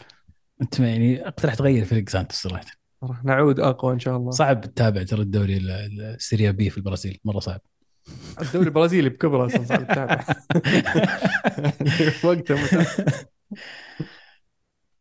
أنت 0.61 0.80
يعني 0.80 1.28
اقترح 1.28 1.55
تغير 1.55 1.86
فريق 1.86 2.09
سانتوس 2.09 2.38
صراحة. 2.38 2.65
راح 3.03 3.26
نعود 3.26 3.59
أقوى 3.59 3.93
إن 3.93 3.99
شاء 3.99 4.18
الله. 4.18 4.32
صعب 4.32 4.61
تتابع 4.61 5.03
ترى 5.03 5.22
الدوري 5.22 5.57
السيريا 5.57 6.51
بي 6.51 6.70
في 6.70 6.78
البرازيل. 6.78 7.20
مرة 7.26 7.39
صعب. 7.39 7.61
الدوري 8.41 8.65
البرازيلي 8.65 9.09
بكبره 9.10 9.45
أصلا 9.45 9.63
صعب 9.63 9.88
تتابع. 9.88 10.24
وقته 12.24 12.55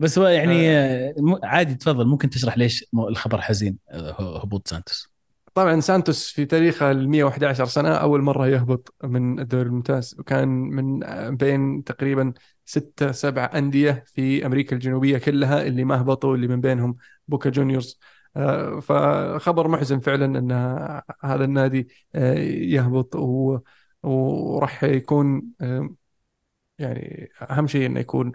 بس 0.00 0.18
هو 0.18 0.26
يعني 0.26 0.70
آه. 0.70 1.14
عادي 1.42 1.74
تفضل 1.74 2.06
ممكن 2.06 2.30
تشرح 2.30 2.58
ليش 2.58 2.84
الخبر 2.94 3.40
حزين 3.40 3.78
آه، 3.90 4.40
هبوط 4.42 4.68
سانتوس 4.68 5.16
طبعا 5.54 5.80
سانتوس 5.80 6.30
في 6.30 6.44
تاريخه 6.44 6.90
ال 6.90 7.08
111 7.08 7.64
سنة 7.64 7.88
أول 7.88 8.22
مرة 8.22 8.48
يهبط 8.48 8.94
من 9.04 9.40
الدوري 9.40 9.68
الممتاز 9.68 10.16
وكان 10.18 10.48
من 10.48 11.00
بين 11.36 11.84
تقريبا 11.84 12.32
ستة 12.64 13.12
سبع 13.12 13.50
أندية 13.54 14.04
في 14.06 14.46
أمريكا 14.46 14.76
الجنوبية 14.76 15.18
كلها 15.18 15.62
اللي 15.66 15.84
ما 15.84 16.00
هبطوا 16.00 16.34
اللي 16.34 16.48
من 16.48 16.60
بينهم 16.60 16.96
بوكا 17.28 17.50
جونيورز 17.50 17.98
آه، 18.36 18.80
فخبر 18.80 19.68
محزن 19.68 20.00
فعلا 20.00 20.38
أن 20.38 20.52
هذا 21.24 21.44
النادي 21.44 21.88
آه، 22.14 22.34
يهبط 22.44 23.16
وراح 24.02 24.84
يكون 24.84 25.42
آه، 25.60 25.94
يعني 26.78 27.30
أهم 27.42 27.66
شيء 27.66 27.86
أنه 27.86 28.00
يكون 28.00 28.32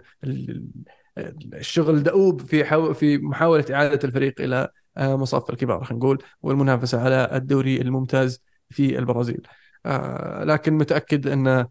الشغل 1.18 2.02
دؤوب 2.02 2.40
في 2.40 2.94
في 2.94 3.18
محاولة 3.18 3.64
إعادة 3.70 4.00
الفريق 4.04 4.40
إلى 4.40 4.68
آه، 4.96 5.16
مصاف 5.16 5.50
الكبار 5.50 5.84
خلينا 5.84 6.04
نقول 6.04 6.22
والمنافسة 6.42 7.00
على 7.00 7.30
الدوري 7.32 7.80
الممتاز 7.80 8.42
في 8.70 8.98
البرازيل. 8.98 9.46
آه، 9.86 10.44
لكن 10.44 10.72
متأكد 10.72 11.26
أن 11.26 11.66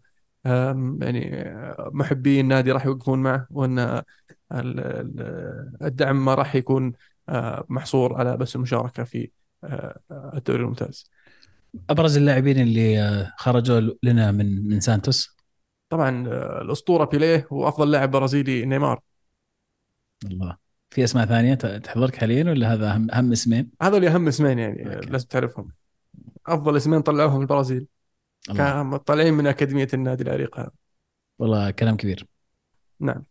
يعني 1.00 1.54
محبي 1.92 2.40
النادي 2.40 2.72
راح 2.72 2.86
يوقفون 2.86 3.22
معه 3.22 3.46
وأن 3.50 4.02
الدعم 5.82 6.24
ما 6.24 6.34
راح 6.34 6.54
يكون 6.54 6.92
آه، 7.28 7.64
محصور 7.68 8.14
على 8.14 8.36
بس 8.36 8.56
المشاركة 8.56 9.04
في 9.04 9.30
الدوري 10.12 10.62
الممتاز. 10.62 11.10
ابرز 11.90 12.16
اللاعبين 12.16 12.58
اللي 12.58 13.26
خرجوا 13.38 13.80
لنا 14.02 14.32
من 14.32 14.68
من 14.68 14.80
سانتوس؟ 14.80 15.36
طبعا 15.88 16.26
الأسطورة 16.62 17.04
بيليه 17.04 17.46
وأفضل 17.50 17.90
لاعب 17.90 18.10
برازيلي 18.10 18.64
نيمار. 18.64 19.00
الله. 20.24 20.56
في 20.90 21.04
أسماء 21.04 21.26
ثانية 21.26 21.54
تحضرك 21.54 22.16
حاليا 22.16 22.50
ولا 22.50 22.74
هذا 22.74 22.94
اهم 22.94 23.10
أهم 23.10 23.32
اسمين؟ 23.32 23.70
هذول 23.82 24.04
أهم 24.04 24.28
اسمين 24.28 24.58
يعني 24.58 24.96
okay. 24.96 25.10
لازم 25.10 25.26
تعرفهم. 25.26 25.72
أفضل 26.46 26.76
اسمين 26.76 27.00
طلعوهم 27.00 27.40
البرازيل. 27.40 27.86
كانوا 28.56 28.96
طالعين 28.96 29.34
من 29.34 29.46
أكاديمية 29.46 29.88
النادي 29.94 30.22
العريق. 30.22 30.60
هذا 30.60 30.70
والله 31.38 31.70
كلام 31.70 31.96
كبير. 31.96 32.26
نعم. 33.00 33.24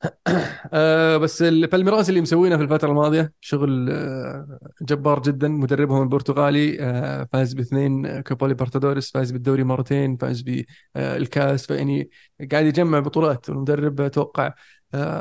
آه 0.72 1.16
بس 1.16 1.42
بالميراس 1.42 2.08
اللي 2.08 2.20
مسوينه 2.20 2.56
في 2.56 2.62
الفترة 2.62 2.88
الماضية 2.88 3.32
شغل 3.40 3.90
آه 3.90 4.58
جبار 4.82 5.22
جدا. 5.22 5.48
مدربهم 5.48 6.02
البرتغالي 6.02 6.80
آه 6.80 7.28
فاز 7.32 7.54
باثنين 7.54 8.20
كوبا 8.20 8.46
ليبرتادوريس 8.46 9.10
فاز 9.10 9.30
بالدوري 9.30 9.64
مرتين 9.64 10.16
فاز 10.16 10.42
بالكاس 10.42 11.66
فيعني 11.66 12.10
قاعد 12.52 12.66
يجمع 12.66 12.98
بطولات. 13.00 13.48
والمدرب 13.48 14.00
أتوقع 14.00 14.46
آه 14.46 14.54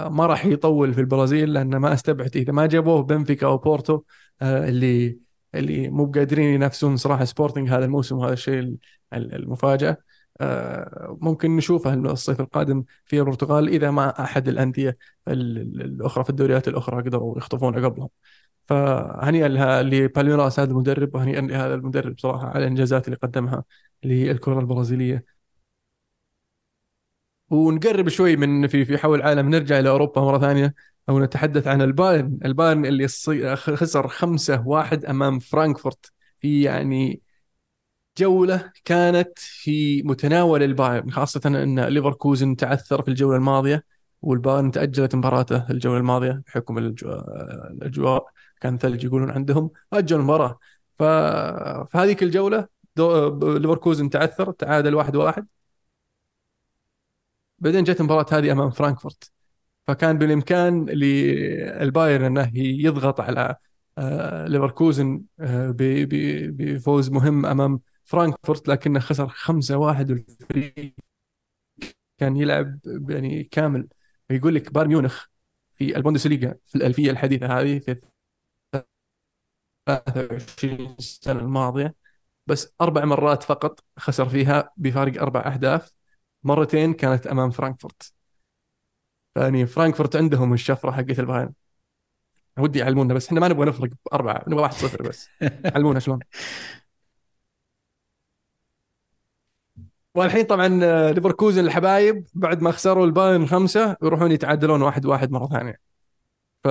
ما 0.09 0.25
راح 0.25 0.45
يطول 0.45 0.93
في 0.93 1.01
البرازيل 1.01 1.53
لأنه 1.53 1.77
ما 1.77 1.93
استبعد. 1.93 2.37
إذا 2.37 2.53
ما 2.53 2.65
جابوه 2.65 3.03
بنفيكا 3.03 3.47
أو 3.47 3.57
بورتو 3.57 4.01
آه 4.41 4.69
اللي 4.69 5.19
اللي 5.55 5.89
مو 5.89 6.11
قادرين 6.11 6.49
ينافسون 6.55 6.97
صراحة 6.97 7.25
سبورتنج 7.25 7.69
هذا 7.69 7.85
الموسم 7.85 8.17
وهذا 8.17 8.33
الشيء 8.33 8.77
المفاجأة. 9.13 9.97
آه، 10.41 11.17
ممكن 11.21 11.55
نشوفه 11.55 11.93
الصيف 11.93 12.39
القادم 12.41 12.83
في 13.05 13.19
البرتغال 13.19 13.69
إذا 13.69 13.91
ما 13.91 14.23
أحد 14.23 14.47
الأندية 14.47 14.97
الأخرى 15.27 16.23
في 16.23 16.29
الدوريات 16.29 16.67
الأخرى 16.67 17.01
قدروا 17.03 17.37
يخطفون 17.37 17.85
قبلهم. 17.85 18.09
فهنيئا 18.65 19.47
لبالميراس 19.83 20.59
هذا 20.59 20.71
المدرب 20.71 21.15
وهنيئا 21.15 21.41
لهذا 21.41 21.73
المدرب 21.73 22.19
صراحة 22.19 22.47
على 22.47 22.59
الإنجازات 22.59 23.07
اللي 23.07 23.17
قدمها 23.17 23.63
للكرة 24.03 24.59
البرازيلية. 24.59 25.34
ونقرب 27.49 28.09
شوي 28.09 28.35
من 28.35 28.67
في 28.67 28.85
في 28.85 28.97
حول 28.97 29.19
العالم 29.19 29.49
نرجع 29.49 29.79
إلى 29.79 29.89
أوروبا 29.89 30.21
مرة 30.21 30.39
ثانية 30.39 30.73
أو 31.09 31.19
نتحدث 31.19 31.67
عن 31.67 31.81
البايرن 31.81 32.39
البايرن 32.45 32.85
اللي 32.85 33.07
خسر 33.55 34.07
خمسة 34.07 34.67
واحد 34.67 35.05
أمام 35.05 35.39
فرانكفورت. 35.39 36.11
في 36.39 36.61
يعني 36.61 37.21
جولة 38.17 38.71
كانت 38.85 39.39
في 39.39 40.03
متناول 40.03 40.63
البايرن 40.63 41.11
خاصة 41.11 41.41
أن 41.45 41.79
ليفركوزن 41.79 42.55
تعثر 42.55 43.01
في 43.01 43.07
الجولة 43.07 43.37
الماضية 43.37 43.85
والبايرن 44.21 44.71
تأجلت 44.71 45.15
مباراته 45.15 45.71
الجولة 45.71 45.97
الماضية 45.97 46.41
بحكم 46.47 46.77
الأجواء. 46.77 48.25
كان 48.61 48.77
ثلج 48.77 49.03
يقولون 49.03 49.31
عندهم 49.31 49.69
أجل 49.93 50.15
المباراة. 50.17 50.59
ففي 50.99 51.97
هذيك 51.97 52.23
الجولة 52.23 52.67
ليفركوزن 53.41 54.09
تعثر 54.09 54.51
تعادل 54.51 54.95
واحد 54.95 55.15
واحد. 55.15 55.47
بعدين 57.59 57.83
جت 57.83 57.99
المباراة 57.99 58.25
هذه 58.31 58.51
أمام 58.51 58.69
فرانكفورت. 58.69 59.31
فكان 59.87 60.17
بالإمكان 60.17 60.85
للبايرن 60.89 62.25
أنه 62.25 62.51
يضغط 62.55 63.21
على 63.21 63.55
آه، 63.97 64.47
ليفركوزن 64.47 65.23
آه، 65.39 65.75
بفوز 65.77 67.09
مهم 67.11 67.45
أمام 67.45 67.79
فرانكفورت 68.05 68.67
لكنه 68.67 68.99
خسر 68.99 69.27
5-1 69.27 70.11
والفريق 70.11 70.95
كان 72.17 72.37
يلعب 72.37 72.79
يعني 73.09 73.43
كامل. 73.43 73.87
يقول 74.29 74.55
لك 74.55 74.73
بايرن 74.73 74.89
ميونخ 74.89 75.25
في 75.73 75.97
البوندسليغا 75.97 76.55
في 76.67 76.75
الألفية 76.75 77.11
الحديثة 77.11 77.59
هذه 77.59 77.79
في 77.79 78.01
23 79.85 80.95
سنة 80.99 81.39
الماضية 81.39 81.95
بس 82.47 82.73
أربع 82.81 83.05
مرات 83.05 83.43
فقط 83.43 83.83
خسر 83.99 84.29
فيها 84.29 84.71
بفارق 84.77 85.21
أربع 85.21 85.41
أهداف. 85.53 85.93
مرتين 86.45 86.93
كانت 86.93 87.27
أمام 87.27 87.49
فرانكفورت. 87.51 88.13
يعني 89.37 89.65
فرانكفورت 89.67 90.15
عندهم 90.15 90.53
الشفرة 90.53 90.91
حقت 90.91 91.19
البايرن. 91.19 91.53
ودي 92.59 92.79
يعلمونا 92.79 93.13
بس 93.13 93.27
إحنا 93.27 93.39
ما 93.39 93.47
نبغى 93.47 93.65
نفرق 93.65 93.89
بأربعة 94.05 94.43
نبغى 94.47 94.61
واحد 94.61 94.73
صفر 94.73 95.01
بس. 95.03 95.29
علمونا 95.75 95.99
شلون. 95.99 96.19
والحين 100.15 100.43
طبعا 100.45 100.79
آه، 100.83 101.11
ليفركوزن 101.11 101.65
الحبايب 101.65 102.25
بعد 102.33 102.61
ما 102.61 102.71
خسروا 102.71 103.05
البايرن 103.05 103.45
خمسة 103.47 103.97
يروحون 104.03 104.31
يتعادلون 104.31 104.81
واحد 104.81 105.05
واحد 105.05 105.31
مرة 105.31 105.47
ثانية. 105.47 105.84
ف 106.65 106.67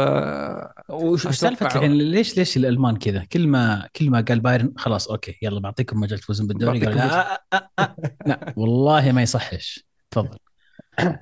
وش 0.90 1.26
سالفه 1.26 1.86
ليش 1.86 2.36
ليش 2.36 2.56
الألمان 2.56 2.96
كذا؟ 2.96 3.24
كل 3.24 3.48
ما 3.48 3.88
كل 3.96 4.10
ما 4.10 4.20
قال 4.20 4.40
بايرن 4.40 4.72
خلاص 4.76 5.08
okay 5.08 5.38
يلا 5.42 5.60
بعطيكم 5.60 6.00
مجال 6.00 6.18
تفوزون 6.18 6.46
بالدوري 6.46 6.86
قال 6.86 6.96
لا, 6.96 7.42
لا 8.26 8.54
والله 8.56 9.12
ما 9.12 9.22
يصحش. 9.22 9.86
تفضل. 10.10 10.38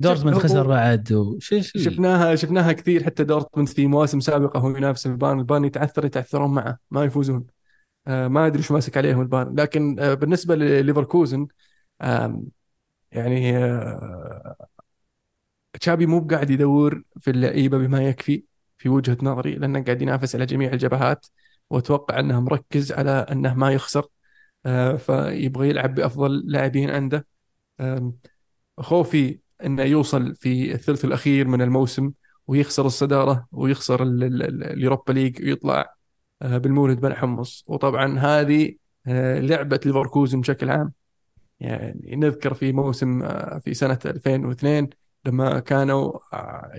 دورتموند 0.00 0.38
خسر 0.38 0.66
بعد 0.66 1.12
وش 1.12 1.54
شفناها 1.76 2.34
شفناها 2.34 2.72
كثير 2.72 3.04
حتى 3.04 3.24
دورتموند 3.24 3.68
في 3.68 3.86
مواسم 3.86 4.20
سابقة 4.20 4.60
هو 4.60 4.76
ينافس 4.76 5.06
البايرن 5.06 5.38
البايرن 5.38 5.64
يتعثر 5.64 6.04
يتعثرون 6.04 6.50
معه 6.50 6.78
ما 6.90 7.04
يفوزون. 7.04 7.46
آه، 8.06 8.28
ما 8.28 8.46
أدري 8.46 8.62
شو 8.62 8.74
ماسك 8.74 8.96
عليهم 8.96 9.20
البايرن 9.20 9.54
لكن 9.58 10.00
آه، 10.00 10.14
بالنسبة 10.14 10.54
لليفركوزن 10.54 11.46
يعني 13.12 13.58
آه، 13.58 14.56
تشابي 15.80 16.06
مو 16.06 16.20
قاعد 16.20 16.50
يدور 16.50 17.02
في 17.20 17.30
اللعيبة 17.30 17.78
بما 17.78 18.08
يكفي 18.08 18.44
في 18.78 18.88
وجهة 18.88 19.18
نظري 19.22 19.54
لأنه 19.54 19.82
قاعد 19.84 20.02
ينافس 20.02 20.34
على 20.34 20.46
جميع 20.46 20.72
الجبهات 20.72 21.26
وأتوقع 21.70 22.20
أنه 22.20 22.40
مركز 22.40 22.92
على 22.92 23.10
أنه 23.10 23.54
ما 23.54 23.72
يخسر 23.72 24.06
فيبغى 24.98 25.68
يلعب 25.68 25.94
بأفضل 25.94 26.42
لاعبين 26.46 26.90
عنده. 26.90 27.26
خوفي 28.80 29.38
أنه 29.64 29.82
يوصل 29.82 30.34
في 30.34 30.74
الثلث 30.74 31.04
الأخير 31.04 31.48
من 31.48 31.62
الموسم 31.62 32.12
ويخسر 32.46 32.86
الصدارة 32.86 33.46
ويخسر 33.52 34.02
اليوروبا 34.02 35.12
ليج 35.12 35.42
ويطلع 35.42 35.94
آه، 36.42 36.58
بالمولد 36.58 37.00
بن 37.00 37.14
حمص. 37.14 37.64
وطبعا 37.66 38.18
هذه 38.18 38.74
آه، 39.06 39.40
لعبة 39.40 39.80
ليفركوزن 39.86 40.40
بشكل 40.40 40.70
عام. 40.70 40.92
يعني 41.60 42.16
نذكر 42.16 42.54
في 42.54 42.72
موسم 42.72 43.22
آه، 43.22 43.58
في 43.58 43.74
سنة 43.74 43.98
2002 44.06 44.90
لما 45.26 45.60
كانوا 45.60 46.18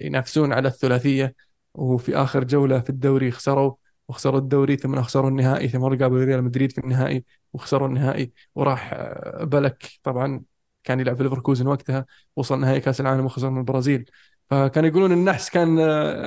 ينافسون 0.02 0.54
على 0.54 0.68
الثلاثية 0.68 1.36
وفي 1.74 2.16
آخر 2.16 2.44
جولة 2.44 2.80
في 2.80 2.90
الدوري 2.90 3.32
خسروا 3.32 3.74
وخسروا 4.08 4.40
الدوري 4.40 4.78
ثم 4.78 5.02
خسروا 5.02 5.30
النهائي 5.30 5.68
ثم 5.68 5.84
رقابوا 5.86 6.24
ريال 6.24 6.44
مدريد 6.44 6.72
في 6.72 6.78
النهائي 6.78 7.26
وخسروا 7.54 7.88
النهائي 7.88 8.32
وراح 8.56 8.94
بلك 9.42 9.90
طبعا 10.04 10.44
كان 10.84 11.00
يلعب 11.00 11.18
في 11.18 11.24
ليفركوزن 11.24 11.68
وقتها 11.68 12.06
وصل 12.36 12.60
نهائي 12.62 12.80
كأس 12.80 13.02
العالم 13.02 13.26
وخسر 13.26 13.50
من 13.50 13.58
البرازيل. 13.60 14.12
فكانوا 14.50 14.90
يقولون 14.90 15.12
النحس 15.12 15.50
كان 15.50 15.76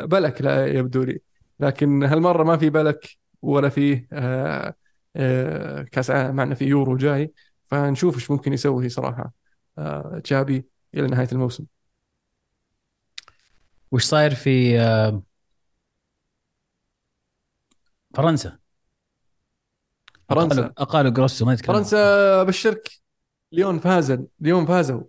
بلك 0.07 0.43
لا 0.43 0.67
يبدو 0.67 1.03
لي. 1.03 1.21
لكن 1.61 2.03
هالمرة 2.05 2.45
ما 2.45 2.57
في 2.57 2.71
بلك 2.71 3.09
ولا 3.43 3.69
في 3.69 4.07
آه، 4.13 4.75
آه، 5.17 5.83
كأس 5.83 6.11
معنا 6.11 6.55
في 6.55 6.65
يورو 6.65 6.97
جاي. 6.97 7.33
فنشوف 7.67 8.15
إيش 8.15 8.31
ممكن 8.31 8.53
يسوي 8.53 8.89
صراحة 8.89 9.33
آه، 9.79 10.21
تشابي 10.25 10.67
إلى 10.95 11.07
نهاية 11.07 11.29
الموسم. 11.33 11.67
وش 13.93 14.05
صاير 14.05 14.35
في 14.35 14.79
فرنسا؟ 18.15 18.59
فرنسا. 20.29 20.73
اقالوا 20.79 21.11
جروسو 21.11 21.47
ما 21.47 21.53
يتكلم 21.53 21.75
فرنسا 21.75 22.43
بالشرك 22.43 22.91
ليون 23.53 23.79
فازوا 23.79 24.27
ليون 24.41 24.67
فازوا. 24.67 25.03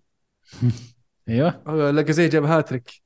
أيوه. 1.30 1.92
لاكازيه 1.92 2.28
جاب 2.28 2.44
هاتريك. 2.44 3.02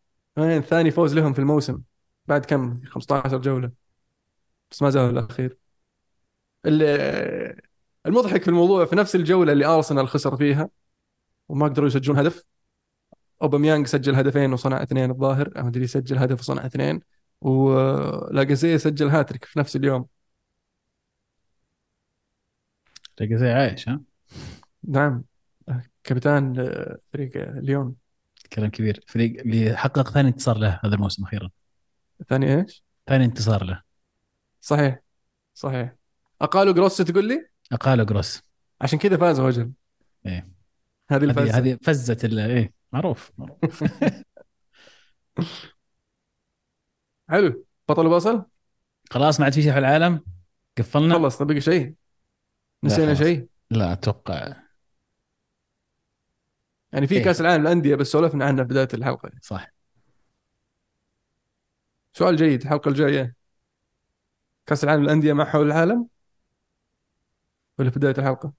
ثاني 0.69 0.91
فوز 0.91 1.13
لهم 1.13 1.34
في 1.34 1.39
الموسم. 1.39 1.82
بعد 2.26 2.45
كم؟ 2.45 2.82
15 2.86 3.38
جولة. 3.38 3.71
بس 4.71 4.82
ما 4.82 4.89
زال 4.89 5.09
الأخير. 5.09 5.57
المضحك 8.05 8.41
في 8.41 8.47
الموضوع 8.47 8.86
في 8.86 8.95
نفس 8.95 9.15
الجولة 9.15 9.51
اللي 9.51 9.65
أرسنال 9.65 10.07
خسر 10.07 10.38
فيها 10.38 10.69
وما 11.49 11.65
قدروا 11.65 11.88
يسجلون 11.88 12.19
هدف 12.19 12.43
اوباميانج 13.44 13.88
سجل 13.88 14.16
هدفين 14.16 14.54
وصنع 14.54 14.84
اثنين 14.84 15.12
الظاهر 15.12 15.52
ما 15.56 15.68
ادري 15.68 15.88
سجل 15.88 16.18
هدف 16.18 16.39
وصنع 16.39 16.66
اثنين 16.66 17.00
ولاجازية 17.41 18.78
سجل 18.78 19.08
هاتريك 19.08 19.46
في 19.46 19.60
نفس 19.60 19.76
اليوم. 19.76 20.08
لاجازية 23.20 23.54
عايش 23.54 23.89
ها؟ 23.89 24.02
نعم 24.84 25.24
كابتن 26.04 26.54
فريق 27.14 27.32
ليون. 27.60 27.96
كلام 28.54 28.70
كبير. 28.70 29.04
فريق 29.08 29.39
اللي 29.39 29.78
حقق 29.78 30.10
ثاني 30.10 30.28
انتصار 30.28 30.58
له 30.58 30.80
هذا 30.84 30.96
الموسم 30.96 31.24
أخيرا. 31.24 31.50
ثاني 32.30 32.56
إيش؟ 32.56 32.84
ثاني 33.08 33.26
انتصار 33.26 33.64
له. 33.64 33.82
صحيح 34.62 35.00
صحيح. 35.54 35.96
اقالوا 36.41 36.74
جروس 36.74 36.98
تقول 36.98 37.28
لي؟ 37.28 37.48
اقالوا 37.72 38.06
جروس 38.06 38.41
عشان 38.82 39.00
كذا 39.00 39.18
فاز 39.18 39.39
وجل 39.39 39.72
إيه. 40.26 40.48
هذه 41.12 41.24
الفزه 41.24 41.58
هذه 41.58 41.78
فزه 41.82 42.46
إيه. 42.46 42.83
معروف 42.94 43.32
معروف. 43.38 43.84
حلو. 47.30 47.66
بطل 47.89 48.08
وبصل؟ 48.08 48.46
خلاص 49.12 49.39
ما 49.39 49.46
عاد 49.46 49.54
في 49.54 49.62
شيء 49.62 49.72
في 49.72 49.80
العالم؟ 49.80 50.24
قفلنا؟ 50.78 51.14
خلص 51.16 51.41
بقي 51.41 51.62
شيء. 51.62 51.94
نسينا 52.84 53.14
شيء؟ 53.14 53.48
لا 53.70 53.94
أتوقع. 53.94 54.56
يعني 56.91 57.08
في 57.08 57.16
إيه؟ 57.16 57.24
كأس 57.24 57.41
العالم 57.41 57.62
للأندية 57.62 57.96
بس 57.96 58.08
سولفنا 58.08 58.46
عنه 58.46 58.64
في 58.64 58.70
بداية 58.70 58.88
الحلقة. 58.94 59.32
صح. 59.41 59.74
سؤال 62.14 62.36
جيد 62.36 62.62
الحلقة 62.62 62.89
الجاية. 62.89 63.36
كأس 64.66 64.84
العالم 64.84 65.04
للأندية 65.04 65.34
مع 65.34 65.46
حول 65.46 65.68
العالم؟ 65.68 66.08
ولا 67.80 67.89
في 67.89 68.00
بداية 68.00 68.16
الحلقة؟ 68.18 68.54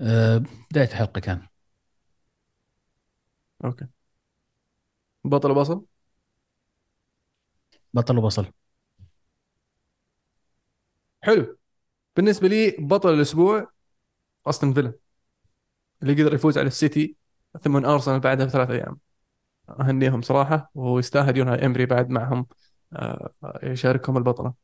أه 0.00 0.42
بداية 0.70 0.88
الحلقة 0.88 1.20
كان. 1.20 1.51
أوكي. 3.64 3.86
بطل 5.24 5.50
وبصل؟ 5.50 5.84
بطل 7.94 8.18
وبصل. 8.18 8.46
حلو. 11.22 11.58
بالنسبة 12.16 12.48
لي 12.48 12.76
بطل 12.78 13.14
الأسبوع 13.14 13.72
أستون 14.46 14.74
فيلا 14.74 14.94
اللي 16.02 16.22
قدر 16.22 16.34
يفوز 16.34 16.58
على 16.58 16.66
السيتي 16.66 17.16
ثم 17.62 17.84
أرسنال 17.86 18.20
بعدها 18.20 18.46
بثلاث 18.46 18.70
أيام. 18.70 18.98
أهنيهم 19.80 20.22
صراحة 20.22 20.70
ويستاهل 20.74 21.36
يوناي 21.36 21.66
امري 21.66 21.86
بعد 21.86 22.10
معهم 22.10 22.46
آه، 22.92 23.32
يشاركهم 23.62 24.16
البطلة. 24.16 24.54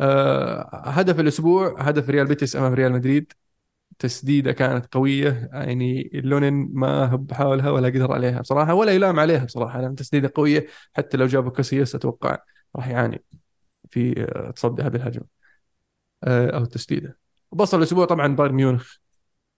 آه، 0.00 0.82
هدف 0.88 1.20
الأسبوع 1.20 1.82
هدف 1.82 2.10
ريال 2.10 2.26
بيتيس 2.26 2.56
أمام 2.56 2.74
ريال 2.74 2.92
مدريد. 2.92 3.32
تسديدة 4.00 4.52
كانت 4.52 4.94
قوية. 4.94 5.50
يعني 5.52 6.10
لونين 6.14 6.70
ما 6.72 7.14
هب 7.14 7.32
حاولها 7.32 7.70
ولا 7.70 7.88
قدر 7.88 8.12
عليها 8.12 8.40
بصراحة 8.40 8.74
ولا 8.74 8.92
يلام 8.92 9.20
عليها 9.20 9.44
بصراحة. 9.44 9.80
لأن 9.80 9.94
تسديدة 9.94 10.32
قوية 10.34 10.66
حتى 10.92 11.16
لو 11.16 11.26
جابوا 11.26 11.50
كاسياس 11.50 11.94
أتوقع 11.94 12.38
راح 12.76 12.88
يعاني 12.88 13.24
في 13.90 14.22
آه، 14.22 14.50
تصدي 14.50 14.82
هذه 14.82 14.96
الهجمة 14.96 15.26
أو 16.24 16.62
التسديدة. 16.62 17.18
بصل 17.52 17.78
الأسبوع 17.78 18.04
طبعا 18.06 18.36
بايرن 18.36 18.54
ميونخ. 18.54 18.96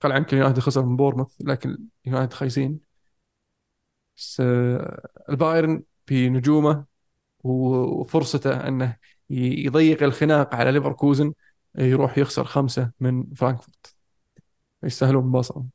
قال 0.00 0.12
عنك 0.12 0.32
يونايتد 0.32 0.58
خسر 0.58 0.84
من 0.86 0.96
بورنموث 0.96 1.32
لكن 1.40 1.78
يونايتد 2.04 2.32
خايسين. 2.32 2.80
بس 4.16 4.42
البايرن 5.28 5.82
بنجومه 6.08 6.84
وفرصته 7.44 8.68
أنه 8.68 8.96
يضيق 9.30 10.02
الخناق 10.02 10.54
على 10.54 10.72
ليفركوزن 10.72 11.32
يروح 11.78 12.18
يخسر 12.18 12.44
خمسة 12.44 12.90
من 13.00 13.34
فرانكفورت. 13.34 14.01
يستاهلون 14.84 15.32
بصرا 15.32 15.66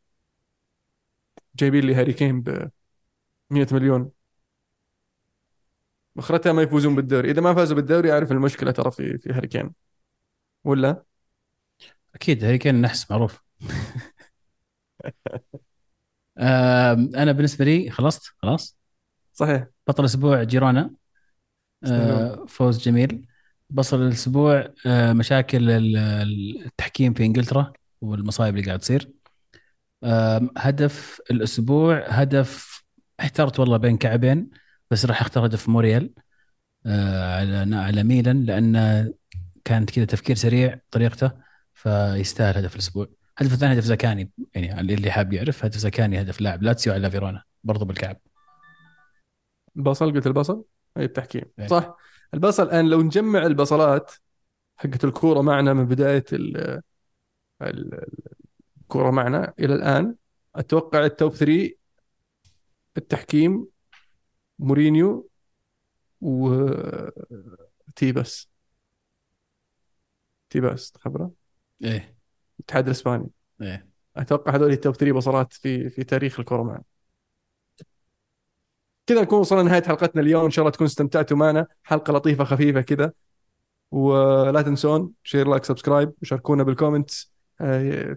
جايبين 1.55 1.83
لي 1.83 1.95
هاري 1.95 2.13
كين 2.13 2.41
ب 2.41 2.69
100 3.49 3.67
مليون. 3.71 4.11
اخرتها 6.17 6.53
ما 6.53 6.61
يفوزون 6.61 6.95
بالدوري. 6.95 7.31
إذا 7.31 7.41
ما 7.41 7.53
فازوا 7.53 7.75
بالدوري 7.75 8.11
أعرف 8.11 8.31
المشكلة 8.31 8.71
ترى 8.71 8.91
في 8.91 9.17
في 9.17 9.33
هاري 9.33 9.47
كين. 9.47 9.73
ولا؟ 10.63 11.03
أكيد 12.15 12.43
هاري 12.43 12.57
كين 12.57 12.81
نحس 12.81 13.11
معروف. 13.11 13.41
أنا 17.15 17.31
بالنسبة 17.31 17.65
لي 17.65 17.89
خلصت؟ 17.89 18.33
خلاص؟ 18.37 18.77
صحيح. 19.33 19.67
بطل 19.87 20.03
الأسبوع 20.03 20.43
جيرونا 20.43 20.91
آه، 21.85 22.45
فوز 22.45 22.79
جميل. 22.79 23.27
بصل 23.69 24.01
الأسبوع 24.01 24.73
آه، 24.85 25.13
مشاكل 25.13 25.69
التحكيم 25.69 27.13
في 27.13 27.25
إنجلترا. 27.25 27.73
والمصايب 28.01 28.55
اللي 28.57 28.67
قاعد 28.67 28.79
تصير. 28.79 29.11
هدف 30.57 31.21
الأسبوع 31.31 32.05
هدف 32.07 32.83
احترت 33.19 33.59
والله 33.59 33.77
بين 33.77 33.97
كعبين 33.97 34.49
بس 34.91 35.05
راح 35.05 35.21
أختار 35.21 35.45
هدف 35.45 35.69
مورييل 35.69 36.13
آه، 36.85 37.39
على 37.39 37.75
على 37.75 38.03
ميلان 38.03 38.43
لأن 38.43 39.13
كانت 39.63 39.91
كذا 39.91 40.05
تفكير 40.05 40.35
سريع 40.35 40.79
طريقته 40.91 41.31
فيستاهل 41.73 42.57
هدف 42.57 42.73
الأسبوع. 42.73 43.07
الهدف 43.41 43.53
الثاني 43.53 43.73
هدف 43.73 43.83
زكاني 43.83 44.31
يعني 44.55 44.93
اللي 44.93 45.11
حاب 45.11 45.33
يعرف 45.33 45.65
هدف 45.65 45.77
زكاني 45.77 46.21
هدف 46.21 46.41
لاعب 46.41 46.63
لاتسيو 46.63 46.93
على 46.93 47.11
فيرونا 47.11 47.43
برضو 47.63 47.85
بالكعب. 47.85 48.17
بصل 49.75 50.13
قلت 50.13 50.27
البصل؟ 50.27 50.63
أي 50.97 51.03
التحكيم. 51.03 51.43
إيه. 51.59 51.67
صح. 51.67 51.97
البصل 52.33 52.63
الان 52.63 52.85
لو 52.89 53.01
نجمع 53.01 53.45
البصلات 53.45 54.11
حقت 54.77 55.03
الكورة 55.03 55.41
معنا 55.41 55.73
من 55.73 55.85
بداية 55.85 56.25
الكوره 57.61 59.11
معنا. 59.11 59.53
إلى 59.59 59.75
الآن 59.75 60.15
أتوقع 60.55 61.05
ال 61.05 61.12
top 61.12 61.33
3 61.33 61.71
التحكيم 62.97 63.67
مورينيو 64.59 65.29
و 66.21 66.65
تيباس 67.95 68.49
تيباس 70.49 70.91
تخبره؟ 70.91 71.31
إيه. 71.83 72.17
الاتحاد 72.59 72.85
الإسباني. 72.85 73.29
إيه. 73.61 73.89
أتوقع 74.15 74.55
هذول 74.55 74.71
ال 74.71 74.77
top 74.77 74.95
3 74.95 75.15
بصلات 75.15 75.53
في 75.53 75.89
في 75.89 76.03
تاريخ 76.03 76.39
الكرة 76.39 76.63
معنا. 76.63 76.83
كذا 79.05 79.21
نكون 79.21 79.39
وصلنا 79.39 79.61
لنهاية 79.61 79.83
حلقتنا 79.83 80.21
اليوم. 80.21 80.45
إن 80.45 80.51
شاء 80.51 80.63
الله 80.63 80.71
تكونوا 80.71 80.89
استمتعتوا 80.89 81.37
معنا. 81.37 81.67
حلقة 81.83 82.13
لطيفة 82.13 82.43
خفيفة 82.43 82.81
كذا. 82.81 83.13
ولا 83.91 84.61
تنسون 84.61 85.11
share 85.23 85.47
like 85.47 85.63
subscribe. 85.63 86.13
وشاركونا 86.21 86.63
بال 86.63 86.76
comments. 86.76 87.36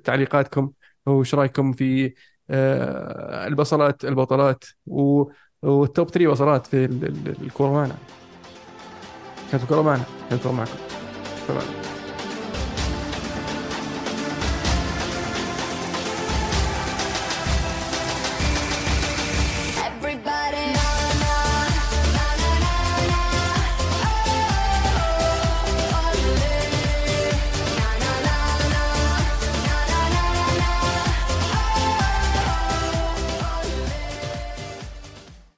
تعليقاتكم 0.04 0.70
وش 1.06 1.34
رأيكم 1.34 1.72
في 1.72 2.14
آه، 2.50 3.46
البصلات 3.46 4.04
البطلات 4.04 4.64
وال 4.86 5.36
top 5.36 6.10
3 6.10 6.28
بصلات 6.30 6.66
في 6.66 6.84
الكوره 7.42 7.72
معنا 7.72 7.96
كانت 9.52 9.62
الكوره 9.62 9.82
معنا 9.82 10.04
كانت 10.30 10.40
الكوره 10.40 10.52
معكم. 10.52 10.78
شكرا 11.48 11.89